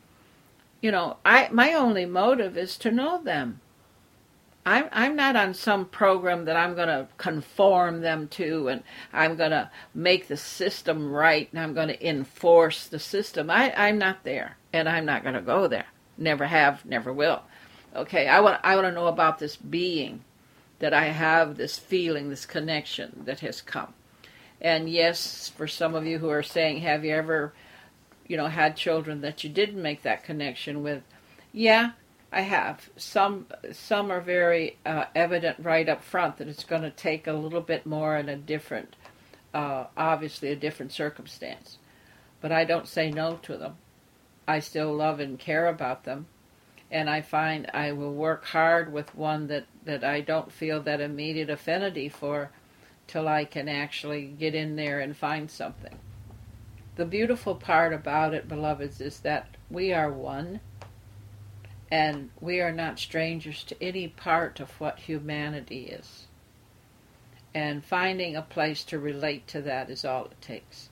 you 0.80 0.90
know, 0.90 1.18
I 1.26 1.50
my 1.52 1.74
only 1.74 2.06
motive 2.06 2.56
is 2.56 2.78
to 2.78 2.90
know 2.90 3.22
them. 3.22 3.60
I'm, 4.68 4.88
I'm 4.92 5.16
not 5.16 5.34
on 5.34 5.54
some 5.54 5.86
program 5.86 6.44
that 6.44 6.56
I'm 6.56 6.74
going 6.74 6.88
to 6.88 7.08
conform 7.16 8.02
them 8.02 8.28
to 8.28 8.68
and 8.68 8.82
I'm 9.12 9.36
going 9.36 9.52
to 9.52 9.70
make 9.94 10.28
the 10.28 10.36
system 10.36 11.10
right 11.10 11.48
and 11.50 11.60
I'm 11.60 11.72
going 11.72 11.88
to 11.88 12.06
enforce 12.06 12.86
the 12.86 12.98
system. 12.98 13.48
I, 13.48 13.72
I'm 13.74 13.96
not 13.96 14.24
there 14.24 14.58
and 14.72 14.88
I'm 14.88 15.06
not 15.06 15.22
going 15.22 15.34
to 15.34 15.40
go 15.40 15.68
there. 15.68 15.86
Never 16.18 16.46
have, 16.46 16.84
never 16.84 17.12
will. 17.12 17.42
Okay, 17.96 18.28
I 18.28 18.40
want, 18.40 18.60
I 18.62 18.74
want 18.74 18.86
to 18.86 18.92
know 18.92 19.06
about 19.06 19.38
this 19.38 19.56
being 19.56 20.22
that 20.80 20.92
I 20.92 21.06
have, 21.06 21.56
this 21.56 21.78
feeling, 21.78 22.28
this 22.28 22.44
connection 22.44 23.22
that 23.24 23.40
has 23.40 23.62
come. 23.62 23.94
And 24.60 24.90
yes, 24.90 25.48
for 25.48 25.66
some 25.66 25.94
of 25.94 26.06
you 26.06 26.18
who 26.18 26.28
are 26.28 26.42
saying, 26.42 26.80
have 26.82 27.04
you 27.04 27.14
ever, 27.14 27.54
you 28.26 28.36
know, 28.36 28.48
had 28.48 28.76
children 28.76 29.22
that 29.22 29.42
you 29.42 29.50
didn't 29.50 29.80
make 29.80 30.02
that 30.02 30.24
connection 30.24 30.82
with? 30.82 31.02
Yeah, 31.52 31.92
I 32.30 32.42
have. 32.42 32.90
Some 32.96 33.46
some 33.72 34.10
are 34.10 34.20
very 34.20 34.76
uh, 34.84 35.06
evident 35.14 35.56
right 35.60 35.88
up 35.88 36.04
front 36.04 36.36
that 36.36 36.48
it's 36.48 36.64
going 36.64 36.82
to 36.82 36.90
take 36.90 37.26
a 37.26 37.32
little 37.32 37.62
bit 37.62 37.86
more 37.86 38.16
and 38.16 38.28
a 38.28 38.36
different, 38.36 38.96
uh, 39.54 39.84
obviously 39.96 40.50
a 40.50 40.56
different 40.56 40.92
circumstance. 40.92 41.78
But 42.40 42.52
I 42.52 42.64
don't 42.64 42.86
say 42.86 43.10
no 43.10 43.36
to 43.42 43.56
them. 43.56 43.76
I 44.46 44.60
still 44.60 44.94
love 44.94 45.20
and 45.20 45.38
care 45.38 45.66
about 45.66 46.04
them, 46.04 46.26
and 46.90 47.08
I 47.08 47.22
find 47.22 47.70
I 47.72 47.92
will 47.92 48.12
work 48.12 48.44
hard 48.44 48.92
with 48.92 49.14
one 49.14 49.46
that 49.46 49.64
that 49.84 50.04
I 50.04 50.20
don't 50.20 50.52
feel 50.52 50.82
that 50.82 51.00
immediate 51.00 51.48
affinity 51.48 52.10
for, 52.10 52.50
till 53.06 53.26
I 53.26 53.46
can 53.46 53.68
actually 53.68 54.26
get 54.26 54.54
in 54.54 54.76
there 54.76 55.00
and 55.00 55.16
find 55.16 55.50
something. 55.50 55.98
The 56.96 57.06
beautiful 57.06 57.54
part 57.54 57.94
about 57.94 58.34
it, 58.34 58.48
beloveds, 58.48 59.00
is 59.00 59.20
that 59.20 59.56
we 59.70 59.94
are 59.94 60.12
one 60.12 60.60
and 61.90 62.30
we 62.40 62.60
are 62.60 62.72
not 62.72 62.98
strangers 62.98 63.64
to 63.64 63.82
any 63.82 64.08
part 64.08 64.60
of 64.60 64.70
what 64.80 64.98
humanity 64.98 65.86
is. 65.86 66.26
And 67.54 67.84
finding 67.84 68.36
a 68.36 68.42
place 68.42 68.84
to 68.84 68.98
relate 68.98 69.46
to 69.48 69.62
that 69.62 69.88
is 69.88 70.04
all 70.04 70.26
it 70.26 70.40
takes. 70.40 70.90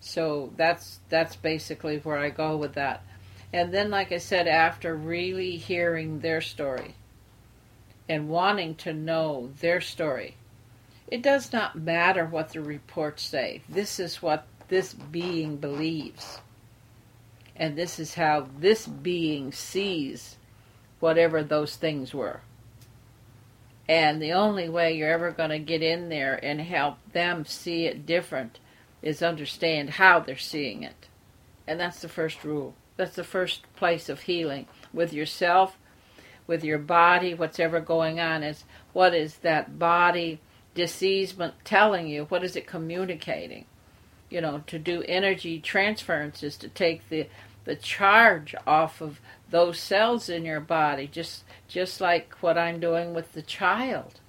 So 0.00 0.52
that's 0.56 1.00
that's 1.08 1.34
basically 1.34 1.98
where 1.98 2.18
I 2.18 2.30
go 2.30 2.56
with 2.56 2.74
that. 2.74 3.02
And 3.52 3.74
then 3.74 3.90
like 3.90 4.12
I 4.12 4.18
said 4.18 4.46
after 4.46 4.94
really 4.94 5.56
hearing 5.56 6.20
their 6.20 6.40
story 6.40 6.94
and 8.08 8.28
wanting 8.28 8.76
to 8.76 8.92
know 8.92 9.50
their 9.60 9.80
story, 9.80 10.36
it 11.08 11.22
does 11.22 11.52
not 11.52 11.76
matter 11.76 12.24
what 12.24 12.50
the 12.50 12.60
reports 12.60 13.24
say. 13.24 13.62
This 13.68 13.98
is 13.98 14.22
what 14.22 14.46
this 14.68 14.94
being 14.94 15.56
believes 15.56 16.38
and 17.56 17.76
this 17.76 17.98
is 17.98 18.14
how 18.14 18.48
this 18.58 18.86
being 18.86 19.52
sees 19.52 20.36
whatever 21.00 21.42
those 21.42 21.76
things 21.76 22.14
were. 22.14 22.40
And 23.88 24.20
the 24.20 24.32
only 24.32 24.68
way 24.68 24.96
you're 24.96 25.10
ever 25.10 25.30
going 25.30 25.50
to 25.50 25.58
get 25.58 25.82
in 25.82 26.08
there 26.08 26.38
and 26.44 26.60
help 26.60 26.98
them 27.12 27.44
see 27.44 27.86
it 27.86 28.04
different 28.04 28.58
is 29.00 29.22
understand 29.22 29.90
how 29.90 30.20
they're 30.20 30.36
seeing 30.36 30.82
it. 30.82 31.08
And 31.66 31.78
that's 31.78 32.00
the 32.00 32.08
first 32.08 32.42
rule. 32.44 32.74
That's 32.96 33.14
the 33.14 33.24
first 33.24 33.62
place 33.76 34.08
of 34.08 34.22
healing 34.22 34.66
with 34.92 35.12
yourself, 35.12 35.78
with 36.46 36.64
your 36.64 36.78
body, 36.78 37.34
what's 37.34 37.60
ever 37.60 37.80
going 37.80 38.18
on 38.18 38.42
is 38.42 38.64
what 38.92 39.14
is 39.14 39.38
that 39.38 39.78
body 39.78 40.40
diseasement 40.74 41.54
telling 41.64 42.06
you? 42.08 42.24
What 42.24 42.44
is 42.44 42.56
it 42.56 42.66
communicating? 42.66 43.66
You 44.30 44.40
know, 44.40 44.62
to 44.66 44.78
do 44.78 45.02
energy 45.02 45.60
transferences, 45.60 46.56
to 46.58 46.68
take 46.68 47.08
the 47.08 47.28
the 47.64 47.76
charge 47.76 48.54
off 48.66 49.00
of 49.00 49.20
those 49.50 49.78
cells 49.78 50.28
in 50.28 50.44
your 50.44 50.60
body, 50.60 51.06
just 51.06 51.44
just 51.68 52.00
like 52.00 52.34
what 52.40 52.56
I'm 52.56 52.80
doing 52.80 53.14
with 53.14 53.32
the 53.32 53.42
child. 53.42 54.20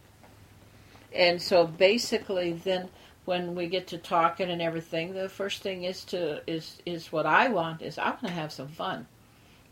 And 1.14 1.42
so 1.42 1.66
basically 1.66 2.54
then 2.54 2.90
when 3.26 3.56
we 3.56 3.68
get 3.68 3.88
to 3.88 3.98
talking 3.98 4.50
and 4.50 4.62
everything, 4.62 5.14
the 5.14 5.28
first 5.28 5.62
thing 5.62 5.84
is 5.84 6.04
to 6.06 6.42
is 6.50 6.82
is 6.86 7.12
what 7.12 7.26
I 7.26 7.50
want 7.50 7.82
is 7.82 7.98
I 7.98 8.10
want 8.10 8.22
to 8.22 8.32
have 8.32 8.52
some 8.52 8.70
fun. 8.70 9.08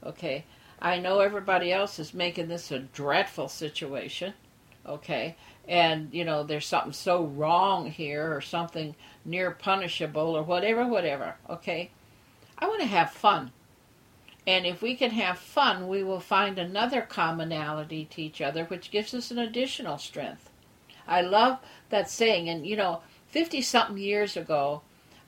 Okay. 0.04 0.46
I 0.82 1.00
know 1.00 1.22
everybody 1.22 1.72
else 1.72 2.00
is 2.00 2.14
making 2.14 2.50
this 2.50 2.70
a 2.70 2.80
dreadful 2.80 3.48
situation. 3.48 4.34
Okay. 4.86 5.36
And 5.68 6.14
you 6.14 6.26
know, 6.26 6.44
there's 6.44 6.68
something 6.68 6.94
so 6.94 7.24
wrong 7.24 7.90
here 7.90 8.36
or 8.36 8.42
something 8.42 8.94
near 9.26 9.52
punishable 9.52 10.38
or 10.38 10.44
whatever, 10.44 10.86
whatever. 10.88 11.36
Okay. 11.50 11.90
I 12.58 12.68
want 12.68 12.82
to 12.82 12.88
have 12.88 13.12
fun. 13.12 13.52
And 14.48 14.66
if 14.66 14.82
we 14.82 14.96
can 14.96 15.12
have 15.12 15.40
fun, 15.40 15.88
we 15.88 16.04
will 16.04 16.20
find 16.20 16.60
another 16.60 17.02
commonality 17.02 18.06
to 18.12 18.22
each 18.22 18.42
other, 18.42 18.66
which 18.66 18.92
gives 18.92 19.14
us 19.14 19.32
an 19.32 19.40
additional 19.40 19.98
strength. 19.98 20.50
I 21.08 21.22
love 21.22 21.60
that 21.90 22.10
saying. 22.10 22.48
And, 22.48 22.66
you 22.66 22.76
know, 22.76 23.02
50 23.30 23.62
something 23.62 23.98
years 23.98 24.38
ago, 24.38 24.82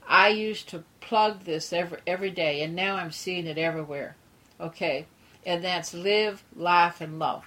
I 0.07 0.29
used 0.29 0.69
to 0.69 0.83
plug 1.01 1.43
this 1.43 1.73
every, 1.73 1.99
every 2.05 2.31
day, 2.31 2.61
and 2.61 2.75
now 2.75 2.95
I'm 2.95 3.11
seeing 3.11 3.47
it 3.47 3.57
everywhere. 3.57 4.15
Okay? 4.61 5.07
And 5.45 5.63
that's 5.63 5.93
live, 5.93 6.43
laugh, 6.55 7.01
and 7.01 7.19
love. 7.19 7.45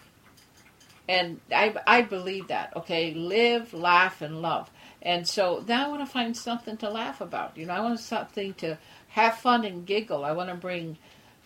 And 1.09 1.41
I, 1.53 1.75
I 1.87 2.03
believe 2.03 2.49
that. 2.49 2.77
Okay? 2.77 3.15
Live, 3.15 3.73
laugh, 3.73 4.23
and 4.23 4.43
love. 4.43 4.71
And 5.03 5.27
so 5.27 5.65
now 5.67 5.87
I 5.87 5.89
want 5.89 6.01
to 6.07 6.13
find 6.13 6.37
something 6.37 6.77
to 6.79 6.91
laugh 6.91 7.21
about. 7.21 7.57
You 7.57 7.67
know, 7.67 7.75
I 7.75 7.81
want 7.81 8.01
something 8.01 8.55
to 8.55 8.79
have 9.09 9.39
fun 9.39 9.65
and 9.65 9.87
giggle. 9.87 10.25
I 10.25 10.33
want 10.33 10.51
to 10.51 10.55
bring 10.55 10.99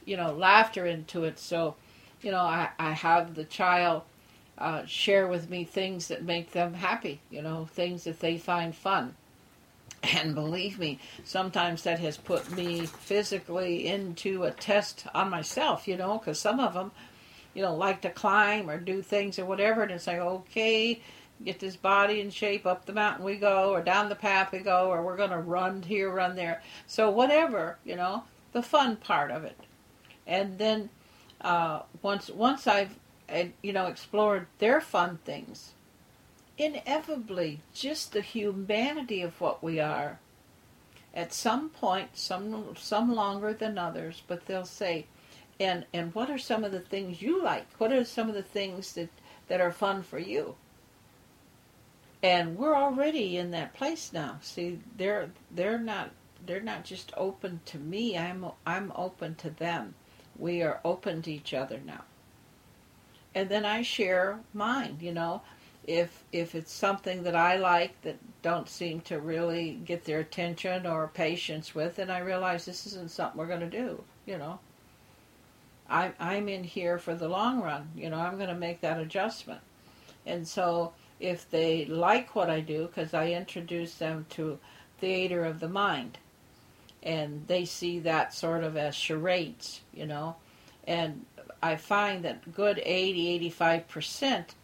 you 0.04 0.16
know, 0.16 0.32
laughter 0.32 0.86
into 0.86 1.24
it. 1.24 1.38
So, 1.38 1.76
you 2.22 2.30
know, 2.30 2.40
I, 2.40 2.70
I 2.78 2.92
have 2.92 3.34
the 3.34 3.44
child 3.44 4.02
uh, 4.58 4.84
share 4.86 5.26
with 5.26 5.50
me 5.50 5.64
things 5.64 6.08
that 6.08 6.22
make 6.22 6.52
them 6.52 6.74
happy, 6.74 7.20
you 7.30 7.42
know, 7.42 7.66
things 7.72 8.04
that 8.04 8.20
they 8.20 8.38
find 8.38 8.74
fun. 8.74 9.14
And 10.02 10.34
believe 10.34 10.78
me, 10.78 10.98
sometimes 11.24 11.82
that 11.84 11.98
has 12.00 12.18
put 12.18 12.50
me 12.50 12.84
physically 12.84 13.86
into 13.86 14.44
a 14.44 14.50
test 14.50 15.06
on 15.14 15.30
myself, 15.30 15.88
you 15.88 15.96
know, 15.96 16.18
because 16.18 16.38
some 16.38 16.60
of 16.60 16.74
them, 16.74 16.92
you 17.54 17.62
know, 17.62 17.74
like 17.74 18.02
to 18.02 18.10
climb 18.10 18.68
or 18.68 18.78
do 18.78 19.00
things 19.00 19.38
or 19.38 19.46
whatever. 19.46 19.82
And 19.82 19.92
it's 19.92 20.06
like, 20.06 20.18
okay, 20.18 21.00
get 21.42 21.60
this 21.60 21.76
body 21.76 22.20
in 22.20 22.30
shape, 22.30 22.66
up 22.66 22.84
the 22.84 22.92
mountain 22.92 23.24
we 23.24 23.36
go, 23.36 23.70
or 23.70 23.82
down 23.82 24.08
the 24.08 24.14
path 24.14 24.52
we 24.52 24.58
go, 24.58 24.90
or 24.90 25.02
we're 25.02 25.16
going 25.16 25.30
to 25.30 25.38
run 25.38 25.82
here, 25.82 26.10
run 26.10 26.36
there. 26.36 26.62
So, 26.86 27.10
whatever, 27.10 27.78
you 27.84 27.96
know, 27.96 28.24
the 28.52 28.62
fun 28.62 28.96
part 28.96 29.30
of 29.30 29.44
it 29.44 29.58
and 30.26 30.58
then 30.58 30.90
uh, 31.40 31.80
once 32.02 32.30
once 32.30 32.66
I've 32.66 32.96
you 33.62 33.72
know 33.72 33.86
explored 33.86 34.46
their 34.58 34.80
fun 34.80 35.18
things, 35.24 35.72
inevitably 36.58 37.60
just 37.72 38.12
the 38.12 38.22
humanity 38.22 39.22
of 39.22 39.40
what 39.40 39.62
we 39.62 39.80
are. 39.80 40.18
At 41.14 41.32
some 41.32 41.68
point, 41.68 42.16
some 42.16 42.74
some 42.76 43.14
longer 43.14 43.52
than 43.52 43.78
others, 43.78 44.22
but 44.26 44.46
they'll 44.46 44.64
say, 44.64 45.06
and 45.60 45.84
and 45.92 46.14
what 46.14 46.30
are 46.30 46.38
some 46.38 46.64
of 46.64 46.72
the 46.72 46.80
things 46.80 47.22
you 47.22 47.42
like? 47.42 47.66
What 47.78 47.92
are 47.92 48.04
some 48.04 48.28
of 48.28 48.34
the 48.34 48.42
things 48.42 48.94
that 48.94 49.10
that 49.48 49.60
are 49.60 49.72
fun 49.72 50.02
for 50.02 50.18
you? 50.18 50.56
And 52.24 52.56
we're 52.56 52.74
already 52.74 53.36
in 53.36 53.52
that 53.52 53.74
place 53.74 54.12
now. 54.12 54.38
See, 54.42 54.80
they're 54.96 55.30
they're 55.52 55.78
not 55.78 56.10
they're 56.44 56.60
not 56.60 56.84
just 56.84 57.12
open 57.16 57.60
to 57.66 57.78
me. 57.78 58.18
I'm 58.18 58.46
I'm 58.66 58.92
open 58.96 59.36
to 59.36 59.50
them. 59.50 59.94
We 60.36 60.62
are 60.62 60.80
open 60.84 61.22
to 61.22 61.30
each 61.32 61.54
other 61.54 61.80
now. 61.84 62.02
And 63.36 63.48
then 63.48 63.64
I 63.64 63.82
share 63.82 64.40
mine, 64.52 64.98
you 65.00 65.12
know 65.12 65.42
if 65.86 66.24
if 66.32 66.54
it's 66.54 66.72
something 66.72 67.22
that 67.24 67.36
I 67.36 67.56
like 67.56 68.00
that 68.02 68.16
don't 68.42 68.68
seem 68.68 69.00
to 69.02 69.20
really 69.20 69.72
get 69.84 70.04
their 70.04 70.20
attention 70.20 70.86
or 70.86 71.08
patience 71.08 71.74
with, 71.74 71.96
then 71.96 72.10
I 72.10 72.18
realize 72.18 72.64
this 72.64 72.86
isn't 72.86 73.10
something 73.10 73.38
we're 73.38 73.46
going 73.46 73.60
to 73.60 73.70
do. 73.70 74.02
You 74.26 74.38
know, 74.38 74.60
I 75.88 76.12
I'm 76.18 76.48
in 76.48 76.64
here 76.64 76.98
for 76.98 77.14
the 77.14 77.28
long 77.28 77.60
run. 77.60 77.90
You 77.94 78.10
know, 78.10 78.18
I'm 78.18 78.36
going 78.36 78.48
to 78.48 78.54
make 78.54 78.80
that 78.80 78.98
adjustment, 78.98 79.60
and 80.24 80.46
so 80.48 80.92
if 81.20 81.48
they 81.50 81.84
like 81.86 82.34
what 82.34 82.50
I 82.50 82.60
do, 82.60 82.86
because 82.86 83.14
I 83.14 83.30
introduce 83.30 83.94
them 83.94 84.26
to 84.30 84.58
theater 84.98 85.44
of 85.44 85.60
the 85.60 85.68
mind, 85.68 86.18
and 87.02 87.46
they 87.46 87.64
see 87.64 87.98
that 88.00 88.34
sort 88.34 88.64
of 88.64 88.76
as 88.76 88.94
charades, 88.94 89.80
you 89.92 90.06
know, 90.06 90.36
and 90.86 91.24
I 91.62 91.76
find 91.76 92.24
that 92.24 92.52
good 92.52 92.80
80 92.84 93.28
85 93.28 93.88
percent 93.88 94.54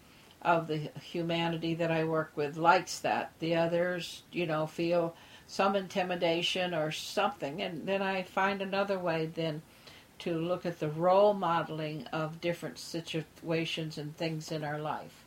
of 0.42 0.68
the 0.68 0.90
humanity 1.02 1.74
that 1.74 1.90
I 1.90 2.04
work 2.04 2.32
with 2.34 2.56
likes 2.56 2.98
that. 3.00 3.32
The 3.38 3.56
others, 3.56 4.22
you 4.32 4.46
know, 4.46 4.66
feel 4.66 5.14
some 5.46 5.76
intimidation 5.76 6.74
or 6.74 6.92
something. 6.92 7.60
And 7.60 7.86
then 7.86 8.02
I 8.02 8.22
find 8.22 8.62
another 8.62 8.98
way 8.98 9.26
then 9.26 9.62
to 10.20 10.38
look 10.38 10.64
at 10.64 10.80
the 10.80 10.88
role 10.88 11.34
modeling 11.34 12.06
of 12.12 12.40
different 12.40 12.78
situations 12.78 13.98
and 13.98 14.16
things 14.16 14.52
in 14.52 14.64
our 14.64 14.78
life. 14.78 15.24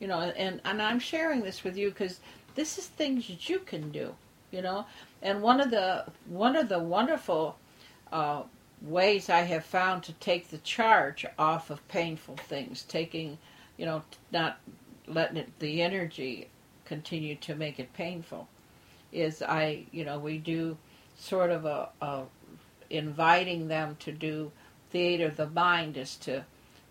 You 0.00 0.06
know, 0.06 0.20
and, 0.20 0.60
and 0.64 0.80
I'm 0.80 1.00
sharing 1.00 1.42
this 1.42 1.64
with 1.64 1.76
you 1.76 1.90
because 1.90 2.20
this 2.54 2.78
is 2.78 2.86
things 2.86 3.26
that 3.28 3.48
you 3.48 3.58
can 3.58 3.90
do, 3.90 4.14
you 4.50 4.62
know. 4.62 4.86
And 5.22 5.42
one 5.42 5.60
of 5.60 5.70
the 5.70 6.04
one 6.26 6.56
of 6.56 6.68
the 6.68 6.78
wonderful 6.78 7.58
uh, 8.12 8.42
ways 8.82 9.28
I 9.28 9.40
have 9.40 9.64
found 9.64 10.04
to 10.04 10.12
take 10.14 10.48
the 10.48 10.58
charge 10.58 11.26
off 11.38 11.70
of 11.70 11.86
painful 11.88 12.36
things, 12.36 12.82
taking 12.82 13.38
you 13.76 13.86
know, 13.86 14.02
not 14.30 14.58
letting 15.06 15.38
it, 15.38 15.58
the 15.58 15.80
energy 15.80 16.48
continue 16.84 17.36
to 17.36 17.54
make 17.54 17.78
it 17.78 17.92
painful. 17.94 18.48
Is 19.12 19.42
I, 19.42 19.86
you 19.90 20.04
know, 20.04 20.18
we 20.18 20.36
do 20.36 20.76
sort 21.16 21.50
of 21.50 21.64
a, 21.64 21.88
a 22.02 22.24
inviting 22.90 23.68
them 23.68 23.96
to 24.00 24.12
do 24.12 24.52
theater 24.90 25.26
of 25.26 25.36
the 25.36 25.48
mind 25.48 25.96
is 25.96 26.16
to 26.16 26.44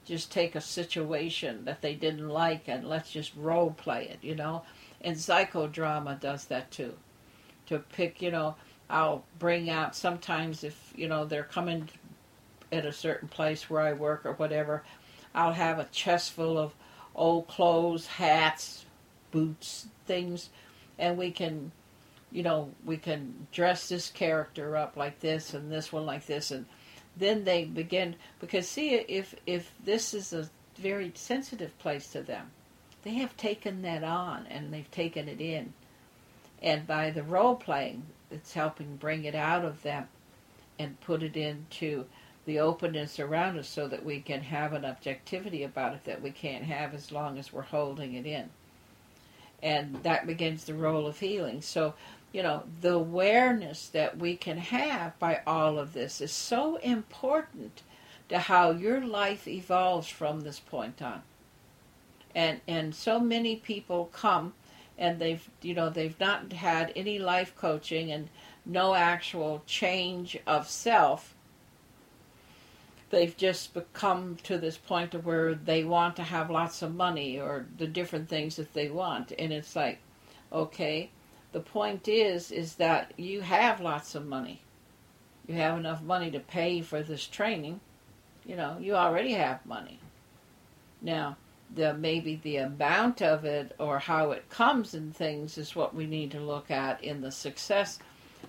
just 0.07 0.31
take 0.31 0.55
a 0.55 0.61
situation 0.61 1.65
that 1.65 1.81
they 1.81 1.93
didn't 1.93 2.29
like 2.29 2.67
and 2.67 2.87
let's 2.87 3.11
just 3.11 3.35
role 3.35 3.71
play 3.71 4.07
it, 4.07 4.19
you 4.21 4.35
know. 4.35 4.63
And 5.01 5.15
psychodrama 5.15 6.19
does 6.19 6.45
that 6.45 6.71
too. 6.71 6.93
To 7.67 7.79
pick, 7.79 8.21
you 8.21 8.31
know, 8.31 8.55
I'll 8.89 9.23
bring 9.37 9.69
out 9.69 9.95
sometimes 9.95 10.63
if, 10.63 10.93
you 10.95 11.07
know, 11.07 11.25
they're 11.25 11.43
coming 11.43 11.89
at 12.71 12.85
a 12.85 12.93
certain 12.93 13.27
place 13.27 13.69
where 13.69 13.81
I 13.81 13.93
work 13.93 14.25
or 14.25 14.33
whatever, 14.33 14.83
I'll 15.35 15.53
have 15.53 15.79
a 15.79 15.85
chest 15.85 16.31
full 16.31 16.57
of 16.57 16.73
old 17.13 17.47
clothes, 17.47 18.07
hats, 18.07 18.85
boots, 19.31 19.87
things, 20.05 20.49
and 20.97 21.17
we 21.17 21.31
can, 21.31 21.71
you 22.31 22.43
know, 22.43 22.71
we 22.85 22.97
can 22.97 23.47
dress 23.51 23.89
this 23.89 24.09
character 24.09 24.77
up 24.77 24.95
like 24.95 25.19
this 25.19 25.53
and 25.53 25.71
this 25.71 25.91
one 25.91 26.05
like 26.05 26.25
this, 26.25 26.51
and 26.51 26.65
then 27.17 27.43
they 27.43 27.65
begin 27.65 28.15
because 28.39 28.67
see 28.67 28.93
if 28.93 29.35
if 29.45 29.71
this 29.83 30.13
is 30.13 30.33
a 30.33 30.49
very 30.77 31.11
sensitive 31.15 31.77
place 31.79 32.07
to 32.11 32.21
them, 32.21 32.51
they 33.03 33.15
have 33.15 33.35
taken 33.37 33.81
that 33.81 34.03
on 34.03 34.45
and 34.47 34.73
they've 34.73 34.91
taken 34.91 35.27
it 35.27 35.41
in, 35.41 35.73
and 36.61 36.85
by 36.85 37.09
the 37.09 37.23
role 37.23 37.55
playing, 37.55 38.03
it's 38.31 38.53
helping 38.53 38.95
bring 38.97 39.23
it 39.23 39.35
out 39.35 39.65
of 39.65 39.81
them, 39.83 40.07
and 40.79 40.99
put 41.01 41.23
it 41.23 41.35
into 41.35 42.05
the 42.47 42.59
openness 42.59 43.19
around 43.19 43.59
us 43.59 43.67
so 43.67 43.87
that 43.89 44.05
we 44.05 44.21
can 44.21 44.41
have 44.41 44.71
an 44.73 44.85
objectivity 44.85 45.63
about 45.63 45.93
it 45.93 46.05
that 46.05 46.21
we 46.21 46.31
can't 46.31 46.63
have 46.63 46.93
as 46.93 47.11
long 47.11 47.37
as 47.37 47.51
we're 47.51 47.61
holding 47.61 48.13
it 48.13 48.25
in. 48.25 48.49
And 49.61 50.01
that 50.03 50.25
begins 50.25 50.63
the 50.63 50.73
role 50.73 51.07
of 51.07 51.19
healing. 51.19 51.61
So, 51.61 51.93
you 52.31 52.43
know, 52.43 52.63
the 52.81 52.93
awareness 52.93 53.87
that 53.89 54.17
we 54.17 54.35
can 54.35 54.57
have 54.57 55.17
by 55.19 55.41
all 55.47 55.79
of 55.79 55.93
this 55.93 56.21
is 56.21 56.31
so 56.31 56.75
important 56.77 57.81
to 58.29 58.39
how 58.39 58.71
your 58.71 59.01
life 59.01 59.47
evolves 59.47 60.07
from 60.07 60.41
this 60.41 60.59
point 60.59 61.01
on. 61.01 61.21
And 62.35 62.61
and 62.67 62.93
so 62.93 63.19
many 63.19 63.55
people 63.55 64.09
come 64.11 64.53
and 64.97 65.19
they've 65.19 65.49
you 65.61 65.73
know 65.73 65.89
they've 65.89 66.19
not 66.19 66.51
had 66.53 66.91
any 66.95 67.19
life 67.19 67.55
coaching 67.55 68.11
and 68.11 68.29
no 68.65 68.93
actual 68.93 69.63
change 69.65 70.37
of 70.45 70.67
self 70.69 71.35
they've 73.09 73.37
just 73.37 73.73
become 73.73 74.37
to 74.43 74.57
this 74.57 74.77
point 74.77 75.13
of 75.13 75.25
where 75.25 75.55
they 75.55 75.83
want 75.83 76.15
to 76.15 76.23
have 76.23 76.49
lots 76.49 76.81
of 76.81 76.93
money 76.93 77.39
or 77.39 77.65
the 77.77 77.87
different 77.87 78.27
things 78.27 78.55
that 78.57 78.73
they 78.73 78.89
want 78.89 79.31
and 79.37 79.53
it's 79.53 79.75
like 79.75 79.99
okay 80.51 81.09
the 81.57 81.63
point 81.63 82.07
is 82.07 82.51
is 82.51 82.75
that 82.75 83.11
you 83.17 83.41
have 83.41 83.81
lots 83.81 84.13
of 84.13 84.27
money. 84.27 84.61
You 85.47 85.55
have 85.55 85.79
enough 85.79 86.03
money 86.03 86.29
to 86.29 86.39
pay 86.39 86.81
for 86.81 87.01
this 87.01 87.25
training. 87.25 87.79
You 88.45 88.55
know 88.57 88.77
you 88.79 88.93
already 88.93 89.33
have 89.33 89.65
money. 89.65 89.99
Now 91.01 91.37
the 91.73 91.95
maybe 91.95 92.35
the 92.35 92.57
amount 92.57 93.23
of 93.23 93.43
it 93.43 93.73
or 93.79 93.97
how 93.97 94.29
it 94.33 94.51
comes 94.51 94.93
and 94.93 95.15
things 95.15 95.57
is 95.57 95.75
what 95.75 95.95
we 95.95 96.05
need 96.05 96.29
to 96.31 96.39
look 96.39 96.69
at 96.69 97.03
in 97.03 97.21
the 97.21 97.31
success 97.31 97.97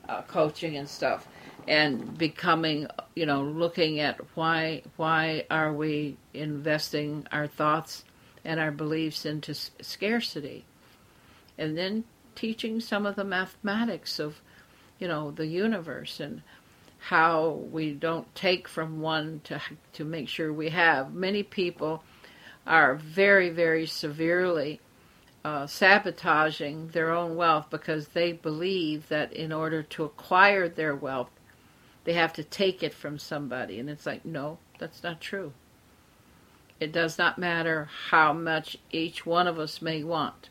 uh, 0.07 0.21
coaching 0.23 0.77
and 0.77 0.87
stuff. 0.87 1.27
And 1.67 2.19
becoming 2.19 2.89
you 3.15 3.25
know 3.25 3.43
looking 3.43 4.01
at 4.01 4.21
why 4.35 4.83
why 4.97 5.47
are 5.51 5.73
we 5.73 6.19
investing 6.35 7.27
our 7.33 7.47
thoughts 7.47 8.05
and 8.45 8.61
our 8.61 8.71
beliefs 8.71 9.25
into 9.25 9.55
scarcity. 9.55 10.67
And 11.57 11.79
then 11.79 12.05
teaching 12.39 12.81
some 12.81 13.07
of 13.07 13.17
the 13.17 13.25
mathematics 13.25 14.19
of 14.19 14.41
you 14.99 15.09
know 15.09 15.31
the 15.31 15.47
universe 15.47 16.21
and 16.21 16.43
how 16.99 17.51
we 17.71 17.93
don't 17.93 18.35
take 18.35 18.69
from 18.69 19.01
one 19.01 19.41
to 19.45 19.61
to 19.93 20.05
make 20.05 20.29
sure 20.29 20.53
we 20.53 20.71
have 20.71 21.13
many 21.13 21.43
people 21.43 22.03
are 22.67 22.95
very 22.95 23.51
very 23.51 23.87
severely 23.87 24.81
uh, 25.45 25.67
sabotaging 25.67 26.89
their 26.89 27.11
own 27.11 27.37
wealth 27.37 27.67
because 27.71 28.09
they 28.09 28.33
believe 28.33 29.09
that 29.09 29.33
in 29.33 29.53
order 29.53 29.83
to 29.83 30.05
acquire 30.05 30.69
their 30.69 30.95
wealth 30.95 31.31
they 32.09 32.15
have 32.15 32.33
to 32.33 32.43
take 32.43 32.83
it 32.83 32.95
from 32.95 33.19
somebody. 33.19 33.79
And 33.79 33.91
it's 33.91 34.07
like, 34.07 34.25
no, 34.25 34.57
that's 34.79 35.03
not 35.03 35.21
true. 35.21 35.53
It 36.81 36.91
does 36.91 37.19
not 37.19 37.37
matter 37.37 37.91
how 38.09 38.33
much 38.33 38.79
each 38.91 39.27
one 39.27 39.47
of 39.47 39.59
us 39.59 39.83
may 39.83 40.03
want. 40.03 40.49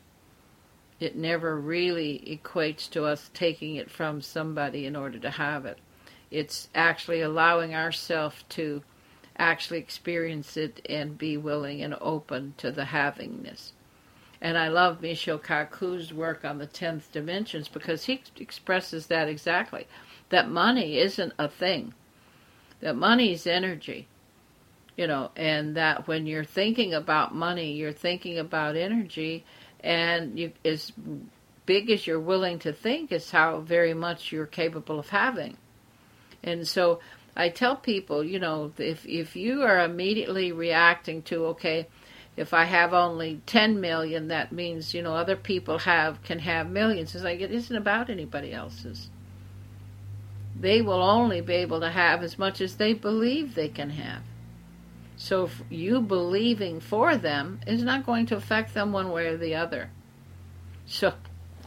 It 0.99 1.15
never 1.15 1.59
really 1.59 2.23
equates 2.25 2.89
to 2.91 3.05
us 3.05 3.29
taking 3.33 3.75
it 3.75 3.91
from 3.91 4.21
somebody 4.21 4.85
in 4.85 4.95
order 4.95 5.19
to 5.19 5.29
have 5.29 5.65
it. 5.65 5.77
It's 6.31 6.69
actually 6.73 7.21
allowing 7.21 7.75
ourselves 7.75 8.43
to 8.49 8.83
actually 9.37 9.77
experience 9.77 10.57
it 10.57 10.81
and 10.89 11.17
be 11.17 11.37
willing 11.37 11.81
and 11.83 11.95
open 12.01 12.55
to 12.57 12.71
the 12.71 12.85
havingness. 12.85 13.71
And 14.41 14.57
I 14.57 14.67
love 14.67 15.01
Michio 15.01 15.39
Kaku's 15.39 16.13
work 16.13 16.45
on 16.45 16.57
the 16.57 16.67
10th 16.67 17.11
dimensions 17.11 17.67
because 17.67 18.05
he 18.05 18.21
expresses 18.37 19.07
that 19.07 19.27
exactly 19.27 19.87
that 20.29 20.49
money 20.49 20.97
isn't 20.99 21.33
a 21.39 21.47
thing, 21.47 21.93
that 22.81 22.95
money 22.95 23.31
is 23.31 23.47
energy, 23.47 24.07
you 24.97 25.07
know, 25.07 25.31
and 25.35 25.75
that 25.75 26.07
when 26.07 26.27
you're 26.27 26.43
thinking 26.43 26.93
about 26.93 27.33
money, 27.33 27.71
you're 27.71 27.93
thinking 27.93 28.37
about 28.37 28.75
energy, 28.75 29.45
and 29.88 30.38
you, 30.38 30.51
as 30.65 30.91
big 31.65 31.89
as 31.89 32.05
you're 32.05 32.19
willing 32.19 32.59
to 32.59 32.73
think 32.73 33.11
is 33.11 33.31
how 33.31 33.61
very 33.61 33.93
much 33.93 34.31
you're 34.31 34.45
capable 34.45 34.99
of 34.99 35.09
having. 35.09 35.57
And 36.43 36.67
so 36.67 36.99
I 37.35 37.49
tell 37.49 37.75
people, 37.75 38.23
you 38.23 38.39
know, 38.39 38.73
if 38.77 39.05
if 39.05 39.35
you 39.35 39.63
are 39.63 39.79
immediately 39.79 40.51
reacting 40.51 41.21
to, 41.23 41.45
okay, 41.47 41.88
if 42.35 42.53
I 42.53 42.65
have 42.65 42.93
only 42.93 43.41
10 43.45 43.79
million, 43.79 44.27
that 44.27 44.51
means, 44.51 44.93
you 44.93 45.01
know, 45.01 45.15
other 45.15 45.35
people 45.35 45.79
have 45.79 46.21
can 46.23 46.39
have 46.39 46.69
millions. 46.69 47.15
It's 47.15 47.23
like 47.23 47.39
it 47.39 47.51
isn't 47.51 47.75
about 47.75 48.09
anybody 48.09 48.53
else's 48.53 49.09
they 50.59 50.81
will 50.81 51.01
only 51.01 51.41
be 51.41 51.53
able 51.53 51.79
to 51.81 51.89
have 51.89 52.23
as 52.23 52.39
much 52.39 52.61
as 52.61 52.77
they 52.77 52.93
believe 52.93 53.53
they 53.53 53.69
can 53.69 53.91
have. 53.91 54.23
So 55.18 55.49
you 55.70 55.99
believing 56.01 56.80
for 56.80 57.18
them 57.18 57.59
is 57.65 57.82
not 57.82 58.05
going 58.05 58.28
to 58.28 58.36
affect 58.36 58.74
them 58.74 58.91
one 58.91 59.11
way 59.11 59.28
or 59.28 59.38
the 59.38 59.55
other. 59.55 59.89
So 60.86 61.13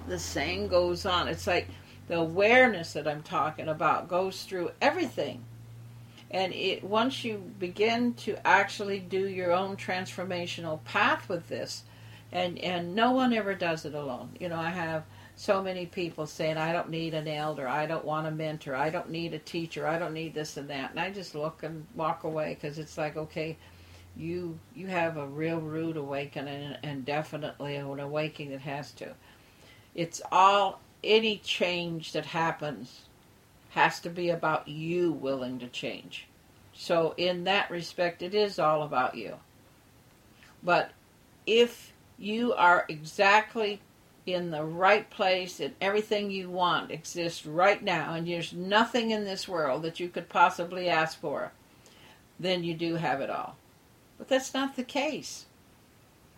the 0.07 0.21
saying 0.21 0.69
goes 0.69 1.05
on. 1.05 1.27
It's 1.27 1.49
like 1.49 1.69
the 2.07 2.17
awareness 2.17 2.93
that 2.93 3.09
I'm 3.09 3.23
talking 3.23 3.69
about 3.69 4.09
goes 4.09 4.45
through 4.45 4.71
everything. 4.81 5.45
And 6.31 6.55
it 6.55 6.85
once 6.85 7.25
you 7.25 7.53
begin 7.59 8.15
to 8.15 8.47
actually 8.47 9.01
do 9.01 9.29
your 9.29 9.53
own 9.53 9.77
transformational 9.77 10.83
path 10.85 11.29
with 11.29 11.49
this, 11.49 11.83
and 12.31 12.57
and 12.61 12.95
no 12.95 13.11
one 13.11 13.33
ever 13.33 13.55
does 13.55 13.85
it 13.85 13.95
alone. 13.95 14.31
You 14.39 14.49
know, 14.49 14.61
I 14.61 14.71
have 14.71 15.03
so 15.41 15.62
many 15.62 15.86
people 15.86 16.26
saying 16.26 16.59
I 16.59 16.70
don't 16.70 16.91
need 16.91 17.14
an 17.14 17.26
elder, 17.26 17.66
I 17.66 17.86
don't 17.86 18.05
want 18.05 18.26
a 18.26 18.30
mentor, 18.30 18.74
I 18.74 18.91
don't 18.91 19.09
need 19.09 19.32
a 19.32 19.38
teacher, 19.38 19.86
I 19.86 19.99
don't 19.99 20.12
need 20.12 20.34
this 20.34 20.59
and 20.59 20.68
that, 20.68 20.91
and 20.91 21.01
I 21.01 21.11
just 21.11 21.34
look 21.34 21.62
and 21.62 21.86
walk 21.95 22.24
away 22.24 22.53
because 22.53 22.78
it's 22.78 22.99
like 22.99 23.16
okay, 23.16 23.57
you 24.18 24.59
you 24.74 24.88
have 24.88 25.16
a 25.16 25.26
real 25.26 25.59
rude 25.59 25.97
awakening 25.97 26.76
and 26.82 27.07
definitely 27.07 27.76
an 27.76 27.86
awakening 27.86 28.51
that 28.51 28.61
has 28.61 28.93
to. 28.93 29.14
It's 29.95 30.20
all 30.30 30.82
any 31.03 31.38
change 31.38 32.12
that 32.12 32.26
happens 32.26 33.07
has 33.70 33.99
to 34.01 34.11
be 34.11 34.28
about 34.28 34.68
you 34.68 35.11
willing 35.11 35.59
to 35.61 35.68
change. 35.68 36.26
So 36.74 37.14
in 37.16 37.45
that 37.45 37.70
respect, 37.70 38.20
it 38.20 38.34
is 38.34 38.59
all 38.59 38.82
about 38.82 39.14
you. 39.14 39.36
But 40.62 40.91
if 41.47 41.95
you 42.18 42.53
are 42.53 42.84
exactly 42.91 43.80
in 44.35 44.51
the 44.51 44.64
right 44.64 45.09
place 45.11 45.61
and 45.61 45.74
everything 45.81 46.31
you 46.31 46.51
want 46.51 46.91
exists 46.91 47.47
right 47.47 47.83
now 47.83 48.14
and 48.14 48.26
there's 48.26 48.53
nothing 48.53 49.11
in 49.11 49.24
this 49.24 49.49
world 49.49 49.83
that 49.83 50.01
you 50.01 50.09
could 50.09 50.28
possibly 50.28 50.89
ask 50.89 51.18
for, 51.20 51.53
then 52.39 52.64
you 52.64 52.74
do 52.74 52.97
have 52.97 53.20
it 53.20 53.31
all. 53.31 53.57
But 54.18 54.28
that's 54.28 54.55
not 54.55 54.76
the 54.76 54.85
case. 54.85 55.47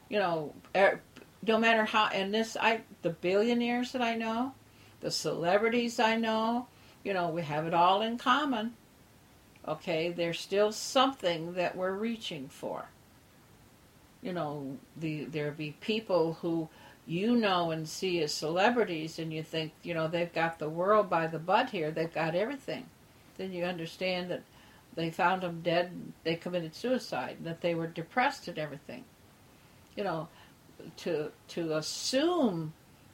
You 0.08 0.18
know, 0.18 0.54
er, 0.76 1.00
no 1.46 1.58
matter 1.58 1.84
how 1.84 2.06
and 2.06 2.32
this 2.32 2.56
I 2.60 2.82
the 3.02 3.10
billionaires 3.10 3.92
that 3.92 4.02
I 4.02 4.14
know, 4.14 4.52
the 5.00 5.10
celebrities 5.10 5.98
I 5.98 6.16
know, 6.16 6.68
you 7.02 7.12
know, 7.12 7.28
we 7.30 7.42
have 7.42 7.66
it 7.66 7.74
all 7.74 8.02
in 8.02 8.18
common. 8.18 8.74
Okay, 9.66 10.10
there's 10.10 10.40
still 10.40 10.72
something 10.72 11.54
that 11.54 11.76
we're 11.76 11.92
reaching 11.92 12.48
for. 12.48 12.86
You 14.20 14.32
know, 14.32 14.78
the 14.96 15.24
there 15.24 15.50
be 15.50 15.76
people 15.80 16.34
who 16.42 16.68
you 17.06 17.36
know 17.36 17.70
and 17.70 17.88
see 17.88 18.22
as 18.22 18.32
celebrities 18.32 19.18
and 19.18 19.32
you 19.32 19.42
think, 19.42 19.72
you 19.82 19.94
know, 19.94 20.08
they've 20.08 20.32
got 20.32 20.58
the 20.58 20.68
world 20.68 21.10
by 21.10 21.26
the 21.26 21.38
butt 21.38 21.70
here, 21.70 21.90
they've 21.90 22.12
got 22.12 22.34
everything. 22.34 22.86
Then 23.36 23.52
you 23.52 23.64
understand 23.64 24.30
that 24.30 24.42
they 24.94 25.10
found 25.10 25.42
them 25.42 25.62
dead, 25.62 25.90
they 26.22 26.36
committed 26.36 26.74
suicide, 26.74 27.38
that 27.42 27.60
they 27.60 27.74
were 27.74 27.86
depressed 27.86 28.46
and 28.48 28.58
everything. 28.58 29.04
You 29.96 30.04
know, 30.04 30.28
to 30.98 31.32
to 31.48 31.76
assume 31.76 32.72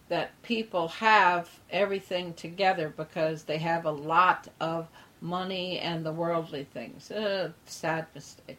that 0.08 0.40
people 0.42 0.88
have 0.88 1.50
everything 1.70 2.34
together 2.34 2.92
because 2.96 3.44
they 3.44 3.58
have 3.58 3.84
a 3.84 3.90
lot 3.90 4.48
of 4.60 4.88
money 5.20 5.78
and 5.78 6.04
the 6.04 6.12
worldly 6.12 6.64
things. 6.64 7.10
Uh, 7.10 7.50
sad 7.66 8.06
mistake. 8.14 8.58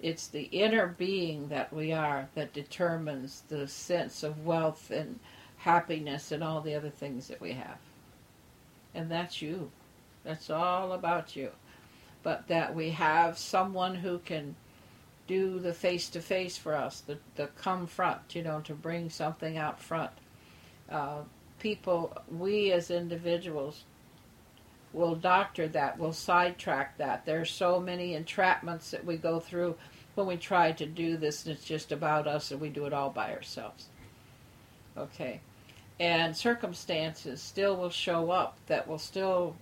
It's 0.00 0.28
the 0.28 0.44
inner 0.44 0.86
being 0.86 1.48
that 1.48 1.72
we 1.72 1.92
are 1.92 2.28
that 2.34 2.52
determines 2.52 3.42
the 3.48 3.68
sense 3.68 4.22
of 4.22 4.44
wealth 4.44 4.90
and 4.90 5.20
happiness 5.58 6.32
and 6.32 6.42
all 6.42 6.62
the 6.62 6.74
other 6.74 6.90
things 6.90 7.28
that 7.28 7.40
we 7.40 7.52
have. 7.52 7.78
And 8.94 9.10
that's 9.10 9.42
you. 9.42 9.70
That's 10.24 10.50
all 10.50 10.92
about 10.92 11.36
you. 11.36 11.50
But 12.22 12.48
that 12.48 12.74
we 12.74 12.90
have 12.90 13.38
someone 13.38 13.94
who 13.94 14.18
can 14.18 14.56
do 15.26 15.58
the 15.58 15.74
face 15.74 16.08
to 16.10 16.20
face 16.20 16.56
for 16.56 16.74
us, 16.74 17.00
the, 17.00 17.18
the 17.36 17.46
come 17.46 17.86
front, 17.86 18.34
you 18.34 18.42
know, 18.42 18.60
to 18.62 18.74
bring 18.74 19.10
something 19.10 19.56
out 19.56 19.80
front. 19.80 20.10
Uh, 20.90 21.20
people, 21.60 22.16
we 22.28 22.72
as 22.72 22.90
individuals, 22.90 23.84
will 24.92 25.14
doctor 25.14 25.68
that, 25.68 25.98
will 25.98 26.12
sidetrack 26.12 26.98
that. 26.98 27.24
There 27.24 27.40
are 27.40 27.46
so 27.46 27.78
many 27.78 28.14
entrapments 28.14 28.90
that 28.90 29.04
we 29.04 29.16
go 29.16 29.40
through 29.40 29.76
when 30.14 30.26
we 30.26 30.36
try 30.36 30.72
to 30.72 30.86
do 30.86 31.16
this, 31.16 31.46
and 31.46 31.54
it's 31.54 31.64
just 31.64 31.92
about 31.92 32.26
us 32.26 32.50
and 32.50 32.60
we 32.60 32.68
do 32.68 32.86
it 32.86 32.92
all 32.92 33.10
by 33.10 33.32
ourselves. 33.32 33.86
Okay. 34.96 35.40
And 35.98 36.36
circumstances 36.36 37.40
still 37.40 37.76
will 37.76 37.90
show 37.90 38.30
up 38.30 38.58
that 38.66 38.88
will 38.88 38.98
still 38.98 39.54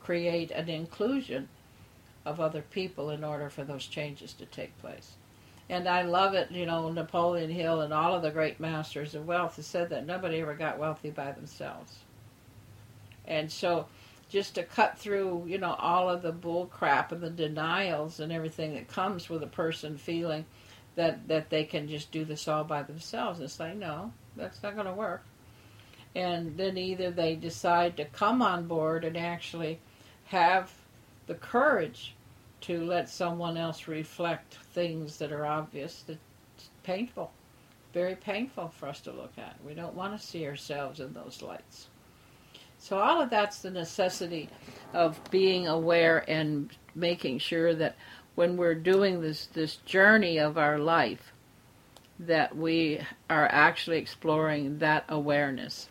create 0.00 0.50
an 0.50 0.68
inclusion 0.68 1.48
of 2.24 2.40
other 2.40 2.62
people 2.62 3.10
in 3.10 3.24
order 3.24 3.48
for 3.50 3.64
those 3.64 3.86
changes 3.86 4.32
to 4.34 4.46
take 4.46 4.78
place. 4.80 5.12
And 5.68 5.88
I 5.88 6.02
love 6.02 6.34
it, 6.34 6.50
you 6.50 6.66
know, 6.66 6.90
Napoleon 6.90 7.50
Hill 7.50 7.80
and 7.80 7.92
all 7.92 8.14
of 8.14 8.22
the 8.22 8.30
great 8.30 8.60
masters 8.60 9.14
of 9.14 9.26
wealth 9.26 9.56
have 9.56 9.64
said 9.64 9.88
that 9.90 10.06
nobody 10.06 10.40
ever 10.40 10.54
got 10.54 10.78
wealthy 10.78 11.10
by 11.10 11.32
themselves. 11.32 11.98
And 13.26 13.50
so 13.50 13.86
just 14.32 14.54
to 14.54 14.62
cut 14.62 14.98
through, 14.98 15.44
you 15.46 15.58
know, 15.58 15.74
all 15.74 16.08
of 16.08 16.22
the 16.22 16.32
bull 16.32 16.64
crap 16.64 17.12
and 17.12 17.20
the 17.20 17.28
denials 17.28 18.18
and 18.18 18.32
everything 18.32 18.72
that 18.72 18.88
comes 18.88 19.28
with 19.28 19.42
a 19.42 19.46
person 19.46 19.98
feeling 19.98 20.46
that 20.94 21.28
that 21.28 21.50
they 21.50 21.64
can 21.64 21.86
just 21.86 22.10
do 22.10 22.24
this 22.24 22.48
all 22.48 22.64
by 22.64 22.82
themselves. 22.82 23.40
It's 23.40 23.60
like, 23.60 23.76
no, 23.76 24.10
that's 24.34 24.62
not 24.62 24.74
going 24.74 24.86
to 24.86 24.94
work. 24.94 25.22
And 26.14 26.56
then 26.56 26.78
either 26.78 27.10
they 27.10 27.34
decide 27.34 27.98
to 27.98 28.06
come 28.06 28.40
on 28.40 28.66
board 28.66 29.04
and 29.04 29.18
actually 29.18 29.78
have 30.24 30.72
the 31.26 31.34
courage 31.34 32.14
to 32.62 32.82
let 32.84 33.10
someone 33.10 33.58
else 33.58 33.86
reflect 33.86 34.54
things 34.72 35.18
that 35.18 35.30
are 35.30 35.44
obvious 35.44 36.04
that's 36.06 36.70
painful 36.82 37.30
very 37.92 38.14
painful 38.14 38.68
for 38.68 38.88
us 38.88 39.00
to 39.00 39.12
look 39.12 39.32
at 39.36 39.56
we 39.64 39.74
don't 39.74 39.94
want 39.94 40.18
to 40.18 40.26
see 40.26 40.46
ourselves 40.46 41.00
in 41.00 41.12
those 41.12 41.42
lights 41.42 41.88
so 42.82 42.98
all 42.98 43.22
of 43.22 43.30
that's 43.30 43.60
the 43.60 43.70
necessity 43.70 44.48
of 44.92 45.20
being 45.30 45.68
aware 45.68 46.28
and 46.28 46.68
making 46.96 47.38
sure 47.38 47.72
that 47.76 47.94
when 48.34 48.56
we're 48.56 48.74
doing 48.74 49.20
this 49.20 49.46
this 49.46 49.76
journey 49.76 50.36
of 50.36 50.58
our 50.58 50.80
life 50.80 51.32
that 52.18 52.56
we 52.56 53.00
are 53.30 53.46
actually 53.52 53.98
exploring 53.98 54.80
that 54.80 55.04
awareness. 55.08 55.90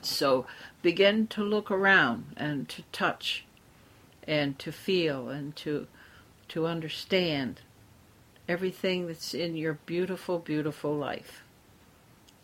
So 0.00 0.46
begin 0.80 1.26
to 1.28 1.44
look 1.44 1.70
around 1.70 2.32
and 2.34 2.66
to 2.70 2.82
touch 2.90 3.44
and 4.26 4.58
to 4.60 4.72
feel 4.72 5.28
and 5.28 5.54
to 5.56 5.86
to 6.48 6.66
understand 6.66 7.60
everything 8.48 9.06
that's 9.06 9.34
in 9.34 9.54
your 9.54 9.74
beautiful 9.84 10.38
beautiful 10.38 10.96
life 10.96 11.43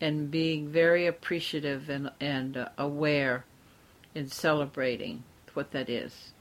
and 0.01 0.31
being 0.31 0.67
very 0.67 1.05
appreciative 1.05 1.87
and, 1.87 2.09
and 2.19 2.57
uh, 2.57 2.67
aware 2.77 3.45
in 4.15 4.27
celebrating 4.27 5.23
what 5.53 5.71
that 5.71 5.89
is. 5.89 6.33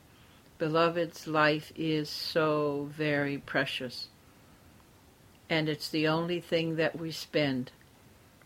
Beloved's 0.58 1.26
life 1.26 1.70
is 1.76 2.08
so 2.08 2.88
very 2.96 3.38
precious, 3.38 4.08
and 5.48 5.68
it's 5.68 5.90
the 5.90 6.08
only 6.08 6.40
thing 6.40 6.76
that 6.76 6.98
we 6.98 7.11
spend. 7.11 7.70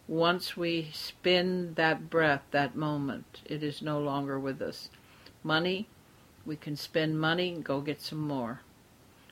Once 0.07 0.57
we 0.57 0.91
spend 0.93 1.77
that 1.77 2.11
breath, 2.11 2.43
that 2.51 2.77
moment, 2.77 3.41
it 3.47 3.63
is 3.63 3.81
no 3.81 3.99
longer 4.01 4.39
with 4.39 4.61
us. 4.61 4.91
Money, 5.43 5.89
we 6.45 6.57
can 6.57 6.77
spend 6.77 7.19
money 7.19 7.53
and 7.53 7.65
go 7.65 7.81
get 7.81 8.01
some 8.01 8.21
more. 8.21 8.61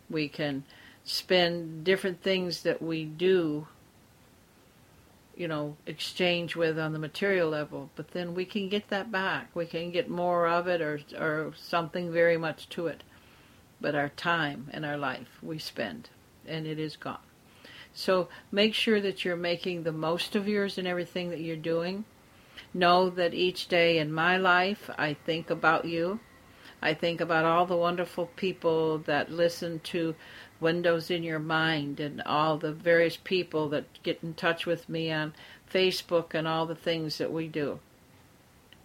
We 0.08 0.28
can 0.28 0.64
spend 1.04 1.84
different 1.84 2.22
things 2.22 2.62
that 2.62 2.80
we 2.80 3.04
do 3.04 3.66
you 5.36 5.48
know, 5.48 5.76
exchange 5.86 6.56
with 6.56 6.78
on 6.78 6.92
the 6.92 6.98
material 6.98 7.48
level, 7.48 7.90
but 7.96 8.12
then 8.12 8.34
we 8.34 8.44
can 8.44 8.68
get 8.68 8.88
that 8.88 9.10
back. 9.10 9.54
We 9.54 9.66
can 9.66 9.90
get 9.90 10.08
more 10.08 10.46
of 10.46 10.66
it 10.66 10.80
or, 10.80 11.00
or 11.18 11.52
something 11.56 12.12
very 12.12 12.36
much 12.36 12.68
to 12.70 12.86
it. 12.86 13.02
But 13.80 13.94
our 13.94 14.10
time 14.10 14.68
and 14.72 14.84
our 14.84 14.96
life 14.96 15.38
we 15.42 15.58
spend, 15.58 16.10
and 16.46 16.66
it 16.66 16.78
is 16.78 16.96
gone. 16.96 17.18
So 17.94 18.28
make 18.50 18.74
sure 18.74 19.00
that 19.00 19.24
you're 19.24 19.36
making 19.36 19.82
the 19.82 19.92
most 19.92 20.36
of 20.36 20.48
yours 20.48 20.78
in 20.78 20.86
everything 20.86 21.30
that 21.30 21.40
you're 21.40 21.56
doing. 21.56 22.04
Know 22.72 23.10
that 23.10 23.34
each 23.34 23.68
day 23.68 23.98
in 23.98 24.12
my 24.12 24.36
life 24.36 24.88
I 24.96 25.14
think 25.14 25.50
about 25.50 25.84
you. 25.84 26.20
I 26.80 26.94
think 26.94 27.20
about 27.20 27.44
all 27.44 27.64
the 27.66 27.76
wonderful 27.76 28.26
people 28.34 28.98
that 28.98 29.30
listen 29.30 29.80
to 29.84 30.14
windows 30.62 31.10
in 31.10 31.22
your 31.22 31.38
mind 31.38 32.00
and 32.00 32.22
all 32.22 32.56
the 32.56 32.72
various 32.72 33.16
people 33.16 33.68
that 33.68 34.02
get 34.02 34.20
in 34.22 34.32
touch 34.32 34.64
with 34.64 34.88
me 34.88 35.10
on 35.10 35.34
Facebook 35.70 36.32
and 36.32 36.46
all 36.48 36.64
the 36.64 36.74
things 36.74 37.18
that 37.18 37.32
we 37.32 37.48
do. 37.48 37.80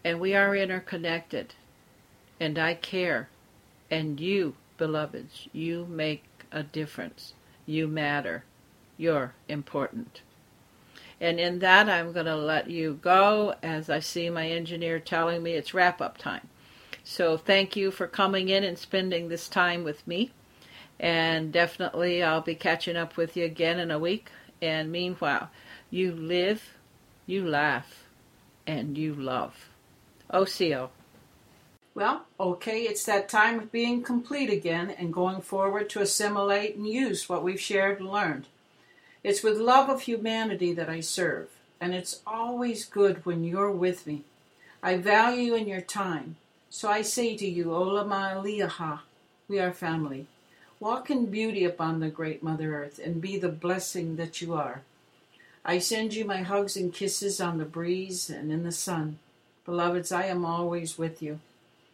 And 0.03 0.19
we 0.19 0.33
are 0.35 0.55
interconnected. 0.55 1.53
And 2.39 2.57
I 2.57 2.73
care. 2.73 3.29
And 3.89 4.19
you, 4.19 4.55
beloveds, 4.77 5.47
you 5.53 5.85
make 5.89 6.23
a 6.51 6.63
difference. 6.63 7.33
You 7.65 7.87
matter. 7.87 8.43
You're 8.97 9.33
important. 9.47 10.21
And 11.19 11.39
in 11.39 11.59
that, 11.59 11.89
I'm 11.89 12.11
going 12.11 12.25
to 12.25 12.35
let 12.35 12.69
you 12.69 12.99
go 13.01 13.55
as 13.63 13.89
I 13.89 13.99
see 13.99 14.29
my 14.29 14.49
engineer 14.49 14.99
telling 14.99 15.41
me 15.41 15.53
it's 15.53 15.73
wrap 15.73 16.01
up 16.01 16.17
time. 16.17 16.47
So 17.03 17.37
thank 17.37 17.75
you 17.75 17.89
for 17.89 18.07
coming 18.07 18.49
in 18.49 18.63
and 18.63 18.77
spending 18.77 19.29
this 19.29 19.47
time 19.47 19.83
with 19.83 20.05
me. 20.07 20.31
And 20.99 21.51
definitely 21.51 22.23
I'll 22.23 22.41
be 22.41 22.55
catching 22.55 22.95
up 22.95 23.17
with 23.17 23.37
you 23.37 23.45
again 23.45 23.79
in 23.79 23.91
a 23.91 23.99
week. 23.99 24.29
And 24.61 24.91
meanwhile, 24.91 25.49
you 25.89 26.11
live, 26.11 26.75
you 27.25 27.47
laugh, 27.47 28.03
and 28.65 28.97
you 28.97 29.13
love. 29.13 29.69
OCO. 30.31 30.89
Well, 31.97 32.25
okay, 32.39 32.81
it's 32.83 33.05
that 33.05 33.27
time 33.27 33.59
of 33.59 33.71
being 33.71 34.03
complete 34.03 34.51
again 34.51 34.91
and 34.91 35.11
going 35.11 35.41
forward 35.41 35.89
to 35.89 36.01
assimilate 36.01 36.75
and 36.75 36.87
use 36.87 37.27
what 37.27 37.43
we've 37.43 37.59
shared 37.59 37.99
and 37.99 38.11
learned. 38.11 38.45
It's 39.23 39.41
with 39.41 39.57
love 39.57 39.89
of 39.89 40.01
humanity 40.01 40.73
that 40.73 40.89
I 40.89 40.99
serve, 40.99 41.49
and 41.81 41.95
it's 41.95 42.21
always 42.27 42.85
good 42.85 43.25
when 43.25 43.43
you're 43.43 43.71
with 43.71 44.05
me. 44.05 44.25
I 44.83 44.97
value 44.97 45.55
in 45.55 45.67
your 45.67 45.81
time, 45.81 46.35
so 46.69 46.87
I 46.87 47.01
say 47.01 47.35
to 47.35 47.47
you, 47.47 47.65
Olama 47.65 48.35
Aliaha, 48.35 48.99
we 49.47 49.59
are 49.59 49.73
family. 49.73 50.27
Walk 50.79 51.09
in 51.09 51.25
beauty 51.25 51.65
upon 51.65 51.99
the 51.99 52.09
great 52.09 52.43
Mother 52.43 52.75
Earth 52.75 52.99
and 53.03 53.19
be 53.19 53.37
the 53.37 53.49
blessing 53.49 54.15
that 54.17 54.41
you 54.41 54.53
are. 54.53 54.83
I 55.65 55.79
send 55.79 56.13
you 56.13 56.23
my 56.23 56.43
hugs 56.43 56.77
and 56.77 56.93
kisses 56.93 57.41
on 57.41 57.57
the 57.57 57.65
breeze 57.65 58.29
and 58.29 58.51
in 58.51 58.63
the 58.63 58.71
sun. 58.71 59.17
Beloveds, 59.65 60.11
I 60.11 60.25
am 60.25 60.45
always 60.45 60.95
with 60.97 61.19
you. 61.21 61.39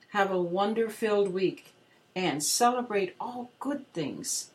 Have 0.10 0.32
a 0.32 0.42
wonder 0.42 0.90
filled 0.90 1.34
week 1.34 1.74
and 2.16 2.44
celebrate 2.44 3.16
all 3.20 3.52
good 3.60 3.92
things. 3.94 4.50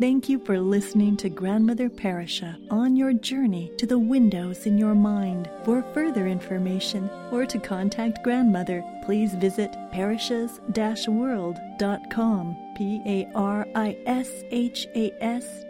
Thank 0.00 0.28
you 0.28 0.38
for 0.38 0.60
listening 0.60 1.16
to 1.16 1.28
Grandmother 1.28 1.90
Pa'Ris'Ha 1.90 2.70
on 2.70 2.94
your 2.94 3.12
journey 3.12 3.72
to 3.78 3.86
the 3.86 3.98
windows 3.98 4.64
in 4.64 4.78
your 4.78 4.94
mind. 4.94 5.50
For 5.64 5.82
further 5.92 6.28
information 6.28 7.10
or 7.32 7.44
to 7.46 7.58
contact 7.58 8.22
Grandmother, 8.22 8.84
please 9.04 9.34
visit 9.34 9.72
parishas-world.com. 9.92 12.56
P 12.76 13.02
A 13.06 13.28
R 13.34 13.66
I 13.74 13.98
S 14.06 14.30
H 14.52 14.86
A 14.94 15.12
S 15.20 15.64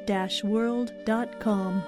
world.com. 0.45 1.83